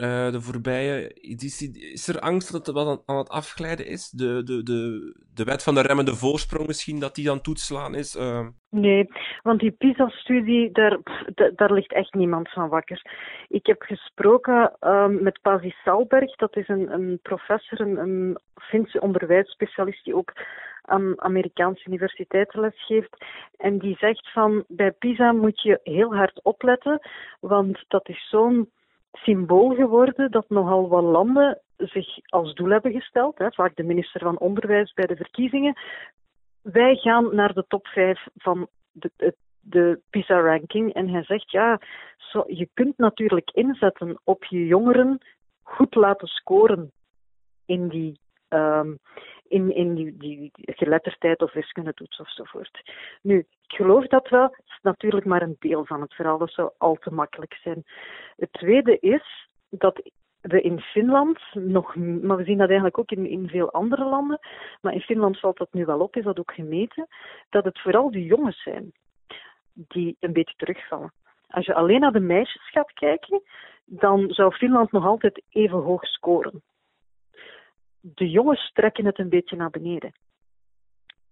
Uh, 0.02 0.32
de 0.32 0.42
voorbije 0.42 1.08
editie. 1.10 1.92
Is 1.94 2.08
er 2.08 2.20
angst 2.20 2.52
dat 2.52 2.66
het 2.66 2.76
wat 2.76 3.04
aan, 3.06 3.18
het 3.18 3.30
afglijden 3.30 3.86
is? 3.86 4.10
De, 4.10 4.44
de, 4.44 4.64
de, 4.64 5.14
de 5.34 5.44
wet 5.44 5.64
van 5.64 5.74
de 5.74 5.82
remmende 5.82 6.16
voorsprong 6.16 6.68
misschien, 6.68 7.00
dat 7.00 7.16
die 7.16 7.32
aan 7.32 7.42
toetslaan 7.42 7.96
is? 7.96 8.16
Uh... 8.16 8.48
Nee, 8.70 9.08
want 9.42 9.60
die 9.60 9.72
PISA-studie, 9.72 10.72
daar, 10.72 11.00
daar 11.56 11.74
ligt 11.74 11.94
echt 11.94 12.14
niemand 12.14 12.50
van 12.50 12.70
wakker. 12.70 13.02
Ik 13.48 13.66
heb 13.66 13.82
gesproken 13.82 14.76
uh, 14.82 15.08
met 15.08 15.40
Pasi 15.42 15.74
Salberg, 15.84 16.36
dat 16.36 16.56
is 16.56 16.68
een, 16.68 16.94
een 16.94 17.20
professor, 17.22 17.82
een, 17.82 17.98
een 17.98 18.38
Finse 18.56 19.02
onderwijsspecialist 19.02 20.04
die 20.04 20.16
ook 20.16 20.34
aan 20.82 21.22
Amerikaanse 21.22 21.88
universiteiten 21.88 22.60
lesgeeft. 22.60 23.26
En 23.58 23.78
die 23.78 23.96
zegt 23.98 24.32
van, 24.32 24.64
bij 24.68 24.92
PISA 24.92 25.32
moet 25.32 25.62
je 25.62 25.80
heel 25.84 26.16
hard 26.16 26.44
opletten, 26.44 27.00
want 27.40 27.84
dat 27.88 28.10
is 28.10 28.30
zo'n 28.30 28.70
symbool 29.12 29.76
geworden 29.76 30.32
dat 30.32 30.50
nogal 30.50 30.88
wat 30.88 31.04
landen 31.04 31.62
zich 31.78 32.08
als 32.26 32.54
doel 32.54 32.70
hebben 32.70 32.92
gesteld, 32.92 33.38
hè, 33.38 33.52
vaak 33.52 33.76
de 33.76 33.84
minister 33.84 34.22
van 34.22 34.40
Onderwijs 34.40 34.94
bij 34.94 35.06
de 35.06 35.16
verkiezingen. 35.16 35.78
Wij 36.62 36.96
gaan 36.96 37.36
naar 37.36 37.54
de 37.54 37.66
top 37.68 37.88
5 37.88 38.28
van 38.36 38.68
de, 38.92 39.36
de, 39.60 40.00
PISA-ranking. 40.10 40.94
En 40.94 41.10
hij 41.10 41.24
zegt, 41.24 41.52
ja, 41.52 41.80
zo, 42.18 42.44
je 42.48 42.70
kunt 42.74 42.98
natuurlijk 42.98 43.52
inzetten 43.52 44.20
op 44.24 44.44
je 44.44 44.66
jongeren 44.66 45.18
goed 45.64 45.96
laten 45.96 46.28
scoren 46.28 46.92
in 47.66 47.88
die, 47.88 48.20
um, 48.50 49.00
in, 49.52 49.76
in 49.76 49.96
die, 49.96 50.18
die, 50.18 50.52
geletterdheid 50.54 51.42
of 51.42 51.54
wiskundetoets 51.54 52.20
ofzovoort. 52.20 52.82
Nu, 53.22 53.38
ik 53.38 53.76
geloof 53.76 54.08
dat 54.08 54.30
wel. 54.30 54.44
Het 54.44 54.66
is 54.66 54.80
natuurlijk 54.82 55.26
maar 55.26 55.42
een 55.42 55.56
deel 55.60 55.86
van 55.86 56.02
het 56.02 56.14
verhaal. 56.14 56.38
Dat 56.38 56.52
zou 56.52 56.72
al 56.78 56.96
te 56.96 57.14
makkelijk 57.14 57.54
zijn. 57.54 57.84
Het 58.38 58.54
tweede 58.54 59.00
is 59.00 59.50
dat 59.70 60.02
we 60.42 60.62
in 60.62 60.80
Finland 60.80 61.40
nog, 61.54 61.96
maar 61.96 62.38
we 62.38 62.44
zien 62.44 62.58
dat 62.58 62.68
eigenlijk 62.68 62.98
ook 62.98 63.12
in, 63.12 63.26
in 63.26 63.48
veel 63.48 63.72
andere 63.72 64.06
landen, 64.06 64.40
maar 64.82 64.94
in 64.94 65.02
Finland 65.02 65.40
valt 65.40 65.58
dat 65.58 65.74
nu 65.74 65.86
wel 65.86 66.00
op, 66.00 66.16
is 66.16 66.24
dat 66.24 66.40
ook 66.40 66.54
gemeten, 66.54 67.08
dat 67.50 67.64
het 67.64 67.80
vooral 67.80 68.12
de 68.12 68.24
jongens 68.24 68.64
zijn 68.64 68.92
die 69.74 70.18
een 70.20 70.34
beetje 70.34 70.56
terugvallen. 70.56 71.14
Als 71.48 71.66
je 71.66 71.74
alleen 71.74 72.00
naar 72.00 72.12
de 72.12 72.20
meisjes 72.20 72.70
gaat 72.70 72.94
kijken, 72.94 73.42
dan 73.86 74.30
zou 74.30 74.52
Finland 74.52 74.92
nog 74.92 75.06
altijd 75.06 75.44
even 75.50 75.78
hoog 75.78 76.06
scoren 76.06 76.62
de 78.02 78.30
jongens 78.30 78.72
trekken 78.74 79.06
het 79.06 79.20
een 79.20 79.30
beetje 79.30 79.56
naar 79.56 79.70
beneden. 79.70 80.12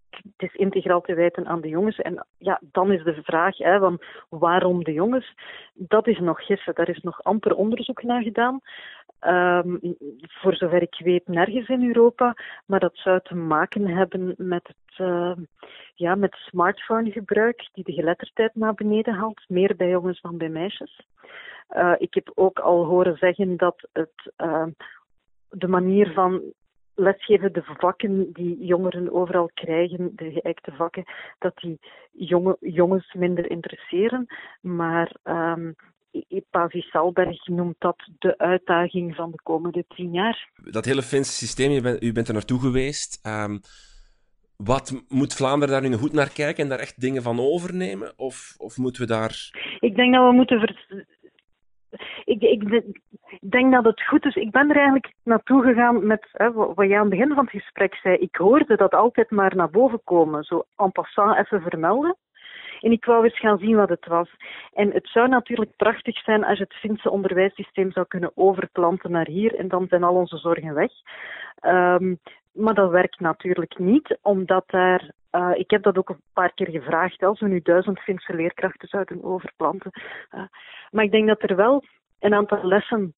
Het 0.09 0.51
is 0.51 0.53
integraal 0.53 1.01
te 1.01 1.13
wijten 1.13 1.47
aan 1.47 1.61
de 1.61 1.67
jongens. 1.67 1.97
En 1.97 2.25
ja, 2.37 2.59
dan 2.71 2.91
is 2.91 3.03
de 3.03 3.23
vraag 3.23 3.57
hè, 3.57 3.79
van 3.79 4.01
waarom 4.29 4.83
de 4.83 4.93
jongens? 4.93 5.33
Dat 5.73 6.07
is 6.07 6.19
nog 6.19 6.45
gissen. 6.45 6.75
Daar 6.75 6.89
is 6.89 7.01
nog 7.01 7.23
amper 7.23 7.55
onderzoek 7.55 8.03
naar 8.03 8.21
gedaan. 8.21 8.59
Um, 9.21 9.79
voor 10.21 10.55
zover 10.55 10.81
ik 10.81 10.99
weet 11.03 11.27
nergens 11.27 11.67
in 11.67 11.87
Europa. 11.87 12.35
Maar 12.65 12.79
dat 12.79 12.95
zou 12.97 13.19
te 13.23 13.35
maken 13.35 13.87
hebben 13.87 14.33
met 14.37 14.67
het 14.67 14.99
uh, 15.07 15.31
ja, 15.95 16.15
met 16.15 16.33
smartphonegebruik 16.33 17.69
die 17.73 17.83
de 17.83 17.93
geletterdheid 17.93 18.55
naar 18.55 18.73
beneden 18.73 19.13
haalt. 19.13 19.43
Meer 19.47 19.75
bij 19.75 19.89
jongens 19.89 20.21
dan 20.21 20.37
bij 20.37 20.49
meisjes. 20.49 21.01
Uh, 21.71 21.93
ik 21.97 22.13
heb 22.13 22.31
ook 22.35 22.59
al 22.59 22.85
horen 22.85 23.17
zeggen 23.17 23.57
dat 23.57 23.87
het 23.93 24.33
uh, 24.37 24.65
de 25.49 25.67
manier 25.67 26.13
van 26.13 26.41
lesgeven, 26.99 27.53
de 27.53 27.63
vakken 27.63 28.29
die 28.33 28.65
jongeren 28.65 29.13
overal 29.13 29.49
krijgen, 29.53 30.11
de 30.15 30.31
geëikte 30.31 30.71
vakken, 30.71 31.03
dat 31.39 31.55
die 31.55 31.79
jonge, 32.11 32.57
jongens 32.59 33.13
minder 33.13 33.49
interesseren. 33.49 34.25
Maar 34.61 35.15
um, 35.23 35.75
Pavi 36.49 36.81
Salberg 36.81 37.47
noemt 37.47 37.75
dat 37.79 38.09
de 38.19 38.37
uitdaging 38.37 39.15
van 39.15 39.31
de 39.31 39.39
komende 39.43 39.85
tien 39.87 40.11
jaar. 40.11 40.49
Dat 40.71 40.85
hele 40.85 41.01
Finse 41.01 41.31
systeem, 41.31 41.71
u 41.71 41.81
bent, 41.81 42.03
u 42.03 42.11
bent 42.11 42.27
er 42.27 42.33
naartoe 42.33 42.59
geweest. 42.59 43.27
Um, 43.27 43.59
wat 44.55 45.03
moet 45.07 45.33
Vlaanderen 45.33 45.81
daar 45.81 45.89
nu 45.89 45.95
goed 45.95 46.13
naar 46.13 46.33
kijken 46.33 46.63
en 46.63 46.69
daar 46.69 46.79
echt 46.79 47.01
dingen 47.01 47.21
van 47.21 47.39
overnemen? 47.39 48.13
Of, 48.17 48.55
of 48.57 48.77
moeten 48.77 49.01
we 49.01 49.07
daar. 49.07 49.49
Ik 49.79 49.95
denk 49.95 50.13
dat 50.13 50.27
we 50.27 50.33
moeten 50.33 50.59
ver 50.59 51.05
ik, 52.25 52.41
ik, 52.41 52.83
denk 53.49 53.71
dat 53.73 53.83
het 53.83 54.03
goed 54.03 54.25
is. 54.25 54.35
Ik 54.35 54.51
ben 54.51 54.69
er 54.69 54.75
eigenlijk 54.75 55.13
naartoe 55.23 55.63
gegaan 55.63 56.07
met 56.07 56.27
hè, 56.31 56.51
wat 56.51 56.87
je 56.87 56.95
aan 56.95 56.99
het 56.99 57.09
begin 57.09 57.33
van 57.33 57.43
het 57.43 57.63
gesprek 57.63 57.95
zei. 57.95 58.15
Ik 58.15 58.35
hoorde 58.35 58.75
dat 58.75 58.93
altijd 58.93 59.31
maar 59.31 59.55
naar 59.55 59.69
boven 59.69 60.01
komen, 60.03 60.43
zo 60.43 60.63
en 60.75 60.91
passant 60.91 61.37
even 61.37 61.61
vermelden. 61.61 62.17
En 62.79 62.91
ik 62.91 63.05
wou 63.05 63.23
eens 63.23 63.39
gaan 63.39 63.57
zien 63.57 63.75
wat 63.75 63.89
het 63.89 64.05
was. 64.05 64.29
En 64.73 64.91
het 64.91 65.07
zou 65.07 65.27
natuurlijk 65.27 65.75
prachtig 65.75 66.23
zijn 66.23 66.43
als 66.43 66.57
je 66.57 66.63
het 66.63 66.73
Finse 66.73 67.09
onderwijssysteem 67.09 67.91
zou 67.91 68.05
kunnen 68.07 68.31
overplanten 68.35 69.11
naar 69.11 69.27
hier 69.27 69.55
en 69.55 69.67
dan 69.67 69.87
zijn 69.89 70.03
al 70.03 70.15
onze 70.15 70.37
zorgen 70.37 70.73
weg. 70.73 70.91
Um, 71.61 72.19
maar 72.51 72.73
dat 72.73 72.89
werkt 72.89 73.19
natuurlijk 73.19 73.79
niet, 73.79 74.17
omdat 74.21 74.63
daar. 74.67 75.11
Uh, 75.31 75.51
ik 75.53 75.69
heb 75.69 75.83
dat 75.83 75.97
ook 75.97 76.09
een 76.09 76.21
paar 76.33 76.53
keer 76.53 76.69
gevraagd, 76.69 77.23
als 77.23 77.39
we 77.39 77.47
nu 77.47 77.61
duizend 77.61 77.99
Finse 77.99 78.33
leerkrachten 78.33 78.87
zouden 78.87 79.23
overplanten. 79.23 79.91
Uh, 80.35 80.41
maar 80.91 81.03
ik 81.03 81.11
denk 81.11 81.27
dat 81.27 81.41
er 81.41 81.55
wel 81.55 81.83
een 82.19 82.33
aantal 82.33 82.63
lessen 82.63 83.13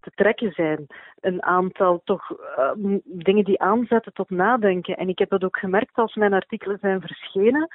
te 0.00 0.10
trekken 0.14 0.52
zijn. 0.52 0.86
Een 1.20 1.42
aantal 1.42 2.00
toch 2.04 2.30
uh, 2.30 2.98
dingen 3.04 3.44
die 3.44 3.60
aanzetten 3.60 4.12
tot 4.12 4.30
nadenken. 4.30 4.96
En 4.96 5.08
ik 5.08 5.18
heb 5.18 5.30
dat 5.30 5.44
ook 5.44 5.58
gemerkt 5.58 5.94
als 5.94 6.14
mijn 6.14 6.32
artikelen 6.32 6.78
zijn 6.78 7.00
verschenen, 7.00 7.68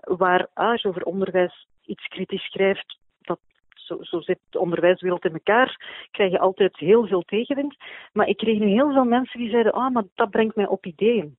waar 0.00 0.48
je 0.54 0.88
over 0.88 1.02
onderwijs 1.02 1.66
iets 1.84 2.06
kritisch 2.08 2.44
schrijft, 2.44 2.98
dat 3.20 3.38
zo, 3.68 3.98
zo 4.00 4.20
zit 4.20 4.38
de 4.50 4.58
onderwijswereld 4.58 5.24
in 5.24 5.32
elkaar, 5.32 5.76
krijg 6.10 6.30
je 6.30 6.38
altijd 6.38 6.76
heel 6.76 7.06
veel 7.06 7.22
tegenwind. 7.22 7.76
Maar 8.12 8.28
ik 8.28 8.36
kreeg 8.36 8.58
nu 8.58 8.66
heel 8.66 8.92
veel 8.92 9.04
mensen 9.04 9.38
die 9.38 9.50
zeiden, 9.50 9.72
ah, 9.72 9.92
maar 9.92 10.04
dat 10.14 10.30
brengt 10.30 10.56
mij 10.56 10.66
op 10.66 10.86
ideeën. 10.86 11.36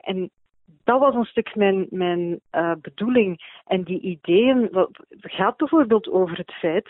En 0.00 0.30
dat 0.84 1.00
was 1.00 1.14
een 1.14 1.24
stuk 1.24 1.56
mijn, 1.56 1.86
mijn 1.90 2.40
uh, 2.52 2.72
bedoeling. 2.82 3.60
En 3.66 3.82
die 3.82 4.00
ideeën 4.00 4.88
gaat 5.20 5.56
bijvoorbeeld 5.56 6.08
over 6.08 6.36
het 6.36 6.52
feit 6.52 6.88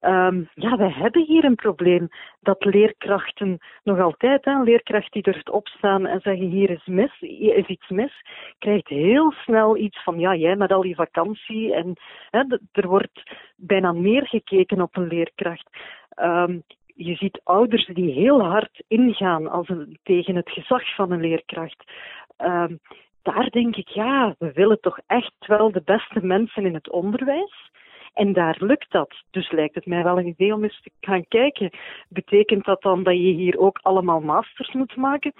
Ehm, 0.00 0.44
ja, 0.54 0.76
we 0.76 0.92
hebben 0.92 1.24
hier 1.24 1.44
een 1.44 1.54
probleem 1.54 2.08
dat 2.40 2.64
leerkrachten 2.64 3.58
nog 3.82 4.00
altijd, 4.00 4.44
hè, 4.44 4.50
een 4.50 4.62
leerkracht 4.62 5.12
die 5.12 5.22
durft 5.22 5.50
opstaan 5.50 6.06
en 6.06 6.20
zeggen 6.20 6.46
hier 6.46 6.70
is 6.70 6.86
mis, 6.86 7.20
is 7.20 7.66
iets 7.66 7.88
mis, 7.88 8.12
krijgt 8.58 8.88
heel 8.88 9.32
snel 9.32 9.76
iets 9.76 10.02
van 10.02 10.18
ja, 10.18 10.34
jij 10.34 10.56
met 10.56 10.72
al 10.72 10.82
die 10.82 10.94
vakantie 10.94 11.74
en 11.74 11.92
hè, 12.30 12.42
er 12.72 12.88
wordt 12.88 13.22
bijna 13.56 13.92
meer 13.92 14.26
gekeken 14.26 14.80
op 14.80 14.96
een 14.96 15.06
leerkracht. 15.06 15.68
Um, 16.22 16.62
je 16.94 17.14
ziet 17.14 17.40
ouders 17.44 17.86
die 17.86 18.12
heel 18.12 18.40
hard 18.40 18.82
ingaan 18.88 19.50
als 19.50 19.68
tegen 20.02 20.36
het 20.36 20.50
gezag 20.50 20.94
van 20.94 21.10
een 21.10 21.20
leerkracht. 21.20 21.84
Um, 22.38 22.78
daar 23.34 23.50
denk 23.50 23.76
ik, 23.76 23.88
ja, 23.88 24.34
we 24.38 24.52
willen 24.52 24.80
toch 24.80 24.98
echt 25.06 25.34
wel 25.46 25.72
de 25.72 25.82
beste 25.84 26.24
mensen 26.24 26.64
in 26.64 26.74
het 26.74 26.90
onderwijs. 26.90 27.70
En 28.14 28.32
daar 28.32 28.56
lukt 28.58 28.92
dat. 28.92 29.14
Dus 29.30 29.50
lijkt 29.50 29.74
het 29.74 29.86
mij 29.86 30.02
wel 30.02 30.18
een 30.18 30.26
idee 30.26 30.54
om 30.54 30.62
eens 30.62 30.80
te 30.82 30.90
gaan 31.00 31.28
kijken. 31.28 31.70
Betekent 32.08 32.64
dat 32.64 32.82
dan 32.82 33.02
dat 33.02 33.14
je 33.14 33.32
hier 33.32 33.58
ook 33.58 33.78
allemaal 33.82 34.20
masters 34.20 34.72
moet 34.72 34.96
maken? 34.96 35.32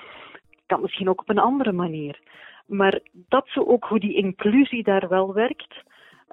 Kan 0.66 0.80
misschien 0.80 1.09
ook 1.09 1.20
op 1.20 1.28
een 1.28 1.39
andere 1.39 1.72
manier. 1.72 2.20
Maar 2.66 3.01
dat 3.12 3.49
zo 3.49 3.64
ook 3.64 3.84
hoe 3.84 4.01
die 4.01 4.14
inclusie 4.14 4.82
daar 4.82 5.09
wel 5.09 5.34
werkt. 5.34 5.84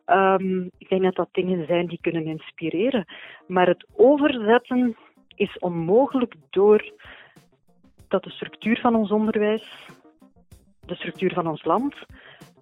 Um, 0.06 0.72
ik 0.78 0.90
denk 0.90 1.04
dat 1.04 1.16
dat 1.16 1.30
dingen 1.32 1.66
zijn 1.66 1.88
die 1.88 2.00
kunnen 2.02 2.26
inspireren. 2.26 3.06
Maar 3.48 3.68
het 3.68 3.86
overzetten 3.96 4.96
is 5.36 5.60
onmogelijk 5.60 6.36
door 6.50 6.92
dat 8.08 8.24
de 8.24 8.30
structuur 8.30 8.80
van 8.80 8.96
ons 8.96 9.12
onderwijs, 9.12 9.88
de 10.86 10.96
structuur 10.96 11.34
van 11.34 11.48
ons 11.48 11.64
land, 11.64 11.96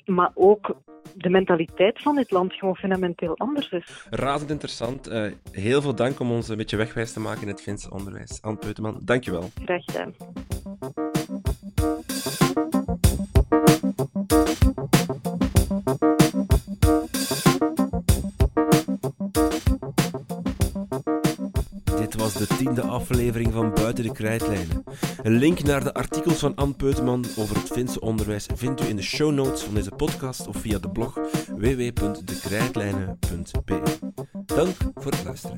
maar 0.05 0.31
ook 0.33 0.75
de 1.15 1.29
mentaliteit 1.29 2.01
van 2.01 2.15
dit 2.15 2.31
land 2.31 2.53
gewoon 2.53 2.75
fundamenteel 2.75 3.37
anders 3.37 3.69
is. 3.69 4.05
Razend 4.09 4.49
interessant. 4.49 5.11
Uh, 5.11 5.31
heel 5.51 5.81
veel 5.81 5.95
dank 5.95 6.19
om 6.19 6.31
ons 6.31 6.49
een 6.49 6.57
beetje 6.57 6.77
wegwijs 6.77 7.13
te 7.13 7.19
maken 7.19 7.41
in 7.41 7.47
het 7.47 7.61
Finse 7.61 7.91
onderwijs. 7.91 8.41
Anne 8.41 8.57
Peuteman, 8.57 8.99
dankjewel. 9.03 9.49
Graag 9.63 9.83
gedaan. 9.83 10.13
De 22.33 22.47
tiende 22.47 22.81
aflevering 22.81 23.53
van 23.53 23.73
Buiten 23.73 24.03
de 24.03 24.11
Krijtlijnen. 24.11 24.83
Een 25.23 25.37
link 25.37 25.63
naar 25.63 25.83
de 25.83 25.93
artikels 25.93 26.39
van 26.39 26.55
Anne 26.55 26.73
Peuteman 26.73 27.25
over 27.37 27.55
het 27.55 27.67
Finse 27.67 27.99
onderwijs 27.99 28.47
vindt 28.55 28.81
u 28.81 28.85
in 28.85 28.95
de 28.95 29.01
show 29.01 29.31
notes 29.31 29.61
van 29.61 29.73
deze 29.73 29.91
podcast 29.91 30.47
of 30.47 30.57
via 30.57 30.79
de 30.79 30.89
blog 30.89 31.19
www.dekrijtlijnen.be. 31.47 33.81
Dank 34.45 34.75
voor 34.95 35.11
het 35.11 35.23
luisteren. 35.23 35.57